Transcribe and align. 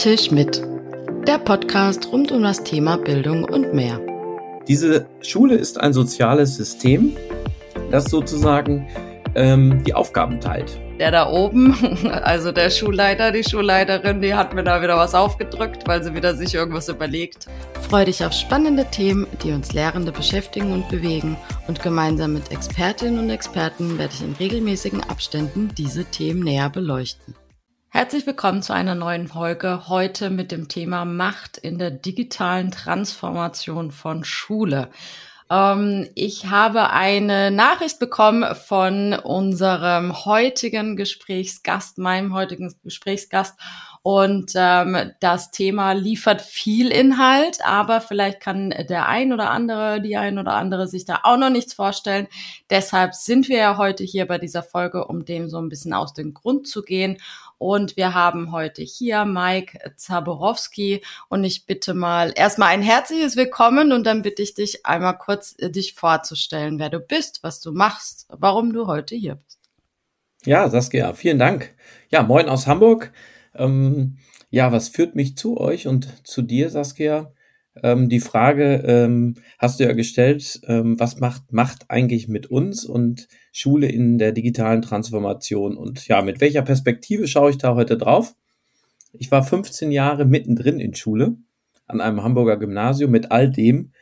Tisch 0.00 0.30
mit. 0.30 0.62
Der 1.26 1.36
Podcast 1.36 2.10
rund 2.10 2.32
um 2.32 2.42
das 2.42 2.64
Thema 2.64 2.96
Bildung 2.96 3.44
und 3.44 3.74
mehr. 3.74 4.00
Diese 4.66 5.06
Schule 5.20 5.56
ist 5.56 5.78
ein 5.78 5.92
soziales 5.92 6.56
System, 6.56 7.14
das 7.90 8.06
sozusagen 8.06 8.88
ähm, 9.34 9.84
die 9.84 9.92
Aufgaben 9.92 10.40
teilt. 10.40 10.80
Der 10.98 11.10
da 11.10 11.28
oben, 11.30 11.76
also 12.22 12.50
der 12.50 12.70
Schulleiter, 12.70 13.30
die 13.30 13.44
Schulleiterin, 13.44 14.22
die 14.22 14.32
hat 14.32 14.54
mir 14.54 14.64
da 14.64 14.80
wieder 14.80 14.96
was 14.96 15.14
aufgedrückt, 15.14 15.86
weil 15.86 16.02
sie 16.02 16.14
wieder 16.14 16.34
sich 16.34 16.54
irgendwas 16.54 16.88
überlegt. 16.88 17.48
Freu 17.86 18.06
dich 18.06 18.24
auf 18.24 18.32
spannende 18.32 18.86
Themen, 18.86 19.26
die 19.44 19.52
uns 19.52 19.74
Lehrende 19.74 20.12
beschäftigen 20.12 20.72
und 20.72 20.88
bewegen. 20.88 21.36
Und 21.68 21.82
gemeinsam 21.82 22.32
mit 22.32 22.50
Expertinnen 22.50 23.18
und 23.18 23.28
Experten 23.28 23.98
werde 23.98 24.14
ich 24.14 24.22
in 24.22 24.32
regelmäßigen 24.32 25.02
Abständen 25.10 25.68
diese 25.76 26.06
Themen 26.06 26.40
näher 26.40 26.70
beleuchten. 26.70 27.34
Herzlich 27.92 28.24
willkommen 28.24 28.62
zu 28.62 28.72
einer 28.72 28.94
neuen 28.94 29.26
Folge. 29.26 29.88
Heute 29.88 30.30
mit 30.30 30.52
dem 30.52 30.68
Thema 30.68 31.04
Macht 31.04 31.58
in 31.58 31.76
der 31.76 31.90
digitalen 31.90 32.70
Transformation 32.70 33.90
von 33.90 34.22
Schule. 34.22 34.90
Ähm, 35.50 36.08
ich 36.14 36.46
habe 36.46 36.90
eine 36.90 37.50
Nachricht 37.50 37.98
bekommen 37.98 38.54
von 38.54 39.14
unserem 39.14 40.24
heutigen 40.24 40.94
Gesprächsgast, 40.94 41.98
meinem 41.98 42.32
heutigen 42.32 42.72
Gesprächsgast. 42.84 43.58
Und 44.02 44.52
ähm, 44.54 45.10
das 45.20 45.50
Thema 45.50 45.92
liefert 45.92 46.40
viel 46.40 46.90
Inhalt, 46.90 47.58
aber 47.62 48.00
vielleicht 48.00 48.40
kann 48.40 48.70
der 48.88 49.08
ein 49.08 49.32
oder 49.32 49.50
andere, 49.50 50.00
die 50.00 50.16
ein 50.16 50.38
oder 50.38 50.54
andere 50.54 50.86
sich 50.86 51.04
da 51.04 51.20
auch 51.24 51.36
noch 51.36 51.50
nichts 51.50 51.74
vorstellen. 51.74 52.28
Deshalb 52.70 53.14
sind 53.14 53.48
wir 53.48 53.58
ja 53.58 53.76
heute 53.76 54.04
hier 54.04 54.26
bei 54.26 54.38
dieser 54.38 54.62
Folge, 54.62 55.06
um 55.06 55.24
dem 55.26 55.50
so 55.50 55.58
ein 55.58 55.68
bisschen 55.68 55.92
aus 55.92 56.14
dem 56.14 56.32
Grund 56.32 56.66
zu 56.66 56.82
gehen 56.82 57.18
und 57.60 57.98
wir 57.98 58.14
haben 58.14 58.52
heute 58.52 58.80
hier 58.80 59.26
Mike 59.26 59.92
Zaborowski 59.96 61.02
und 61.28 61.44
ich 61.44 61.66
bitte 61.66 61.92
mal 61.92 62.32
erstmal 62.34 62.68
ein 62.68 62.80
herzliches 62.80 63.36
Willkommen 63.36 63.92
und 63.92 64.06
dann 64.06 64.22
bitte 64.22 64.40
ich 64.40 64.54
dich 64.54 64.86
einmal 64.86 65.18
kurz 65.18 65.54
äh, 65.58 65.70
dich 65.70 65.92
vorzustellen, 65.92 66.78
wer 66.78 66.88
du 66.88 67.00
bist, 67.00 67.42
was 67.42 67.60
du 67.60 67.72
machst, 67.72 68.26
warum 68.30 68.72
du 68.72 68.86
heute 68.86 69.14
hier 69.14 69.34
bist. 69.34 69.60
Ja, 70.46 70.70
Saskia, 70.70 71.12
vielen 71.12 71.38
Dank. 71.38 71.74
Ja, 72.08 72.22
moin 72.22 72.48
aus 72.48 72.66
Hamburg. 72.66 73.12
Ähm, 73.54 74.16
ja, 74.48 74.72
was 74.72 74.88
führt 74.88 75.14
mich 75.14 75.36
zu 75.36 75.60
euch 75.60 75.86
und 75.86 76.26
zu 76.26 76.40
dir, 76.40 76.70
Saskia? 76.70 77.30
Ähm, 77.82 78.08
die 78.08 78.20
Frage 78.20 78.82
ähm, 78.86 79.36
hast 79.58 79.78
du 79.78 79.84
ja 79.84 79.92
gestellt, 79.92 80.60
ähm, 80.66 80.98
was 80.98 81.20
macht 81.20 81.52
Macht 81.52 81.84
eigentlich 81.88 82.28
mit 82.28 82.48
uns 82.48 82.84
und 82.84 83.28
Schule 83.52 83.88
in 83.88 84.18
der 84.18 84.32
digitalen 84.32 84.82
Transformation? 84.82 85.76
Und 85.76 86.06
ja, 86.08 86.22
mit 86.22 86.40
welcher 86.40 86.62
Perspektive 86.62 87.28
schaue 87.28 87.50
ich 87.50 87.58
da 87.58 87.74
heute 87.74 87.96
drauf? 87.96 88.34
Ich 89.12 89.30
war 89.30 89.42
15 89.42 89.92
Jahre 89.92 90.24
mittendrin 90.24 90.80
in 90.80 90.94
Schule 90.94 91.36
an 91.86 92.00
einem 92.00 92.22
Hamburger 92.22 92.56
Gymnasium 92.56 93.10
mit 93.10 93.30
all 93.30 93.50
dem, 93.50 93.92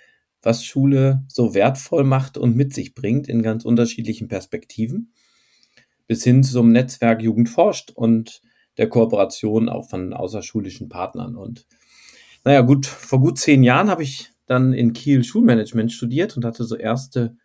was 0.42 0.64
Schule 0.64 1.24
so 1.26 1.54
wertvoll 1.54 2.04
macht 2.04 2.36
und 2.38 2.56
mit 2.56 2.74
sich 2.74 2.94
bringt 2.94 3.28
in 3.28 3.42
ganz 3.42 3.64
unterschiedlichen 3.64 4.28
Perspektiven, 4.28 5.12
bis 6.06 6.22
hin 6.24 6.42
zum 6.42 6.70
Netzwerk 6.70 7.22
Jugend 7.22 7.48
forscht 7.48 7.90
und 7.90 8.42
der 8.76 8.88
Kooperation 8.88 9.68
auch 9.68 9.88
von 9.88 10.12
außerschulischen 10.12 10.88
Partnern. 10.88 11.34
Und 11.36 11.66
naja, 12.44 12.60
gut, 12.62 12.86
vor 12.86 13.20
gut 13.20 13.38
zehn 13.38 13.62
Jahren 13.62 13.90
habe 13.90 14.02
ich 14.02 14.30
dann 14.46 14.72
in 14.72 14.92
Kiel 14.92 15.24
Schulmanagement 15.24 15.92
studiert 15.92 16.36
und 16.36 16.44
hatte 16.44 16.64
so 16.64 16.76
erste, 16.76 17.36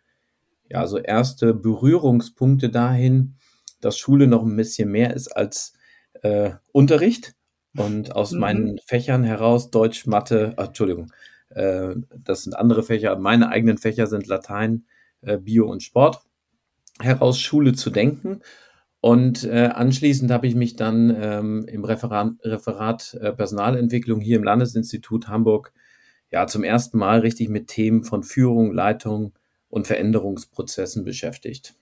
ja, 0.68 0.86
so 0.86 0.98
erste 0.98 1.54
Berührungspunkte 1.54 2.70
dahin, 2.70 3.36
dass 3.80 3.98
Schule 3.98 4.26
noch 4.26 4.42
ein 4.42 4.56
bisschen 4.56 4.90
mehr 4.90 5.14
ist 5.14 5.28
als 5.28 5.74
äh, 6.22 6.52
Unterricht. 6.72 7.34
Und 7.76 8.14
aus 8.14 8.32
mhm. 8.32 8.40
meinen 8.40 8.78
Fächern 8.78 9.24
heraus, 9.24 9.70
Deutsch, 9.70 10.06
Mathe, 10.06 10.54
ach, 10.56 10.68
Entschuldigung, 10.68 11.12
äh, 11.50 11.94
das 12.16 12.44
sind 12.44 12.54
andere 12.54 12.82
Fächer, 12.82 13.16
meine 13.18 13.48
eigenen 13.48 13.78
Fächer 13.78 14.06
sind 14.06 14.26
Latein, 14.28 14.86
äh, 15.22 15.38
Bio 15.38 15.66
und 15.68 15.82
Sport, 15.82 16.20
heraus 17.00 17.38
Schule 17.40 17.72
zu 17.72 17.90
denken 17.90 18.40
und 19.04 19.44
äh, 19.44 19.66
anschließend 19.66 20.30
habe 20.30 20.46
ich 20.46 20.54
mich 20.54 20.76
dann 20.76 21.14
ähm, 21.14 21.66
im 21.68 21.84
Referat, 21.84 22.36
Referat 22.42 23.12
äh, 23.20 23.34
Personalentwicklung 23.34 24.18
hier 24.18 24.38
im 24.38 24.44
Landesinstitut 24.44 25.28
Hamburg 25.28 25.74
ja 26.30 26.46
zum 26.46 26.64
ersten 26.64 26.96
Mal 26.96 27.18
richtig 27.18 27.50
mit 27.50 27.68
Themen 27.68 28.04
von 28.04 28.22
Führung, 28.22 28.72
Leitung 28.72 29.34
und 29.68 29.86
Veränderungsprozessen 29.86 31.04
beschäftigt. 31.04 31.74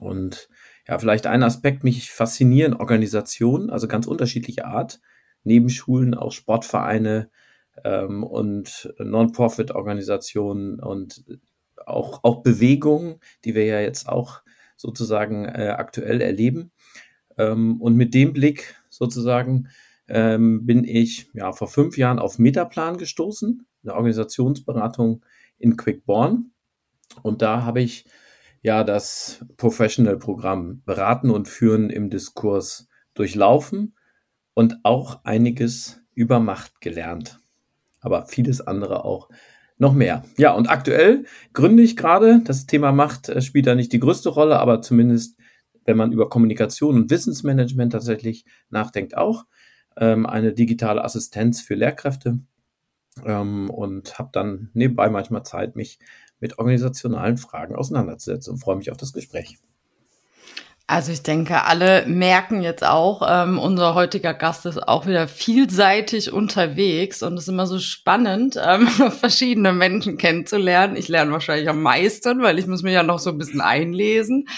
Und 0.00 0.48
ja, 0.88 0.98
vielleicht 0.98 1.28
ein 1.28 1.44
Aspekt 1.44 1.84
mich 1.84 2.10
faszinieren 2.10 2.74
Organisationen, 2.74 3.70
also 3.70 3.86
ganz 3.86 4.08
unterschiedliche 4.08 4.64
Art, 4.64 5.00
neben 5.44 5.68
Schulen 5.68 6.12
auch 6.12 6.32
Sportvereine 6.32 7.30
ähm, 7.84 8.24
und 8.24 8.92
Non-Profit-Organisationen 8.98 10.80
und 10.80 11.24
auch, 11.86 12.24
auch 12.24 12.42
Bewegungen, 12.42 13.20
die 13.44 13.54
wir 13.54 13.64
ja 13.64 13.78
jetzt 13.78 14.08
auch 14.08 14.42
sozusagen 14.82 15.46
äh, 15.46 15.74
aktuell 15.78 16.20
erleben. 16.20 16.72
Ähm, 17.38 17.80
und 17.80 17.96
mit 17.96 18.12
dem 18.12 18.32
Blick 18.32 18.74
sozusagen 18.90 19.68
ähm, 20.08 20.66
bin 20.66 20.84
ich 20.84 21.30
ja 21.32 21.52
vor 21.52 21.68
fünf 21.68 21.96
Jahren 21.96 22.18
auf 22.18 22.38
Metaplan 22.38 22.98
gestoßen, 22.98 23.66
eine 23.84 23.94
Organisationsberatung 23.94 25.24
in 25.58 25.76
Quickborn. 25.76 26.50
Und 27.22 27.40
da 27.42 27.64
habe 27.64 27.80
ich 27.80 28.04
ja 28.62 28.84
das 28.84 29.46
Professional-Programm 29.56 30.82
Beraten 30.84 31.30
und 31.30 31.48
Führen 31.48 31.88
im 31.88 32.10
Diskurs 32.10 32.88
durchlaufen 33.14 33.96
und 34.54 34.80
auch 34.82 35.24
einiges 35.24 36.02
über 36.14 36.40
Macht 36.40 36.80
gelernt. 36.80 37.40
Aber 38.00 38.26
vieles 38.26 38.60
andere 38.60 39.04
auch 39.04 39.28
noch 39.82 39.92
mehr. 39.92 40.24
Ja, 40.38 40.52
und 40.54 40.70
aktuell 40.70 41.24
gründe 41.52 41.82
ich 41.82 41.96
gerade, 41.96 42.40
das 42.44 42.66
Thema 42.66 42.92
Macht 42.92 43.28
äh, 43.28 43.42
spielt 43.42 43.66
da 43.66 43.74
nicht 43.74 43.92
die 43.92 43.98
größte 43.98 44.30
Rolle, 44.30 44.58
aber 44.58 44.80
zumindest, 44.80 45.36
wenn 45.84 45.96
man 45.96 46.12
über 46.12 46.30
Kommunikation 46.30 46.94
und 46.94 47.10
Wissensmanagement 47.10 47.92
tatsächlich 47.92 48.46
nachdenkt, 48.70 49.16
auch 49.16 49.44
ähm, 49.96 50.24
eine 50.24 50.54
digitale 50.54 51.04
Assistenz 51.04 51.60
für 51.60 51.74
Lehrkräfte 51.74 52.38
ähm, 53.26 53.68
und 53.70 54.18
habe 54.20 54.30
dann 54.32 54.70
nebenbei 54.72 55.10
manchmal 55.10 55.42
Zeit, 55.42 55.74
mich 55.74 55.98
mit 56.38 56.58
organisationalen 56.58 57.36
Fragen 57.36 57.74
auseinanderzusetzen 57.74 58.52
und 58.52 58.60
freue 58.60 58.76
mich 58.76 58.90
auf 58.92 58.96
das 58.96 59.12
Gespräch. 59.12 59.58
Also 60.88 61.12
ich 61.12 61.22
denke, 61.22 61.64
alle 61.64 62.04
merken 62.06 62.60
jetzt 62.60 62.84
auch, 62.84 63.22
ähm, 63.26 63.58
unser 63.58 63.94
heutiger 63.94 64.34
Gast 64.34 64.66
ist 64.66 64.88
auch 64.88 65.06
wieder 65.06 65.28
vielseitig 65.28 66.32
unterwegs 66.32 67.22
und 67.22 67.34
es 67.34 67.44
ist 67.44 67.48
immer 67.48 67.66
so 67.66 67.78
spannend, 67.78 68.60
ähm, 68.62 68.86
verschiedene 69.20 69.72
Menschen 69.72 70.18
kennenzulernen. 70.18 70.96
Ich 70.96 71.08
lerne 71.08 71.32
wahrscheinlich 71.32 71.68
am 71.68 71.80
meisten, 71.82 72.42
weil 72.42 72.58
ich 72.58 72.66
muss 72.66 72.82
mich 72.82 72.92
ja 72.94 73.02
noch 73.02 73.20
so 73.20 73.30
ein 73.30 73.38
bisschen 73.38 73.60
einlesen. 73.60 74.48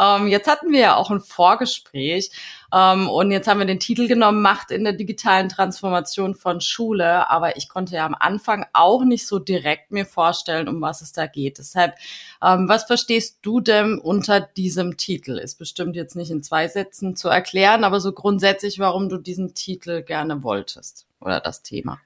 Ähm, 0.00 0.26
jetzt 0.26 0.48
hatten 0.48 0.72
wir 0.72 0.80
ja 0.80 0.96
auch 0.96 1.10
ein 1.10 1.20
Vorgespräch 1.20 2.30
ähm, 2.72 3.08
und 3.08 3.30
jetzt 3.30 3.48
haben 3.48 3.58
wir 3.58 3.66
den 3.66 3.80
Titel 3.80 4.08
genommen, 4.08 4.42
Macht 4.42 4.70
in 4.70 4.84
der 4.84 4.92
digitalen 4.92 5.48
Transformation 5.48 6.34
von 6.34 6.60
Schule. 6.60 7.30
Aber 7.30 7.56
ich 7.56 7.68
konnte 7.68 7.94
ja 7.94 8.06
am 8.06 8.16
Anfang 8.18 8.66
auch 8.72 9.04
nicht 9.04 9.26
so 9.26 9.38
direkt 9.38 9.92
mir 9.92 10.06
vorstellen, 10.06 10.68
um 10.68 10.80
was 10.80 11.02
es 11.02 11.12
da 11.12 11.26
geht. 11.26 11.58
Deshalb, 11.58 11.94
ähm, 12.42 12.68
was 12.68 12.84
verstehst 12.84 13.38
du 13.42 13.60
denn 13.60 13.98
unter 13.98 14.40
diesem 14.40 14.96
Titel? 14.96 15.38
Ist 15.38 15.56
bestimmt 15.58 15.96
jetzt 15.96 16.16
nicht 16.16 16.30
in 16.30 16.42
zwei 16.42 16.68
Sätzen 16.68 17.16
zu 17.16 17.28
erklären, 17.28 17.84
aber 17.84 18.00
so 18.00 18.12
grundsätzlich, 18.12 18.78
warum 18.78 19.08
du 19.08 19.18
diesen 19.18 19.54
Titel 19.54 20.02
gerne 20.02 20.42
wolltest 20.42 21.06
oder 21.20 21.40
das 21.40 21.62
Thema. 21.62 22.00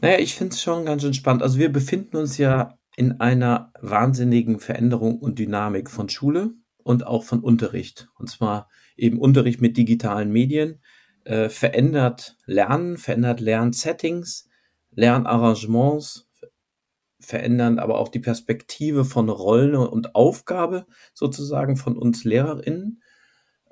Naja, 0.00 0.18
ich 0.18 0.34
finde 0.34 0.54
es 0.54 0.62
schon 0.62 0.84
ganz 0.84 1.02
schön 1.02 1.14
spannend. 1.14 1.42
Also 1.42 1.58
wir 1.58 1.72
befinden 1.72 2.16
uns 2.16 2.36
ja 2.36 2.76
in 2.96 3.20
einer 3.20 3.72
wahnsinnigen 3.80 4.58
Veränderung 4.60 5.18
und 5.18 5.38
Dynamik 5.38 5.88
von 5.88 6.08
Schule 6.08 6.50
und 6.82 7.06
auch 7.06 7.24
von 7.24 7.40
Unterricht. 7.40 8.08
Und 8.18 8.28
zwar 8.28 8.68
eben 8.96 9.18
Unterricht 9.18 9.60
mit 9.60 9.76
digitalen 9.76 10.30
Medien, 10.30 10.80
äh, 11.24 11.48
verändert 11.48 12.36
Lernen, 12.46 12.98
verändert 12.98 13.40
Lernsettings, 13.40 14.48
Lernarrangements, 14.92 16.28
verändern 17.20 17.78
aber 17.78 17.98
auch 17.98 18.08
die 18.08 18.18
Perspektive 18.18 19.04
von 19.04 19.28
Rollen 19.28 19.76
und 19.76 20.14
Aufgabe 20.14 20.86
sozusagen 21.14 21.76
von 21.76 21.96
uns 21.96 22.24
LehrerInnen. 22.24 23.02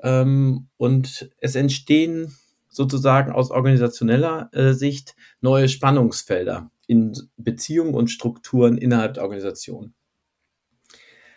Ähm, 0.02 0.68
und 0.76 1.30
es 1.38 1.56
entstehen 1.56 2.34
sozusagen 2.68 3.32
aus 3.32 3.50
organisationeller 3.50 4.48
äh, 4.52 4.72
Sicht 4.72 5.16
neue 5.40 5.68
Spannungsfelder 5.68 6.70
in 6.86 7.12
Beziehungen 7.36 7.94
und 7.94 8.10
Strukturen 8.10 8.78
innerhalb 8.78 9.14
der 9.14 9.24
Organisation. 9.24 9.94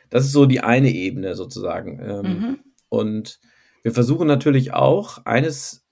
Das 0.10 0.26
ist 0.26 0.32
so 0.32 0.46
die 0.46 0.62
eine 0.62 0.92
Ebene 0.92 1.36
sozusagen. 1.36 2.00
Ähm, 2.00 2.22
mhm. 2.22 2.60
Und 2.90 3.40
wir 3.84 3.92
versuchen 3.92 4.28
natürlich 4.28 4.74
auch, 4.74 5.26
eines 5.26 5.86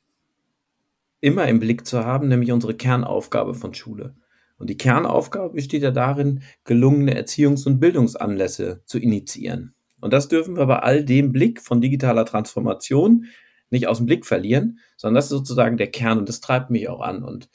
immer 1.19 1.47
im 1.47 1.59
Blick 1.59 1.85
zu 1.85 2.03
haben, 2.03 2.27
nämlich 2.27 2.51
unsere 2.51 2.73
Kernaufgabe 2.73 3.53
von 3.53 3.73
Schule. 3.73 4.15
Und 4.57 4.69
die 4.69 4.77
Kernaufgabe 4.77 5.53
besteht 5.53 5.83
ja 5.83 5.91
darin, 5.91 6.41
gelungene 6.63 7.19
Erziehungs- 7.19 7.65
und 7.65 7.79
Bildungsanlässe 7.79 8.81
zu 8.85 8.97
initiieren. 8.97 9.75
Und 9.99 10.13
das 10.13 10.27
dürfen 10.27 10.57
wir 10.57 10.65
bei 10.65 10.79
all 10.79 11.05
dem 11.05 11.31
Blick 11.31 11.61
von 11.61 11.81
digitaler 11.81 12.25
Transformation 12.25 13.25
nicht 13.69 13.87
aus 13.87 13.97
dem 13.97 14.05
Blick 14.05 14.25
verlieren, 14.25 14.79
sondern 14.97 15.15
das 15.15 15.25
ist 15.25 15.31
sozusagen 15.31 15.77
der 15.77 15.91
Kern 15.91 16.19
und 16.19 16.29
das 16.29 16.41
treibt 16.41 16.69
mich 16.69 16.89
auch 16.89 17.01
an. 17.01 17.23
Und 17.23 17.49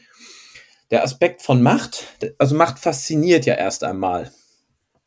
der 0.91 1.03
Aspekt 1.03 1.43
von 1.43 1.62
Macht, 1.62 2.06
also 2.39 2.55
Macht 2.55 2.79
fasziniert 2.79 3.47
ja 3.47 3.55
erst 3.55 3.85
einmal. 3.85 4.31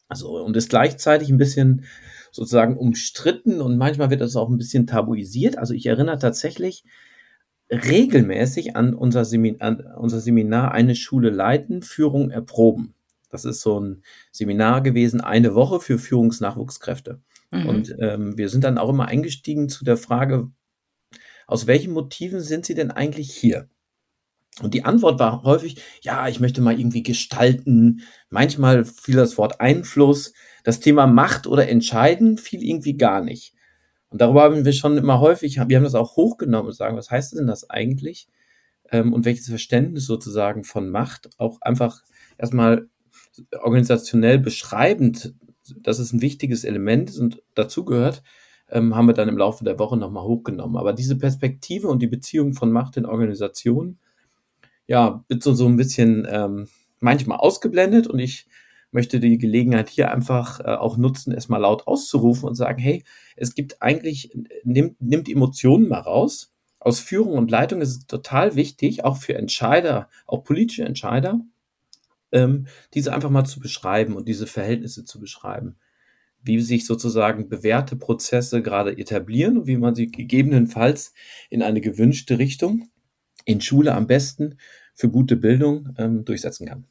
Also 0.08 0.44
und 0.44 0.56
ist 0.58 0.70
gleichzeitig 0.70 1.30
ein 1.30 1.38
bisschen 1.38 1.86
sozusagen 2.32 2.78
umstritten 2.78 3.62
und 3.62 3.78
manchmal 3.78 4.10
wird 4.10 4.22
das 4.22 4.36
auch 4.36 4.50
ein 4.50 4.58
bisschen 4.58 4.88
tabuisiert. 4.88 5.58
Also 5.58 5.74
ich 5.74 5.86
erinnere 5.86 6.20
tatsächlich 6.20 6.84
regelmäßig 7.72 8.76
an 8.76 8.94
unser, 8.94 9.26
Semin 9.26 9.62
an 9.62 9.80
unser 9.98 10.20
Seminar 10.20 10.72
Eine 10.72 10.96
Schule 10.96 11.30
leiten, 11.30 11.82
Führung 11.82 12.32
erproben. 12.32 12.96
Das 13.30 13.46
ist 13.46 13.62
so 13.62 13.80
ein 13.80 14.04
Seminar 14.32 14.82
gewesen, 14.82 15.22
eine 15.22 15.54
Woche 15.54 15.80
für 15.80 16.00
Führungsnachwuchskräfte. 16.00 17.22
Mhm. 17.52 17.66
Und 17.68 17.96
ähm, 18.00 18.38
wir 18.38 18.50
sind 18.50 18.64
dann 18.64 18.78
auch 18.78 18.90
immer 18.90 19.08
eingestiegen 19.08 19.70
zu 19.70 19.86
der 19.86 19.98
Frage, 19.98 20.50
aus 21.46 21.68
welchen 21.68 21.94
Motiven 21.94 22.42
sind 22.42 22.66
Sie 22.66 22.76
denn 22.76 22.92
eigentlich 22.92 23.32
hier? 23.32 23.70
Und 24.62 24.74
die 24.74 24.84
Antwort 24.84 25.20
war 25.20 25.44
häufig, 25.44 25.82
ja, 26.02 26.28
ich 26.28 26.40
möchte 26.40 26.62
mal 26.62 26.78
irgendwie 26.78 27.04
gestalten. 27.04 28.02
Manchmal 28.30 28.84
fiel 28.86 29.16
das 29.16 29.38
Wort 29.38 29.62
Einfluss. 29.62 30.34
Das 30.64 30.80
Thema 30.80 31.08
Macht 31.08 31.48
oder 31.48 31.70
Entscheiden 31.70 32.38
fiel 32.38 32.64
irgendwie 32.64 32.98
gar 32.98 33.22
nicht. 33.22 33.54
Und 34.10 34.22
darüber 34.22 34.44
haben 34.44 34.66
wir 34.66 34.74
schon 34.74 34.98
immer 34.98 35.20
häufig, 35.20 35.58
wir 35.68 35.78
haben 35.78 35.84
das 35.84 35.96
auch 35.96 36.16
hochgenommen 36.16 36.68
und 36.68 36.76
sagen, 36.76 36.98
was 36.98 37.12
heißt 37.12 37.38
denn 37.38 37.48
das 37.48 37.70
eigentlich? 37.70 38.28
Ähm, 38.92 39.14
und 39.14 39.26
welches 39.26 39.48
Verständnis 39.48 40.06
sozusagen 40.06 40.64
von 40.64 40.90
Macht 40.90 41.30
auch 41.38 41.62
einfach 41.62 42.02
erstmal 42.38 42.90
organisationell 43.62 44.40
beschreibend, 44.40 45.36
dass 45.78 46.00
es 46.00 46.12
ein 46.12 46.22
wichtiges 46.22 46.64
Element 46.64 47.10
ist 47.10 47.20
und 47.20 47.44
dazugehört, 47.54 48.24
ähm, 48.72 48.96
haben 48.96 49.08
wir 49.08 49.14
dann 49.14 49.30
im 49.30 49.38
Laufe 49.38 49.64
der 49.64 49.80
Woche 49.80 49.98
nochmal 49.98 50.24
hochgenommen. 50.24 50.78
Aber 50.78 50.94
diese 50.94 51.18
Perspektive 51.18 51.88
und 51.88 52.02
die 52.02 52.08
Beziehung 52.08 52.54
von 52.54 52.72
Macht 52.72 52.98
in 52.98 53.06
Organisationen, 53.06 54.00
ja, 54.88 55.24
wird 55.28 55.44
so, 55.44 55.54
so 55.54 55.68
ein 55.68 55.78
bisschen 55.78 56.28
ähm, 56.30 56.68
manchmal 57.00 57.38
ausgeblendet 57.38 58.08
und 58.08 58.20
ich 58.20 58.48
möchte 58.92 59.20
die 59.20 59.38
Gelegenheit 59.38 59.90
hier 59.90 60.12
einfach 60.12 60.60
äh, 60.60 60.76
auch 60.76 60.98
nutzen, 60.98 61.34
es 61.34 61.50
mal 61.50 61.58
laut 61.58 61.88
auszurufen 61.88 62.48
und 62.48 62.56
sagen, 62.56 62.80
hey, 62.80 63.04
es 63.36 63.54
gibt 63.54 63.82
eigentlich, 63.82 64.36
nimmt, 64.64 65.02
nimmt 65.02 65.30
Emotionen 65.30 65.88
mal 65.88 66.00
raus. 66.00 66.54
Aus 66.80 67.00
Führung 67.00 67.34
und 67.34 67.52
Leitung 67.52 67.82
ist 67.82 67.90
es 67.90 68.08
total 68.08 68.56
wichtig, 68.56 69.04
auch 69.04 69.18
für 69.18 69.36
Entscheider, 69.36 70.10
auch 70.26 70.44
politische 70.44 70.86
Entscheider, 70.86 71.42
ähm, 72.32 72.68
diese 72.94 73.14
einfach 73.14 73.30
mal 73.30 73.46
zu 73.46 73.60
beschreiben 73.60 74.16
und 74.16 74.28
diese 74.28 74.48
Verhältnisse 74.48 75.04
zu 75.04 75.20
beschreiben. 75.20 75.76
Wie 76.42 76.62
sich 76.62 76.86
sozusagen 76.86 77.50
bewährte 77.50 77.98
Prozesse 77.98 78.62
gerade 78.62 78.98
etablieren 78.98 79.58
und 79.58 79.68
wie 79.68 79.78
man 79.78 79.94
sie 79.94 80.08
gegebenenfalls 80.08 81.14
in 81.50 81.62
eine 81.62 81.82
gewünschte 81.82 82.40
Richtung, 82.40 82.88
in 83.44 83.60
Schule 83.60 83.94
am 83.94 84.08
besten, 84.08 84.58
für 84.94 85.10
gute 85.10 85.36
Bildung 85.36 85.94
ähm, 85.98 86.24
durchsetzen 86.24 86.66
kann. 86.66 86.86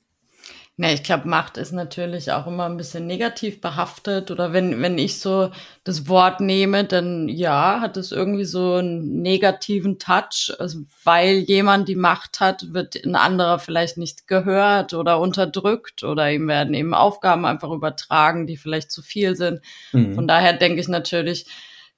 Ja, 0.81 0.93
ich 0.93 1.03
glaube, 1.03 1.27
Macht 1.27 1.57
ist 1.57 1.73
natürlich 1.73 2.31
auch 2.31 2.47
immer 2.47 2.67
ein 2.67 2.77
bisschen 2.77 3.05
negativ 3.09 3.61
behaftet. 3.61 4.31
Oder 4.31 4.53
wenn, 4.53 4.81
wenn 4.81 4.97
ich 4.97 5.19
so 5.19 5.51
das 5.83 6.07
Wort 6.07 6.41
nehme, 6.41 6.85
dann 6.85 7.29
ja, 7.29 7.81
hat 7.81 7.97
es 7.97 8.13
irgendwie 8.13 8.45
so 8.45 8.75
einen 8.75 9.21
negativen 9.21 9.99
Touch. 9.99 10.55
Also, 10.61 10.83
weil 11.03 11.39
jemand 11.39 11.89
die 11.89 11.97
Macht 11.97 12.39
hat, 12.39 12.73
wird 12.73 12.95
ein 13.05 13.17
anderer 13.17 13.59
vielleicht 13.59 13.99
nicht 13.99 14.29
gehört 14.29 14.95
oder 14.95 15.19
unterdrückt 15.19 16.05
oder 16.05 16.31
ihm 16.31 16.47
werden 16.47 16.75
eben 16.75 16.95
Aufgaben 16.95 17.45
einfach 17.45 17.73
übertragen, 17.73 18.47
die 18.47 18.57
vielleicht 18.57 18.93
zu 18.93 19.03
viel 19.03 19.35
sind. 19.35 19.61
Mhm. 19.91 20.15
Von 20.15 20.29
daher 20.29 20.53
denke 20.53 20.81
ich 20.81 20.87
natürlich, 20.87 21.47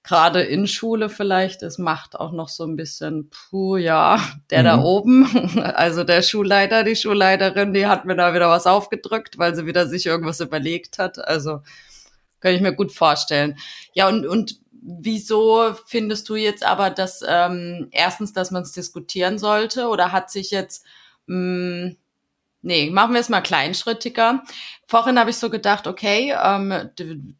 gerade 0.02 0.42
in 0.42 0.66
Schule 0.66 1.08
vielleicht, 1.08 1.62
es 1.62 1.78
macht 1.78 2.18
auch 2.18 2.32
noch 2.32 2.48
so 2.48 2.64
ein 2.64 2.76
bisschen, 2.76 3.30
puh, 3.30 3.76
ja, 3.76 4.20
der 4.50 4.60
mhm. 4.60 4.64
da 4.64 4.82
oben, 4.82 5.60
also 5.74 6.04
der 6.04 6.22
Schulleiter, 6.22 6.84
die 6.84 6.96
Schulleiterin, 6.96 7.74
die 7.74 7.86
hat 7.86 8.04
mir 8.04 8.16
da 8.16 8.34
wieder 8.34 8.48
was 8.48 8.66
aufgedrückt, 8.66 9.38
weil 9.38 9.54
sie 9.54 9.66
wieder 9.66 9.86
sich 9.86 10.06
irgendwas 10.06 10.40
überlegt 10.40 10.98
hat. 10.98 11.18
Also 11.18 11.60
kann 12.40 12.54
ich 12.54 12.60
mir 12.60 12.74
gut 12.74 12.92
vorstellen. 12.92 13.58
Ja, 13.92 14.08
und, 14.08 14.26
und 14.26 14.60
wieso 14.82 15.74
findest 15.86 16.28
du 16.28 16.36
jetzt 16.36 16.64
aber, 16.64 16.90
dass 16.90 17.22
ähm, 17.26 17.88
erstens, 17.90 18.32
dass 18.32 18.50
man 18.50 18.62
es 18.62 18.72
diskutieren 18.72 19.38
sollte 19.38 19.88
oder 19.88 20.12
hat 20.12 20.30
sich 20.30 20.50
jetzt 20.50 20.84
mh, 21.26 21.36
hm, 21.36 21.96
Nee, 22.62 22.90
machen 22.90 23.14
wir 23.14 23.20
es 23.20 23.30
mal 23.30 23.40
kleinschrittiger. 23.40 24.42
Vorhin 24.86 25.18
habe 25.18 25.30
ich 25.30 25.36
so 25.36 25.48
gedacht, 25.48 25.86
okay, 25.86 26.34
ähm, 26.42 26.90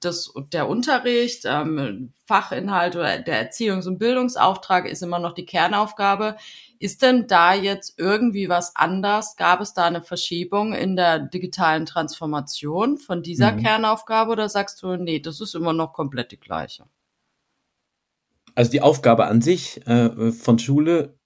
das, 0.00 0.32
der 0.50 0.66
Unterricht, 0.66 1.42
ähm, 1.44 2.14
Fachinhalt 2.24 2.96
oder 2.96 3.18
der 3.18 3.50
Erziehungs- 3.50 3.86
und 3.86 3.98
Bildungsauftrag 3.98 4.88
ist 4.88 5.02
immer 5.02 5.18
noch 5.18 5.34
die 5.34 5.44
Kernaufgabe. 5.44 6.36
Ist 6.78 7.02
denn 7.02 7.26
da 7.26 7.52
jetzt 7.52 7.98
irgendwie 7.98 8.48
was 8.48 8.74
anders? 8.76 9.36
Gab 9.36 9.60
es 9.60 9.74
da 9.74 9.84
eine 9.84 10.00
Verschiebung 10.00 10.72
in 10.72 10.96
der 10.96 11.18
digitalen 11.18 11.84
Transformation 11.84 12.96
von 12.96 13.22
dieser 13.22 13.52
mhm. 13.52 13.62
Kernaufgabe 13.62 14.30
oder 14.30 14.48
sagst 14.48 14.82
du, 14.82 14.96
nee, 14.96 15.20
das 15.20 15.42
ist 15.42 15.54
immer 15.54 15.74
noch 15.74 15.92
komplett 15.92 16.32
die 16.32 16.40
gleiche? 16.40 16.84
Also 18.54 18.70
die 18.70 18.80
Aufgabe 18.80 19.26
an 19.26 19.42
sich 19.42 19.86
äh, 19.86 20.32
von 20.32 20.58
Schule 20.58 21.19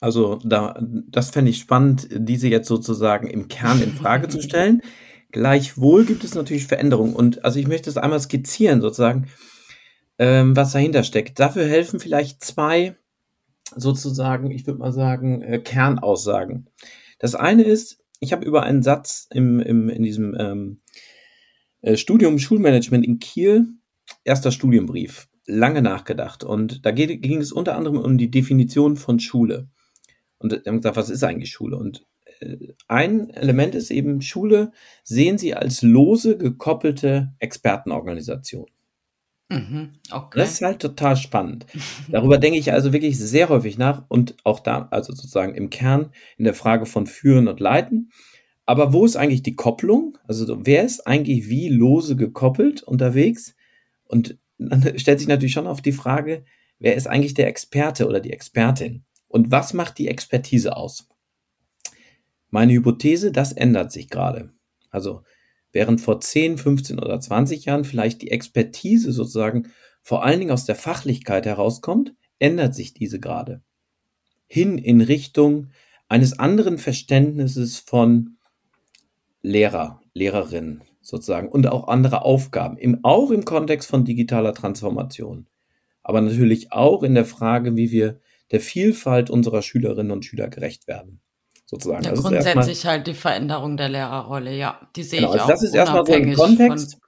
also 0.00 0.38
da, 0.44 0.80
das 0.80 1.30
fände 1.30 1.50
ich 1.50 1.58
spannend, 1.58 2.08
diese 2.10 2.48
jetzt 2.48 2.68
sozusagen 2.68 3.28
im 3.28 3.48
Kern 3.48 3.82
in 3.82 3.92
Frage 3.92 4.28
zu 4.28 4.40
stellen. 4.42 4.82
Gleichwohl 5.32 6.04
gibt 6.04 6.24
es 6.24 6.34
natürlich 6.34 6.66
Veränderungen 6.66 7.14
und 7.14 7.44
also 7.44 7.58
ich 7.58 7.68
möchte 7.68 7.90
es 7.90 7.98
einmal 7.98 8.20
skizzieren 8.20 8.80
sozusagen, 8.80 9.28
ähm, 10.18 10.56
was 10.56 10.72
dahinter 10.72 11.02
steckt. 11.02 11.38
Dafür 11.38 11.66
helfen 11.66 12.00
vielleicht 12.00 12.42
zwei 12.42 12.96
sozusagen, 13.76 14.50
ich 14.50 14.66
würde 14.66 14.78
mal 14.78 14.92
sagen, 14.92 15.42
äh, 15.42 15.58
Kernaussagen. 15.58 16.70
Das 17.18 17.34
eine 17.34 17.64
ist, 17.64 18.02
ich 18.20 18.32
habe 18.32 18.46
über 18.46 18.62
einen 18.62 18.82
Satz 18.82 19.26
im, 19.30 19.60
im, 19.60 19.88
in 19.88 20.02
diesem 20.02 20.34
ähm, 20.38 20.80
äh, 21.82 21.96
Studium 21.96 22.38
Schulmanagement 22.38 23.04
in 23.04 23.18
Kiel, 23.18 23.66
erster 24.24 24.50
Studienbrief, 24.50 25.28
lange 25.46 25.82
nachgedacht. 25.82 26.42
Und 26.44 26.84
da 26.84 26.90
ging 26.90 27.40
es 27.40 27.52
unter 27.52 27.76
anderem 27.76 27.98
um 27.98 28.18
die 28.18 28.30
Definition 28.30 28.96
von 28.96 29.20
Schule. 29.20 29.68
Und 30.38 30.52
haben 30.66 30.76
gesagt, 30.76 30.96
was 30.96 31.10
ist 31.10 31.24
eigentlich 31.24 31.50
Schule? 31.50 31.76
Und 31.76 32.06
äh, 32.40 32.56
ein 32.86 33.30
Element 33.30 33.74
ist 33.74 33.90
eben, 33.90 34.20
Schule 34.22 34.72
sehen 35.02 35.38
sie 35.38 35.54
als 35.54 35.82
lose 35.82 36.36
gekoppelte 36.36 37.34
Expertenorganisation. 37.38 38.66
Mhm, 39.50 39.94
okay. 40.10 40.38
Das 40.38 40.52
ist 40.52 40.62
halt 40.62 40.80
total 40.80 41.16
spannend. 41.16 41.66
Darüber 42.10 42.36
denke 42.36 42.58
ich 42.58 42.72
also 42.72 42.92
wirklich 42.92 43.18
sehr 43.18 43.48
häufig 43.48 43.78
nach 43.78 44.04
und 44.08 44.36
auch 44.44 44.60
da, 44.60 44.88
also 44.90 45.14
sozusagen 45.14 45.54
im 45.54 45.70
Kern 45.70 46.12
in 46.36 46.44
der 46.44 46.54
Frage 46.54 46.84
von 46.84 47.06
Führen 47.06 47.48
und 47.48 47.58
Leiten. 47.58 48.10
Aber 48.66 48.92
wo 48.92 49.06
ist 49.06 49.16
eigentlich 49.16 49.42
die 49.42 49.56
Kopplung? 49.56 50.18
Also 50.26 50.66
wer 50.66 50.84
ist 50.84 51.06
eigentlich 51.06 51.48
wie 51.48 51.70
lose 51.70 52.16
gekoppelt 52.16 52.82
unterwegs? 52.82 53.56
Und 54.04 54.36
dann 54.58 54.98
stellt 54.98 55.20
sich 55.20 55.28
natürlich 55.28 55.54
schon 55.54 55.66
auf 55.66 55.80
die 55.80 55.92
Frage, 55.92 56.44
wer 56.78 56.94
ist 56.94 57.06
eigentlich 57.06 57.32
der 57.32 57.48
Experte 57.48 58.06
oder 58.06 58.20
die 58.20 58.32
Expertin? 58.32 59.04
Und 59.28 59.50
was 59.50 59.74
macht 59.74 59.98
die 59.98 60.08
Expertise 60.08 60.76
aus? 60.76 61.08
Meine 62.50 62.72
Hypothese, 62.72 63.30
das 63.30 63.52
ändert 63.52 63.92
sich 63.92 64.08
gerade. 64.08 64.52
Also 64.90 65.22
während 65.70 66.00
vor 66.00 66.20
10, 66.20 66.58
15 66.58 66.98
oder 66.98 67.20
20 67.20 67.66
Jahren 67.66 67.84
vielleicht 67.84 68.22
die 68.22 68.30
Expertise 68.30 69.12
sozusagen 69.12 69.68
vor 70.02 70.24
allen 70.24 70.40
Dingen 70.40 70.52
aus 70.52 70.64
der 70.64 70.76
Fachlichkeit 70.76 71.44
herauskommt, 71.44 72.14
ändert 72.38 72.74
sich 72.74 72.94
diese 72.94 73.20
gerade. 73.20 73.62
Hin 74.46 74.78
in 74.78 75.02
Richtung 75.02 75.68
eines 76.08 76.38
anderen 76.38 76.78
Verständnisses 76.78 77.78
von 77.78 78.38
Lehrer, 79.42 80.00
Lehrerinnen 80.14 80.82
sozusagen 81.02 81.48
und 81.48 81.66
auch 81.66 81.88
andere 81.88 82.22
Aufgaben, 82.22 82.78
im, 82.78 83.04
auch 83.04 83.30
im 83.30 83.44
Kontext 83.44 83.88
von 83.88 84.04
digitaler 84.04 84.54
Transformation. 84.54 85.46
Aber 86.02 86.20
natürlich 86.22 86.72
auch 86.72 87.02
in 87.02 87.14
der 87.14 87.26
Frage, 87.26 87.76
wie 87.76 87.90
wir 87.90 88.20
der 88.50 88.60
Vielfalt 88.60 89.30
unserer 89.30 89.62
Schülerinnen 89.62 90.12
und 90.12 90.24
Schüler 90.24 90.48
gerecht 90.48 90.86
werden. 90.86 91.20
Sozusagen. 91.66 92.04
Ja, 92.04 92.10
also 92.10 92.22
grundsätzlich 92.22 92.86
halt 92.86 93.06
die 93.06 93.14
Veränderung 93.14 93.76
der 93.76 93.90
Lehrerrolle, 93.90 94.56
ja, 94.56 94.88
die 94.96 95.02
sehe 95.02 95.20
genau, 95.20 95.34
ich 95.34 95.40
also 95.40 95.44
auch. 95.44 95.50
Das 95.50 95.62
ist 95.62 95.74
erstmal 95.74 96.06
so 96.06 96.12
ein 96.14 96.34
Kontext. 96.34 96.98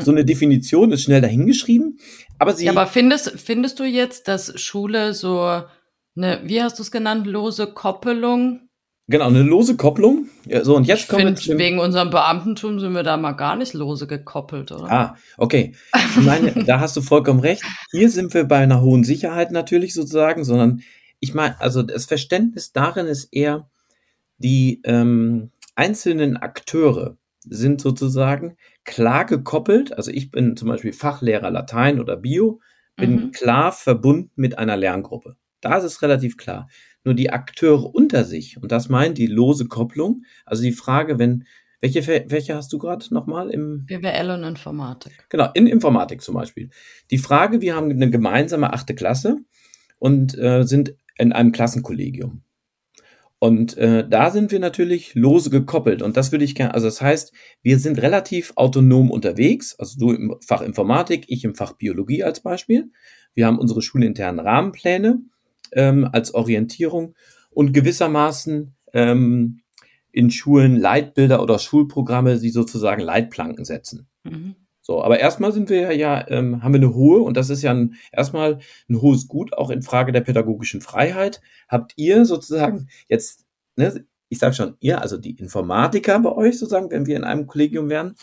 so 0.00 0.10
eine 0.10 0.24
Definition 0.24 0.90
ist 0.90 1.02
schnell 1.02 1.20
dahingeschrieben, 1.20 1.98
aber 2.40 2.54
sie. 2.54 2.64
Ja, 2.64 2.72
aber 2.72 2.88
findest, 2.88 3.38
findest 3.38 3.78
du 3.78 3.84
jetzt, 3.84 4.26
dass 4.26 4.60
Schule 4.60 5.14
so 5.14 5.62
eine, 6.16 6.40
wie 6.44 6.60
hast 6.60 6.78
du 6.80 6.82
es 6.82 6.90
genannt, 6.90 7.26
lose 7.28 7.68
Koppelung 7.68 8.68
Genau, 9.06 9.26
eine 9.26 9.42
lose 9.42 9.76
Kopplung. 9.76 10.28
Ja, 10.46 10.64
so, 10.64 10.76
und 10.76 10.86
jetzt 10.86 11.02
ich 11.02 11.08
kommen 11.08 11.36
find, 11.36 11.46
wir 11.46 11.58
wegen 11.58 11.78
unserem 11.78 12.08
Beamtentum 12.08 12.80
sind 12.80 12.94
wir 12.94 13.02
da 13.02 13.18
mal 13.18 13.32
gar 13.32 13.54
nicht 13.54 13.74
lose 13.74 14.06
gekoppelt, 14.06 14.72
oder? 14.72 14.90
Ah, 14.90 15.16
okay. 15.36 15.74
Ich 15.94 16.24
meine, 16.24 16.52
da 16.66 16.80
hast 16.80 16.96
du 16.96 17.02
vollkommen 17.02 17.40
recht. 17.40 17.62
Hier 17.90 18.08
sind 18.08 18.32
wir 18.32 18.44
bei 18.44 18.58
einer 18.58 18.80
hohen 18.80 19.04
Sicherheit 19.04 19.50
natürlich 19.52 19.92
sozusagen, 19.92 20.44
sondern 20.44 20.80
ich 21.20 21.34
meine, 21.34 21.60
also 21.60 21.82
das 21.82 22.06
Verständnis 22.06 22.72
darin 22.72 23.06
ist 23.06 23.28
eher, 23.32 23.68
die 24.38 24.80
ähm, 24.84 25.50
einzelnen 25.74 26.38
Akteure 26.38 27.16
sind 27.46 27.82
sozusagen 27.82 28.56
klar 28.84 29.26
gekoppelt. 29.26 29.92
Also 29.96 30.10
ich 30.10 30.30
bin 30.30 30.56
zum 30.56 30.68
Beispiel 30.68 30.94
Fachlehrer 30.94 31.50
Latein 31.50 32.00
oder 32.00 32.16
Bio. 32.16 32.60
bin 32.96 33.16
mhm. 33.16 33.32
klar 33.32 33.72
verbunden 33.72 34.30
mit 34.36 34.58
einer 34.58 34.76
Lerngruppe. 34.76 35.36
Da 35.60 35.76
ist 35.76 35.84
es 35.84 36.02
relativ 36.02 36.36
klar. 36.36 36.68
Nur 37.04 37.14
die 37.14 37.30
Akteure 37.30 37.94
unter 37.94 38.24
sich, 38.24 38.60
und 38.60 38.72
das 38.72 38.88
meint 38.88 39.18
die 39.18 39.26
lose 39.26 39.66
Kopplung, 39.66 40.22
also 40.44 40.62
die 40.62 40.72
Frage, 40.72 41.18
wenn, 41.18 41.44
welche, 41.80 42.06
welche 42.28 42.54
hast 42.54 42.72
du 42.72 42.78
gerade 42.78 43.04
nochmal 43.12 43.50
im? 43.50 43.84
BWL 43.84 44.30
und 44.30 44.44
Informatik. 44.44 45.26
Genau, 45.28 45.50
in 45.54 45.66
Informatik 45.66 46.22
zum 46.22 46.34
Beispiel. 46.34 46.70
Die 47.10 47.18
Frage, 47.18 47.60
wir 47.60 47.76
haben 47.76 47.90
eine 47.90 48.10
gemeinsame 48.10 48.72
achte 48.72 48.94
Klasse 48.94 49.36
und 49.98 50.36
äh, 50.38 50.64
sind 50.64 50.94
in 51.18 51.32
einem 51.32 51.52
Klassenkollegium. 51.52 52.42
Und 53.38 53.76
äh, 53.76 54.08
da 54.08 54.30
sind 54.30 54.52
wir 54.52 54.58
natürlich 54.58 55.14
lose 55.14 55.50
gekoppelt. 55.50 56.00
Und 56.00 56.16
das 56.16 56.32
würde 56.32 56.46
ich 56.46 56.54
gerne, 56.54 56.72
also 56.72 56.86
das 56.86 57.02
heißt, 57.02 57.34
wir 57.60 57.78
sind 57.78 58.00
relativ 58.00 58.54
autonom 58.56 59.10
unterwegs. 59.10 59.78
Also 59.78 59.98
du 59.98 60.12
im 60.12 60.36
Fach 60.40 60.62
Informatik, 60.62 61.26
ich 61.28 61.44
im 61.44 61.54
Fach 61.54 61.74
Biologie 61.74 62.24
als 62.24 62.40
Beispiel. 62.40 62.90
Wir 63.34 63.46
haben 63.46 63.58
unsere 63.58 63.82
schulinternen 63.82 64.40
Rahmenpläne 64.40 65.20
ähm, 65.74 66.08
als 66.12 66.34
Orientierung 66.34 67.14
und 67.50 67.72
gewissermaßen 67.72 68.74
ähm, 68.92 69.60
in 70.12 70.30
Schulen 70.30 70.76
Leitbilder 70.76 71.42
oder 71.42 71.58
Schulprogramme, 71.58 72.38
die 72.38 72.50
sozusagen 72.50 73.02
Leitplanken 73.02 73.64
setzen. 73.64 74.08
Mhm. 74.22 74.54
So, 74.86 75.02
aber 75.02 75.18
erstmal 75.18 75.50
sind 75.52 75.70
wir 75.70 75.96
ja, 75.96 76.28
ähm, 76.28 76.62
haben 76.62 76.74
wir 76.74 76.80
eine 76.80 76.94
hohe, 76.94 77.22
und 77.22 77.38
das 77.38 77.48
ist 77.48 77.62
ja 77.62 77.72
ein, 77.72 77.94
erstmal 78.12 78.58
ein 78.88 79.00
hohes 79.00 79.28
Gut, 79.28 79.54
auch 79.54 79.70
in 79.70 79.80
Frage 79.80 80.12
der 80.12 80.20
pädagogischen 80.20 80.82
Freiheit. 80.82 81.40
Habt 81.68 81.94
ihr 81.96 82.26
sozusagen 82.26 82.88
jetzt, 83.08 83.46
ne, 83.76 84.04
ich 84.28 84.38
sage 84.38 84.54
schon, 84.54 84.76
ihr, 84.80 85.00
also 85.00 85.16
die 85.16 85.36
Informatiker 85.36 86.18
bei 86.20 86.32
euch 86.32 86.58
sozusagen, 86.58 86.90
wenn 86.90 87.06
wir 87.06 87.16
in 87.16 87.24
einem 87.24 87.46
Kollegium 87.46 87.88
wären, 87.88 88.14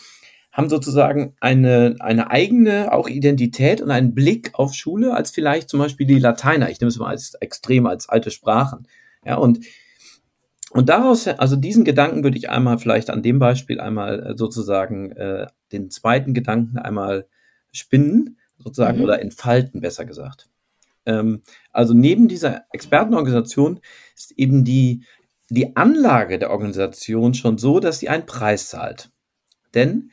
haben 0.52 0.68
sozusagen 0.68 1.34
eine, 1.40 1.96
eine 2.00 2.30
eigene 2.30 2.92
auch 2.92 3.08
Identität 3.08 3.80
und 3.80 3.90
einen 3.90 4.14
Blick 4.14 4.50
auf 4.52 4.74
Schule 4.74 5.14
als 5.14 5.30
vielleicht 5.30 5.70
zum 5.70 5.80
Beispiel 5.80 6.06
die 6.06 6.18
Lateiner. 6.18 6.68
Ich 6.68 6.78
nehme 6.78 6.90
es 6.90 6.98
mal 6.98 7.08
als 7.08 7.34
extrem, 7.34 7.86
als 7.86 8.10
alte 8.10 8.30
Sprachen. 8.30 8.86
Ja, 9.24 9.36
und, 9.36 9.64
und 10.70 10.90
daraus, 10.90 11.26
also 11.26 11.56
diesen 11.56 11.84
Gedanken 11.84 12.22
würde 12.22 12.36
ich 12.36 12.50
einmal 12.50 12.78
vielleicht 12.78 13.08
an 13.08 13.22
dem 13.22 13.38
Beispiel 13.38 13.80
einmal 13.80 14.20
äh, 14.20 14.36
sozusagen 14.36 15.12
äh, 15.12 15.46
den 15.72 15.90
zweiten 15.90 16.34
Gedanken 16.34 16.76
einmal 16.76 17.26
spinnen, 17.72 18.38
sozusagen, 18.58 18.98
mhm. 18.98 19.04
oder 19.04 19.22
entfalten, 19.22 19.80
besser 19.80 20.04
gesagt. 20.04 20.50
Ähm, 21.06 21.40
also 21.72 21.94
neben 21.94 22.28
dieser 22.28 22.64
Expertenorganisation 22.72 23.80
ist 24.14 24.32
eben 24.32 24.64
die, 24.64 25.04
die 25.48 25.76
Anlage 25.76 26.38
der 26.38 26.50
Organisation 26.50 27.32
schon 27.32 27.56
so, 27.56 27.80
dass 27.80 28.00
sie 28.00 28.10
einen 28.10 28.26
Preis 28.26 28.68
zahlt. 28.68 29.10
Denn 29.74 30.10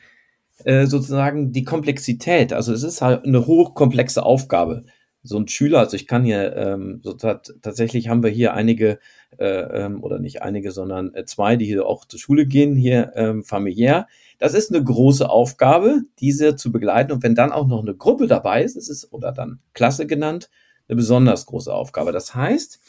äh, 0.64 0.86
sozusagen 0.86 1.52
die 1.52 1.64
Komplexität. 1.64 2.52
Also 2.52 2.72
es 2.72 2.82
ist 2.82 3.02
halt 3.02 3.24
eine 3.24 3.46
hochkomplexe 3.46 4.22
Aufgabe. 4.22 4.84
So 5.22 5.38
ein 5.38 5.48
Schüler, 5.48 5.80
also 5.80 5.96
ich 5.96 6.06
kann 6.06 6.24
hier, 6.24 6.56
ähm, 6.56 7.00
so 7.02 7.12
tatsächlich 7.12 8.08
haben 8.08 8.22
wir 8.22 8.30
hier 8.30 8.54
einige, 8.54 8.98
äh, 9.38 9.44
ähm, 9.84 10.02
oder 10.02 10.18
nicht 10.18 10.40
einige, 10.40 10.72
sondern 10.72 11.14
äh, 11.14 11.26
zwei, 11.26 11.56
die 11.56 11.66
hier 11.66 11.84
auch 11.84 12.06
zur 12.06 12.18
Schule 12.18 12.46
gehen, 12.46 12.74
hier 12.74 13.12
ähm, 13.16 13.44
familiär. 13.44 14.06
Das 14.38 14.54
ist 14.54 14.74
eine 14.74 14.82
große 14.82 15.28
Aufgabe, 15.28 16.02
diese 16.20 16.56
zu 16.56 16.72
begleiten. 16.72 17.12
Und 17.12 17.22
wenn 17.22 17.34
dann 17.34 17.52
auch 17.52 17.66
noch 17.66 17.82
eine 17.82 17.94
Gruppe 17.94 18.28
dabei 18.28 18.62
ist, 18.62 18.76
ist 18.76 18.88
es, 18.88 19.12
oder 19.12 19.32
dann 19.32 19.60
Klasse 19.74 20.06
genannt, 20.06 20.48
eine 20.88 20.96
besonders 20.96 21.44
große 21.44 21.72
Aufgabe. 21.72 22.12
Das 22.12 22.34
heißt, 22.34 22.80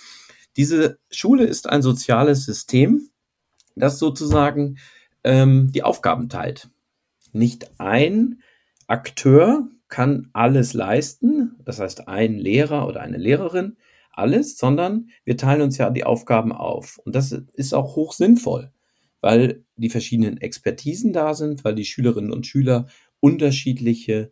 diese 0.56 1.00
Schule 1.10 1.44
ist 1.44 1.68
ein 1.70 1.82
soziales 1.82 2.46
System, 2.46 3.10
das 3.75 4.00
sozusagen 4.00 4.78
ähm, 5.25 5.72
die 5.74 5.84
Aufgaben 5.84 6.30
teilt 6.30 6.70
nicht 7.34 7.80
ein 7.80 8.42
Akteur 8.88 9.70
kann 9.88 10.30
alles 10.34 10.74
leisten, 10.74 11.56
das 11.64 11.80
heißt 11.80 12.08
ein 12.08 12.38
Lehrer 12.38 12.88
oder 12.88 13.02
eine 13.02 13.18
Lehrerin 13.18 13.78
alles, 14.12 14.58
sondern 14.58 15.10
wir 15.24 15.38
teilen 15.38 15.62
uns 15.62 15.78
ja 15.78 15.90
die 15.90 16.04
Aufgaben 16.04 16.52
auf. 16.52 17.00
Und 17.06 17.16
das 17.16 17.32
ist 17.32 17.74
auch 17.74 17.96
hoch 17.96 18.14
sinnvoll, 18.14 18.72
weil 19.22 19.64
die 19.76 19.90
verschiedenen 19.90 20.38
Expertisen 20.38 21.14
da 21.14 21.34
sind, 21.34 21.64
weil 21.64 21.76
die 21.76 21.86
Schülerinnen 21.86 22.32
und 22.32 22.48
Schüler 22.48 22.88
unterschiedliche 23.20 24.32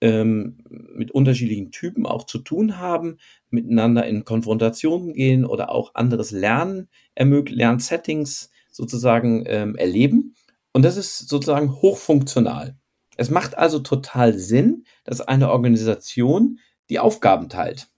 ähm, 0.00 0.58
mit 0.94 1.12
unterschiedlichen 1.12 1.70
Typen 1.70 2.06
auch 2.06 2.26
zu 2.26 2.38
tun 2.38 2.78
haben, 2.78 3.18
miteinander 3.50 4.04
in 4.06 4.24
Konfrontationen 4.24 5.12
gehen 5.12 5.44
oder 5.44 5.70
auch 5.70 5.94
anderes 5.94 6.32
Lernen 6.32 6.88
ermöglichen, 7.14 7.58
Lernsettings 7.58 8.50
sozusagen 8.70 9.44
ähm, 9.46 9.76
erleben. 9.76 10.34
Und 10.72 10.82
das 10.82 10.96
ist 10.96 11.28
sozusagen 11.28 11.72
hochfunktional. 11.82 12.76
Es 13.16 13.30
macht 13.30 13.56
also 13.58 13.78
total 13.78 14.38
Sinn, 14.38 14.84
dass 15.04 15.20
eine 15.20 15.50
Organisation 15.50 16.58
die 16.88 16.98
Aufgaben 16.98 17.48
teilt, 17.48 17.88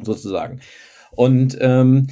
sozusagen. 0.00 0.60
Und 1.10 1.56
ähm, 1.60 2.08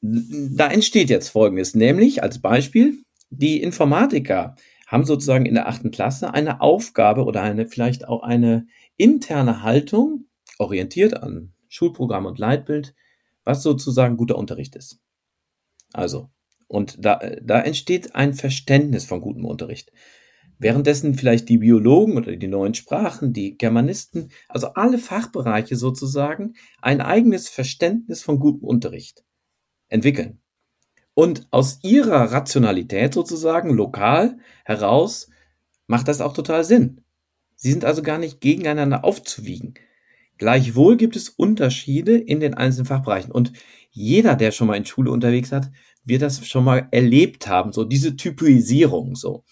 da 0.00 0.68
entsteht 0.68 1.10
jetzt 1.10 1.28
Folgendes, 1.30 1.74
nämlich 1.74 2.22
als 2.22 2.40
Beispiel, 2.40 3.02
die 3.30 3.62
Informatiker 3.62 4.56
haben 4.86 5.04
sozusagen 5.04 5.46
in 5.46 5.54
der 5.54 5.68
achten 5.68 5.90
Klasse 5.90 6.34
eine 6.34 6.60
Aufgabe 6.60 7.24
oder 7.24 7.42
eine 7.42 7.66
vielleicht 7.66 8.06
auch 8.06 8.22
eine 8.22 8.66
interne 8.96 9.62
Haltung, 9.62 10.26
orientiert 10.58 11.22
an 11.22 11.54
Schulprogramm 11.68 12.26
und 12.26 12.38
Leitbild, 12.38 12.94
was 13.44 13.62
sozusagen 13.62 14.16
guter 14.16 14.36
Unterricht 14.36 14.76
ist. 14.76 15.00
Also 15.92 16.30
und 16.72 17.04
da, 17.04 17.20
da 17.42 17.60
entsteht 17.60 18.14
ein 18.14 18.32
Verständnis 18.32 19.04
von 19.04 19.20
gutem 19.20 19.44
Unterricht. 19.44 19.92
Währenddessen 20.58 21.14
vielleicht 21.14 21.50
die 21.50 21.58
Biologen 21.58 22.16
oder 22.16 22.34
die 22.34 22.48
neuen 22.48 22.72
Sprachen, 22.72 23.34
die 23.34 23.58
Germanisten, 23.58 24.30
also 24.48 24.68
alle 24.68 24.96
Fachbereiche 24.96 25.76
sozusagen, 25.76 26.54
ein 26.80 27.02
eigenes 27.02 27.50
Verständnis 27.50 28.22
von 28.22 28.38
gutem 28.38 28.66
Unterricht 28.66 29.22
entwickeln. 29.88 30.40
Und 31.12 31.46
aus 31.50 31.80
ihrer 31.82 32.32
Rationalität 32.32 33.12
sozusagen 33.12 33.74
lokal 33.74 34.38
heraus 34.64 35.28
macht 35.88 36.08
das 36.08 36.22
auch 36.22 36.32
total 36.32 36.64
Sinn. 36.64 37.02
Sie 37.54 37.70
sind 37.70 37.84
also 37.84 38.02
gar 38.02 38.16
nicht 38.16 38.40
gegeneinander 38.40 39.04
aufzuwiegen. 39.04 39.74
Gleichwohl 40.38 40.96
gibt 40.96 41.16
es 41.16 41.28
Unterschiede 41.28 42.16
in 42.16 42.40
den 42.40 42.54
einzelnen 42.54 42.86
Fachbereichen. 42.86 43.30
Und 43.30 43.52
jeder, 43.90 44.36
der 44.36 44.52
schon 44.52 44.68
mal 44.68 44.76
in 44.76 44.86
Schule 44.86 45.10
unterwegs 45.10 45.52
hat, 45.52 45.70
wir 46.04 46.18
das 46.18 46.46
schon 46.46 46.64
mal 46.64 46.88
erlebt 46.90 47.46
haben, 47.46 47.72
so 47.72 47.84
diese 47.84 48.16
Typisierung, 48.16 49.14
so. 49.14 49.44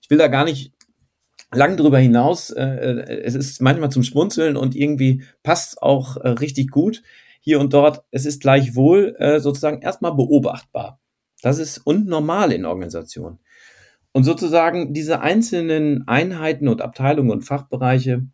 Ich 0.00 0.10
will 0.10 0.18
da 0.18 0.28
gar 0.28 0.44
nicht 0.44 0.72
lang 1.52 1.76
drüber 1.76 1.98
hinaus, 1.98 2.50
äh, 2.50 2.64
äh, 2.64 3.22
es 3.22 3.34
ist 3.34 3.60
manchmal 3.60 3.90
zum 3.90 4.02
Schmunzeln 4.02 4.56
und 4.56 4.74
irgendwie 4.74 5.24
passt 5.42 5.82
auch 5.82 6.16
äh, 6.16 6.28
richtig 6.28 6.70
gut 6.70 7.02
hier 7.40 7.60
und 7.60 7.72
dort. 7.72 8.04
Es 8.10 8.26
ist 8.26 8.40
gleichwohl 8.40 9.16
äh, 9.18 9.40
sozusagen 9.40 9.82
erstmal 9.82 10.14
beobachtbar. 10.14 11.00
Das 11.42 11.58
ist 11.58 11.78
unnormal 11.78 12.52
in 12.52 12.64
Organisationen. 12.64 13.38
Und 14.12 14.24
sozusagen 14.24 14.94
diese 14.94 15.20
einzelnen 15.20 16.08
Einheiten 16.08 16.68
und 16.68 16.80
Abteilungen 16.80 17.30
und 17.30 17.42
Fachbereiche, 17.42 18.26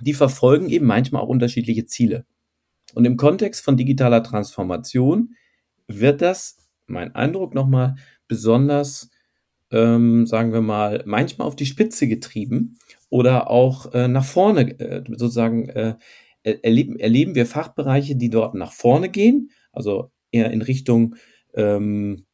die 0.00 0.14
verfolgen 0.14 0.68
eben 0.68 0.86
manchmal 0.86 1.22
auch 1.22 1.28
unterschiedliche 1.28 1.86
Ziele. 1.86 2.26
Und 2.94 3.06
im 3.06 3.16
Kontext 3.16 3.64
von 3.64 3.76
digitaler 3.76 4.22
Transformation 4.22 5.34
wird 5.88 6.22
das 6.22 6.58
mein 6.86 7.14
Eindruck 7.14 7.54
nochmal 7.54 7.96
besonders, 8.28 9.10
ähm, 9.70 10.26
sagen 10.26 10.52
wir 10.52 10.60
mal, 10.60 11.02
manchmal 11.06 11.46
auf 11.46 11.56
die 11.56 11.66
Spitze 11.66 12.08
getrieben 12.08 12.78
oder 13.08 13.50
auch 13.50 13.92
äh, 13.94 14.08
nach 14.08 14.24
vorne 14.24 14.78
äh, 14.78 15.04
sozusagen 15.08 15.68
äh, 15.68 15.96
erleben, 16.42 16.98
erleben 16.98 17.34
wir 17.34 17.46
Fachbereiche, 17.46 18.16
die 18.16 18.30
dort 18.30 18.54
nach 18.54 18.72
vorne 18.72 19.08
gehen, 19.08 19.50
also 19.72 20.10
eher 20.30 20.50
in 20.50 20.62
Richtung, 20.62 21.16
ähm, 21.54 22.26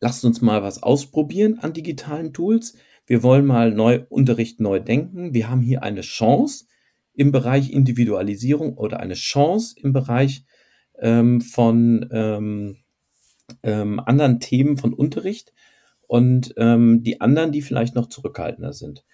lasst 0.00 0.24
uns 0.24 0.40
mal 0.40 0.62
was 0.62 0.82
ausprobieren 0.82 1.58
an 1.60 1.72
digitalen 1.72 2.32
Tools. 2.32 2.76
Wir 3.06 3.22
wollen 3.22 3.46
mal 3.46 3.72
neu 3.72 4.04
Unterricht 4.08 4.60
neu 4.60 4.80
denken. 4.80 5.34
Wir 5.34 5.48
haben 5.50 5.60
hier 5.60 5.82
eine 5.82 6.00
Chance 6.00 6.66
im 7.14 7.30
Bereich 7.30 7.70
Individualisierung 7.70 8.76
oder 8.76 9.00
eine 9.00 9.14
Chance 9.14 9.74
im 9.78 9.92
Bereich 9.92 10.44
ähm, 10.98 11.40
von 11.40 12.08
ähm, 12.10 12.81
ähm, 13.62 14.00
anderen 14.00 14.40
Themen 14.40 14.76
von 14.76 14.92
Unterricht 14.92 15.52
und 16.06 16.54
ähm, 16.56 17.02
die 17.02 17.20
anderen, 17.20 17.52
die 17.52 17.62
vielleicht 17.62 17.94
noch 17.94 18.08
zurückhaltender 18.08 18.72
sind. 18.72 19.04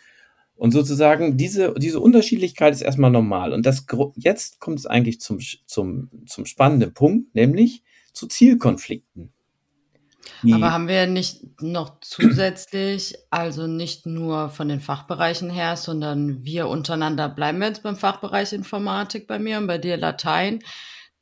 Und 0.56 0.72
sozusagen 0.72 1.36
diese, 1.36 1.74
diese 1.74 2.00
Unterschiedlichkeit 2.00 2.74
ist 2.74 2.82
erstmal 2.82 3.12
normal. 3.12 3.52
Und 3.52 3.64
das, 3.64 3.86
jetzt 4.16 4.58
kommt 4.58 4.80
es 4.80 4.86
eigentlich 4.86 5.20
zum, 5.20 5.38
zum, 5.66 6.10
zum 6.26 6.46
spannenden 6.46 6.94
Punkt, 6.94 7.34
nämlich 7.34 7.84
zu 8.12 8.26
Zielkonflikten. 8.26 9.32
Die 10.42 10.52
Aber 10.52 10.72
haben 10.72 10.88
wir 10.88 11.06
nicht 11.06 11.62
noch 11.62 12.00
zusätzlich, 12.00 13.14
also 13.30 13.66
nicht 13.66 14.06
nur 14.06 14.48
von 14.50 14.68
den 14.68 14.80
Fachbereichen 14.80 15.50
her, 15.50 15.76
sondern 15.76 16.44
wir 16.44 16.68
untereinander, 16.68 17.28
bleiben 17.28 17.60
wir 17.60 17.68
jetzt 17.68 17.82
beim 17.82 17.96
Fachbereich 17.96 18.52
Informatik 18.52 19.26
bei 19.26 19.38
mir 19.38 19.58
und 19.58 19.68
bei 19.68 19.78
dir 19.78 19.96
Latein, 19.96 20.60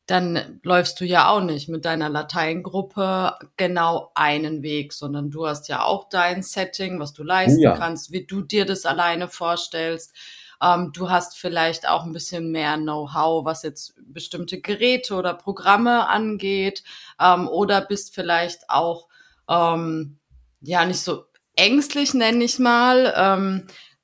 dann 0.06 0.60
läufst 0.62 1.00
du 1.00 1.04
ja 1.04 1.28
auch 1.28 1.40
nicht 1.40 1.68
mit 1.68 1.84
deiner 1.84 2.08
Lateingruppe 2.08 3.34
genau 3.56 4.12
einen 4.14 4.62
Weg, 4.62 4.92
sondern 4.92 5.30
du 5.30 5.48
hast 5.48 5.68
ja 5.68 5.82
auch 5.82 6.08
dein 6.08 6.42
Setting, 6.42 7.00
was 7.00 7.12
du 7.12 7.24
leisten 7.24 7.60
ja. 7.60 7.76
kannst, 7.76 8.12
wie 8.12 8.24
du 8.24 8.40
dir 8.40 8.64
das 8.66 8.86
alleine 8.86 9.26
vorstellst. 9.26 10.14
Ähm, 10.62 10.92
du 10.92 11.10
hast 11.10 11.36
vielleicht 11.36 11.88
auch 11.88 12.04
ein 12.04 12.12
bisschen 12.12 12.52
mehr 12.52 12.76
Know-how, 12.76 13.44
was 13.44 13.64
jetzt 13.64 13.94
bestimmte 13.98 14.60
Geräte 14.60 15.14
oder 15.14 15.34
Programme 15.34 16.08
angeht, 16.08 16.84
ähm, 17.20 17.48
oder 17.48 17.80
bist 17.80 18.14
vielleicht 18.14 18.70
auch 18.70 19.08
ähm, 19.48 20.18
ja 20.60 20.84
nicht 20.84 21.00
so 21.00 21.24
ängstlich, 21.56 22.14
nenne 22.14 22.44
ich 22.44 22.60
mal. 22.60 23.12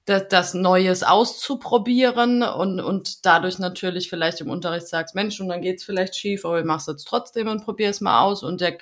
Das, 0.05 0.27
das 0.29 0.55
Neues 0.55 1.05
auszuprobieren 1.05 2.43
und, 2.43 2.81
und 2.81 3.25
dadurch 3.25 3.61
natürlich 3.61 4.11
vielleicht 4.11 4.41
im 4.41 4.51
Unterricht 4.51 4.89
sagst, 4.89 5.15
Mensch, 5.15 5.41
und 5.41 5.49
dann 5.49 5.63
geht's 5.63 5.85
vielleicht 5.85 6.17
schief, 6.17 6.45
aber 6.45 6.59
ich 6.59 6.65
mach's 6.65 6.89
jetzt 6.89 7.05
trotzdem 7.05 7.47
und 7.47 7.65
probier's 7.65 8.01
mal 8.01 8.23
aus. 8.23 8.43
Und 8.43 8.61
der, 8.61 8.79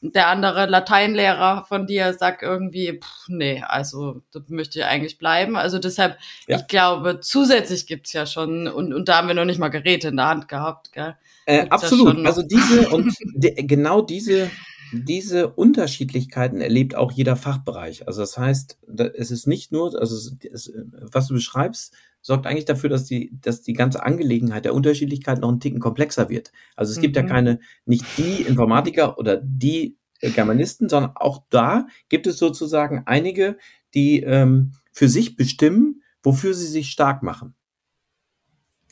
der 0.00 0.26
andere 0.26 0.66
Lateinlehrer 0.66 1.64
von 1.68 1.86
dir 1.86 2.12
sagt 2.14 2.42
irgendwie, 2.42 2.98
pff, 3.00 3.28
nee, 3.28 3.62
also 3.64 4.22
das 4.32 4.42
möchte 4.48 4.80
ich 4.80 4.84
eigentlich 4.84 5.16
bleiben. 5.16 5.56
Also 5.56 5.78
deshalb, 5.78 6.18
ja. 6.48 6.56
ich 6.56 6.66
glaube, 6.66 7.20
zusätzlich 7.20 7.86
gibt's 7.86 8.12
ja 8.12 8.26
schon, 8.26 8.66
und, 8.66 8.92
und 8.92 9.08
da 9.08 9.18
haben 9.18 9.28
wir 9.28 9.34
noch 9.34 9.44
nicht 9.44 9.60
mal 9.60 9.68
Geräte 9.68 10.08
in 10.08 10.16
der 10.16 10.26
Hand 10.26 10.48
gehabt, 10.48 10.92
gell? 10.92 11.14
Äh, 11.46 11.68
absolut. 11.68 12.18
Ja 12.18 12.24
also 12.24 12.42
diese 12.42 12.88
und 12.88 13.14
de, 13.34 13.62
genau 13.64 14.00
diese 14.00 14.50
diese 14.92 15.48
Unterschiedlichkeiten 15.48 16.60
erlebt 16.60 16.94
auch 16.94 17.12
jeder 17.12 17.36
Fachbereich. 17.36 18.06
Also 18.06 18.20
das 18.20 18.38
heißt, 18.38 18.78
es 19.14 19.30
ist 19.30 19.46
nicht 19.46 19.72
nur, 19.72 19.98
also 19.98 20.14
es, 20.52 20.72
was 20.92 21.28
du 21.28 21.34
beschreibst, 21.34 21.94
sorgt 22.20 22.46
eigentlich 22.46 22.64
dafür, 22.64 22.90
dass 22.90 23.04
die, 23.04 23.38
dass 23.40 23.62
die 23.62 23.74
ganze 23.74 24.02
Angelegenheit 24.02 24.64
der 24.64 24.74
Unterschiedlichkeit 24.74 25.40
noch 25.40 25.48
einen 25.48 25.60
Ticken 25.60 25.80
komplexer 25.80 26.28
wird. 26.28 26.52
Also 26.74 26.92
es 26.92 26.98
mhm. 26.98 27.02
gibt 27.02 27.16
ja 27.16 27.22
mhm. 27.22 27.28
keine, 27.28 27.60
nicht 27.84 28.04
die 28.16 28.42
Informatiker 28.42 29.18
oder 29.18 29.36
die 29.36 29.98
Germanisten, 30.20 30.88
sondern 30.88 31.12
auch 31.16 31.42
da 31.50 31.86
gibt 32.08 32.26
es 32.26 32.38
sozusagen 32.38 33.02
einige, 33.06 33.58
die 33.94 34.22
ähm, 34.22 34.72
für 34.92 35.08
sich 35.08 35.36
bestimmen, 35.36 36.02
wofür 36.22 36.54
sie 36.54 36.66
sich 36.66 36.90
stark 36.90 37.22
machen 37.22 37.54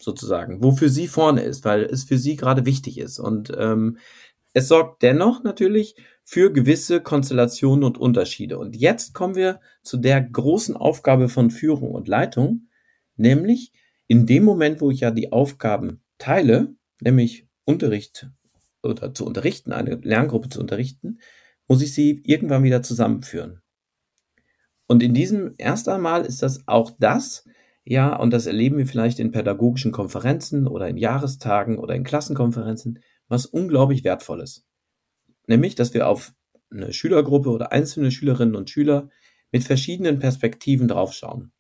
sozusagen, 0.03 0.63
wofür 0.63 0.89
sie 0.89 1.07
vorne 1.07 1.43
ist, 1.43 1.65
weil 1.65 1.83
es 1.85 2.05
für 2.05 2.19
sie 2.19 2.37
gerade 2.37 2.67
wichtig 2.67 2.99
ist. 2.99 3.19
Und 3.19 3.53
ähm, 3.57 3.99
es 4.53 4.69
sorgt 4.69 5.03
dennoch 5.03 5.43
natürlich 5.43 5.97
für 6.25 6.53
gewisse 6.53 7.01
Konstellationen 7.01 7.85
und 7.85 7.99
Unterschiede. 7.99 8.59
Und 8.59 8.77
jetzt 8.77 9.15
kommen 9.15 9.35
wir 9.35 9.61
zu 9.83 9.97
der 9.97 10.21
großen 10.21 10.77
Aufgabe 10.77 11.29
von 11.29 11.51
Führung 11.51 11.93
und 11.93 12.09
Leitung, 12.09 12.69
nämlich 13.17 13.73
in 14.07 14.27
dem 14.27 14.45
Moment, 14.45 14.81
wo 14.81 14.91
ich 14.91 15.01
ja 15.01 15.11
die 15.11 15.33
Aufgaben 15.33 16.03
teile, 16.19 16.75
nämlich 17.01 17.49
Unterricht 17.65 18.29
oder 18.83 19.15
zu 19.15 19.25
unterrichten, 19.25 19.73
eine 19.73 19.95
Lerngruppe 19.97 20.49
zu 20.49 20.61
unterrichten, 20.61 21.19
muss 21.69 21.83
ich 21.83 21.95
sie 21.95 22.23
irgendwann 22.27 22.65
wieder 22.65 22.83
zusammenführen. 22.83 23.61
Und 24.87 25.03
in 25.03 25.15
diesem 25.15 25.55
erst 25.59 25.89
einmal 25.89 26.27
ist 26.27 26.43
das 26.43 26.67
auch 26.69 26.91
das, 26.99 27.47
ja, 27.85 28.15
und 28.15 28.31
das 28.33 28.47
erleben 28.47 28.79
wir 28.79 28.87
vielleicht 28.87 29.19
in 29.19 29.33
pädagogischen 29.33 29.91
Konferenzen 29.91 30.67
oder 30.67 30.89
in 30.89 30.97
Jahrestagen 30.97 31.79
oder 31.79 31.95
in 31.95 32.05
Klassenkonferenzen, 32.05 33.01
was 33.33 33.47
unglaublich 33.47 34.05
wertvolles. 34.05 34.67
Nämlich, 35.47 35.75
dass 35.75 35.95
wir 35.95 36.07
auf 36.07 36.35
eine 36.71 36.93
Schülergruppe 36.93 37.49
oder 37.49 37.73
einzelne 37.73 38.11
Schülerinnen 38.11 38.55
und 38.55 38.71
Schüler 38.71 39.09
mit 39.51 39.65
verschiedenen 39.65 40.19
Perspektiven 40.19 40.87
draufschauen. 40.87 41.51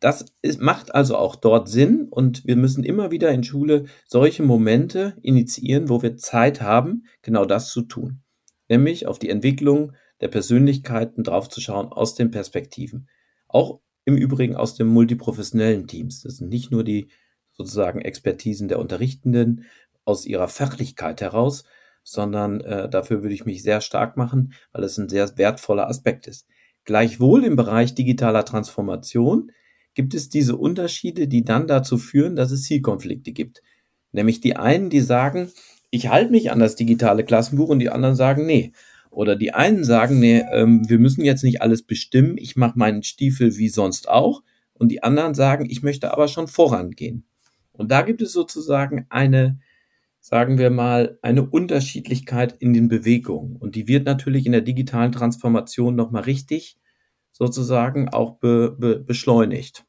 Das 0.00 0.26
ist, 0.42 0.60
macht 0.60 0.94
also 0.94 1.16
auch 1.16 1.36
dort 1.36 1.68
Sinn 1.68 2.08
und 2.10 2.44
wir 2.44 2.56
müssen 2.56 2.82
immer 2.82 3.12
wieder 3.12 3.30
in 3.30 3.44
Schule 3.44 3.84
solche 4.04 4.42
Momente 4.42 5.16
initiieren, 5.22 5.88
wo 5.88 6.02
wir 6.02 6.16
Zeit 6.16 6.60
haben, 6.60 7.04
genau 7.22 7.44
das 7.44 7.70
zu 7.70 7.82
tun. 7.82 8.22
Nämlich 8.68 9.06
auf 9.06 9.20
die 9.20 9.30
Entwicklung 9.30 9.92
der 10.20 10.28
Persönlichkeiten 10.28 11.22
draufzuschauen 11.22 11.86
aus 11.86 12.16
den 12.16 12.32
Perspektiven. 12.32 13.08
Auch 13.46 13.80
im 14.04 14.16
Übrigen 14.16 14.56
aus 14.56 14.74
den 14.74 14.88
multiprofessionellen 14.88 15.86
Teams. 15.86 16.22
Das 16.22 16.38
sind 16.38 16.48
nicht 16.48 16.72
nur 16.72 16.82
die 16.82 17.08
sozusagen 17.52 18.00
Expertisen 18.00 18.66
der 18.66 18.80
Unterrichtenden, 18.80 19.66
aus 20.04 20.26
ihrer 20.26 20.48
Fachlichkeit 20.48 21.20
heraus, 21.20 21.64
sondern 22.04 22.60
äh, 22.62 22.88
dafür 22.88 23.22
würde 23.22 23.34
ich 23.34 23.44
mich 23.44 23.62
sehr 23.62 23.80
stark 23.80 24.16
machen, 24.16 24.52
weil 24.72 24.84
es 24.84 24.98
ein 24.98 25.08
sehr 25.08 25.36
wertvoller 25.38 25.88
Aspekt 25.88 26.26
ist. 26.26 26.46
Gleichwohl 26.84 27.44
im 27.44 27.56
Bereich 27.56 27.94
digitaler 27.94 28.44
Transformation 28.44 29.52
gibt 29.94 30.14
es 30.14 30.28
diese 30.28 30.56
Unterschiede, 30.56 31.28
die 31.28 31.44
dann 31.44 31.66
dazu 31.66 31.98
führen, 31.98 32.34
dass 32.34 32.50
es 32.50 32.64
Zielkonflikte 32.64 33.32
gibt. 33.32 33.62
Nämlich 34.10 34.40
die 34.40 34.56
einen, 34.56 34.90
die 34.90 35.00
sagen, 35.00 35.50
ich 35.90 36.08
halte 36.08 36.30
mich 36.30 36.50
an 36.50 36.58
das 36.58 36.74
digitale 36.74 37.24
Klassenbuch 37.24 37.68
und 37.68 37.78
die 37.78 37.90
anderen 37.90 38.16
sagen, 38.16 38.46
nee. 38.46 38.72
Oder 39.10 39.36
die 39.36 39.52
einen 39.52 39.84
sagen, 39.84 40.18
nee, 40.18 40.42
ähm, 40.52 40.88
wir 40.88 40.98
müssen 40.98 41.22
jetzt 41.24 41.44
nicht 41.44 41.60
alles 41.60 41.82
bestimmen, 41.82 42.38
ich 42.38 42.56
mache 42.56 42.78
meinen 42.78 43.02
Stiefel 43.02 43.58
wie 43.58 43.68
sonst 43.68 44.08
auch. 44.08 44.42
Und 44.72 44.88
die 44.88 45.02
anderen 45.02 45.34
sagen, 45.34 45.68
ich 45.68 45.82
möchte 45.82 46.12
aber 46.12 46.28
schon 46.28 46.48
vorangehen. 46.48 47.24
Und 47.72 47.90
da 47.90 48.02
gibt 48.02 48.22
es 48.22 48.32
sozusagen 48.32 49.06
eine 49.10 49.60
sagen 50.22 50.56
wir 50.56 50.70
mal, 50.70 51.18
eine 51.20 51.44
Unterschiedlichkeit 51.44 52.52
in 52.60 52.72
den 52.72 52.88
Bewegungen. 52.88 53.56
Und 53.56 53.74
die 53.74 53.88
wird 53.88 54.06
natürlich 54.06 54.46
in 54.46 54.52
der 54.52 54.60
digitalen 54.60 55.10
Transformation 55.10 55.96
nochmal 55.96 56.22
richtig 56.22 56.78
sozusagen 57.32 58.08
auch 58.08 58.38
be, 58.38 58.76
be, 58.78 59.00
beschleunigt. 59.00 59.84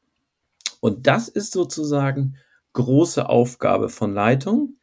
Und 0.80 1.06
das 1.06 1.28
ist 1.28 1.52
sozusagen 1.52 2.36
große 2.72 3.28
Aufgabe 3.28 3.88
von 3.88 4.12
Leitung, 4.12 4.76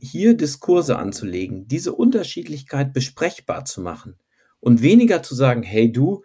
hier 0.00 0.34
Diskurse 0.34 0.98
anzulegen, 0.98 1.68
diese 1.68 1.92
Unterschiedlichkeit 1.92 2.94
besprechbar 2.94 3.66
zu 3.66 3.82
machen 3.82 4.16
und 4.58 4.80
weniger 4.80 5.22
zu 5.22 5.34
sagen, 5.34 5.62
hey 5.62 5.92
du, 5.92 6.24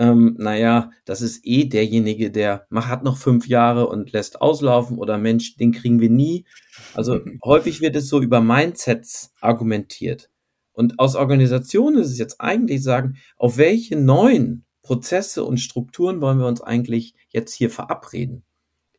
ähm, 0.00 0.34
naja, 0.38 0.92
das 1.04 1.20
ist 1.20 1.46
eh 1.46 1.66
derjenige, 1.66 2.30
der 2.30 2.66
hat 2.74 3.04
noch 3.04 3.18
fünf 3.18 3.46
Jahre 3.46 3.86
und 3.86 4.12
lässt 4.12 4.40
auslaufen 4.40 4.96
oder 4.96 5.18
Mensch, 5.18 5.56
den 5.56 5.72
kriegen 5.72 6.00
wir 6.00 6.08
nie. 6.08 6.46
Also 6.94 7.20
häufig 7.44 7.82
wird 7.82 7.94
es 7.96 8.08
so 8.08 8.22
über 8.22 8.40
Mindsets 8.40 9.34
argumentiert. 9.42 10.30
Und 10.72 10.98
aus 10.98 11.16
Organisationen 11.16 12.00
ist 12.00 12.10
es 12.10 12.18
jetzt 12.18 12.40
eigentlich 12.40 12.82
sagen, 12.82 13.18
auf 13.36 13.58
welche 13.58 13.96
neuen 13.96 14.64
Prozesse 14.82 15.44
und 15.44 15.58
Strukturen 15.58 16.22
wollen 16.22 16.38
wir 16.38 16.46
uns 16.46 16.62
eigentlich 16.62 17.14
jetzt 17.28 17.52
hier 17.52 17.68
verabreden 17.68 18.42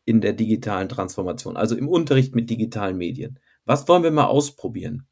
in 0.06 0.22
der 0.22 0.34
digitalen 0.34 0.88
Transformation, 0.88 1.58
also 1.58 1.76
im 1.76 1.88
Unterricht 1.88 2.36
mit 2.36 2.52
digitalen 2.52 2.98
Medien. 2.98 3.40
Was 3.66 3.88
wollen 3.88 4.04
wir 4.04 4.12
mal 4.12 4.26
ausprobieren? 4.26 5.08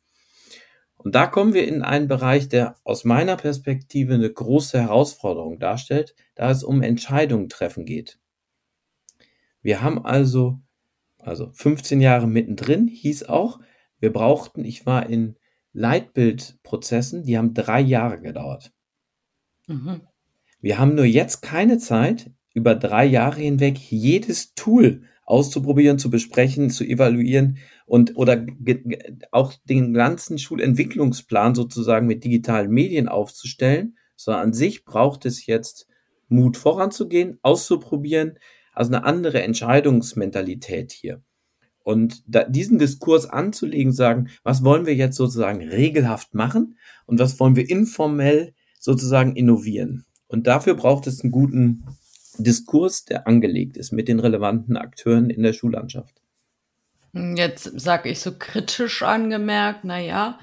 Und 1.02 1.16
da 1.16 1.28
kommen 1.28 1.54
wir 1.54 1.66
in 1.66 1.82
einen 1.82 2.10
Bereich, 2.10 2.50
der 2.50 2.76
aus 2.84 3.06
meiner 3.06 3.38
Perspektive 3.38 4.14
eine 4.16 4.30
große 4.30 4.82
Herausforderung 4.82 5.58
darstellt, 5.58 6.14
da 6.36 6.52
es 6.52 6.62
um 6.62 6.82
Entscheidungen 6.82 7.48
treffen 7.48 7.86
geht. 7.86 8.20
Wir 9.62 9.82
haben 9.82 10.04
also, 10.06 10.60
also 11.18 11.52
15 11.54 12.02
Jahre 12.02 12.28
mittendrin, 12.28 12.90
hieß 12.90 13.24
auch, 13.24 13.62
wir 14.00 14.12
brauchten, 14.12 14.66
ich 14.66 14.86
war 14.86 15.08
in 15.08 15.38
Leitbildprozessen, 15.72 17.24
die 17.24 17.38
haben 17.38 17.54
drei 17.54 17.80
Jahre 17.80 18.20
gedauert. 18.20 18.74
Mhm. 19.68 20.02
Wir 20.60 20.80
haben 20.80 20.96
nur 20.96 21.06
jetzt 21.06 21.42
keine 21.42 21.78
Zeit, 21.78 22.30
über 22.54 22.76
drei 22.76 23.06
Jahre 23.06 23.40
hinweg 23.40 23.78
jedes 23.78 24.54
Tool 24.54 25.04
auszuprobieren, 25.30 26.00
zu 26.00 26.10
besprechen, 26.10 26.72
zu 26.72 26.84
evaluieren 26.84 27.60
und 27.86 28.18
oder 28.18 28.46
auch 29.32 29.54
den 29.64 29.94
ganzen 29.94 30.40
Schulentwicklungsplan 30.40 31.54
sozusagen 31.54 32.08
mit 32.08 32.24
digitalen 32.24 32.72
Medien 32.72 33.08
aufzustellen, 33.08 33.98
sondern 34.16 34.44
an 34.44 34.54
sich 34.54 34.86
braucht 34.86 35.26
es 35.26 35.46
jetzt 35.46 35.88
Mut 36.30 36.58
voranzugehen, 36.58 37.38
auszuprobieren, 37.44 38.40
also 38.74 38.92
eine 38.92 39.04
andere 39.04 39.44
Entscheidungsmentalität 39.44 40.92
hier. 40.92 41.22
Und 41.84 42.24
da, 42.28 42.44
diesen 42.44 42.80
Diskurs 42.80 43.28
anzulegen, 43.28 43.94
sagen, 43.94 44.30
was 44.44 44.64
wollen 44.64 44.86
wir 44.86 44.96
jetzt 44.96 45.16
sozusagen 45.16 45.62
regelhaft 45.62 46.34
machen 46.34 46.78
und 47.06 47.20
was 47.20 47.40
wollen 47.40 47.56
wir 47.56 47.70
informell 47.70 48.54
sozusagen 48.80 49.36
innovieren. 49.36 50.06
Und 50.28 50.48
dafür 50.48 50.74
braucht 50.76 51.08
es 51.08 51.22
einen 51.22 51.32
guten 51.32 51.86
Diskurs, 52.40 53.06
der 53.06 53.28
angelegt 53.28 53.78
ist 53.78 53.92
mit 53.92 54.08
den 54.08 54.20
relevanten 54.20 54.78
Akteuren 54.78 55.30
in 55.30 55.44
der 55.44 55.54
Schullandschaft. 55.54 56.22
Jetzt 57.14 57.80
sage 57.80 58.10
ich 58.10 58.20
so 58.20 58.34
kritisch 58.38 59.02
angemerkt, 59.02 59.84
naja, 59.84 60.40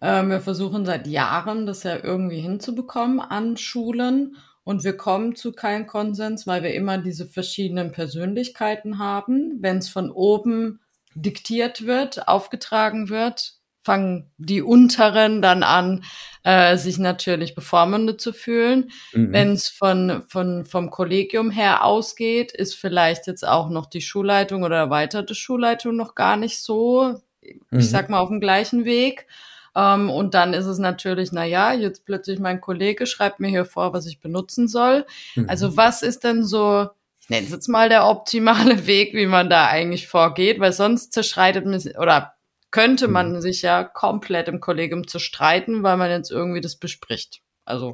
äh, 0.00 0.22
wir 0.24 0.40
versuchen 0.40 0.84
seit 0.84 1.06
Jahren 1.06 1.66
das 1.66 1.82
ja 1.82 2.02
irgendwie 2.02 2.40
hinzubekommen 2.40 3.20
an 3.20 3.56
Schulen 3.56 4.36
und 4.64 4.84
wir 4.84 4.96
kommen 4.96 5.34
zu 5.34 5.52
keinem 5.52 5.86
Konsens, 5.86 6.46
weil 6.46 6.62
wir 6.62 6.74
immer 6.74 6.98
diese 6.98 7.26
verschiedenen 7.26 7.92
Persönlichkeiten 7.92 8.98
haben. 8.98 9.58
Wenn 9.60 9.78
es 9.78 9.88
von 9.88 10.10
oben 10.10 10.80
diktiert 11.14 11.86
wird, 11.86 12.28
aufgetragen 12.28 13.08
wird, 13.08 13.59
fangen 13.82 14.30
die 14.36 14.62
Unteren 14.62 15.42
dann 15.42 15.62
an, 15.62 16.04
äh, 16.42 16.76
sich 16.76 16.98
natürlich 16.98 17.54
bevormundet 17.54 18.20
zu 18.20 18.32
fühlen. 18.32 18.90
Mhm. 19.12 19.32
Wenn 19.32 19.52
es 19.52 19.68
von, 19.68 20.22
von, 20.28 20.64
vom 20.64 20.90
Kollegium 20.90 21.50
her 21.50 21.84
ausgeht, 21.84 22.52
ist 22.52 22.74
vielleicht 22.74 23.26
jetzt 23.26 23.46
auch 23.46 23.70
noch 23.70 23.86
die 23.86 24.00
Schulleitung 24.00 24.62
oder 24.62 24.76
erweiterte 24.76 25.34
Schulleitung 25.34 25.96
noch 25.96 26.14
gar 26.14 26.36
nicht 26.36 26.60
so, 26.60 27.20
mhm. 27.42 27.78
ich 27.78 27.90
sag 27.90 28.10
mal, 28.10 28.20
auf 28.20 28.28
dem 28.28 28.40
gleichen 28.40 28.84
Weg. 28.84 29.26
Ähm, 29.74 30.10
und 30.10 30.34
dann 30.34 30.52
ist 30.52 30.66
es 30.66 30.78
natürlich, 30.78 31.30
na 31.32 31.44
ja, 31.44 31.72
jetzt 31.72 32.04
plötzlich 32.04 32.38
mein 32.38 32.60
Kollege 32.60 33.06
schreibt 33.06 33.40
mir 33.40 33.48
hier 33.48 33.64
vor, 33.64 33.92
was 33.92 34.06
ich 34.06 34.20
benutzen 34.20 34.68
soll. 34.68 35.06
Mhm. 35.36 35.48
Also 35.48 35.76
was 35.76 36.02
ist 36.02 36.24
denn 36.24 36.44
so, 36.44 36.88
ich 37.20 37.28
nennen 37.28 37.46
Sie 37.46 37.52
jetzt 37.54 37.68
mal 37.68 37.88
der 37.88 38.06
optimale 38.06 38.86
Weg, 38.86 39.14
wie 39.14 39.26
man 39.26 39.48
da 39.48 39.66
eigentlich 39.66 40.08
vorgeht, 40.08 40.58
weil 40.60 40.72
sonst 40.72 41.12
zerschreitet 41.12 41.66
man 41.66 41.80
oder 41.98 42.34
könnte 42.70 43.08
man 43.08 43.32
mhm. 43.32 43.40
sich 43.40 43.62
ja 43.62 43.84
komplett 43.84 44.48
im 44.48 44.60
Kollegium 44.60 45.06
zerstreiten, 45.06 45.82
weil 45.82 45.96
man 45.96 46.10
jetzt 46.10 46.30
irgendwie 46.30 46.60
das 46.60 46.76
bespricht. 46.76 47.42
Also 47.64 47.92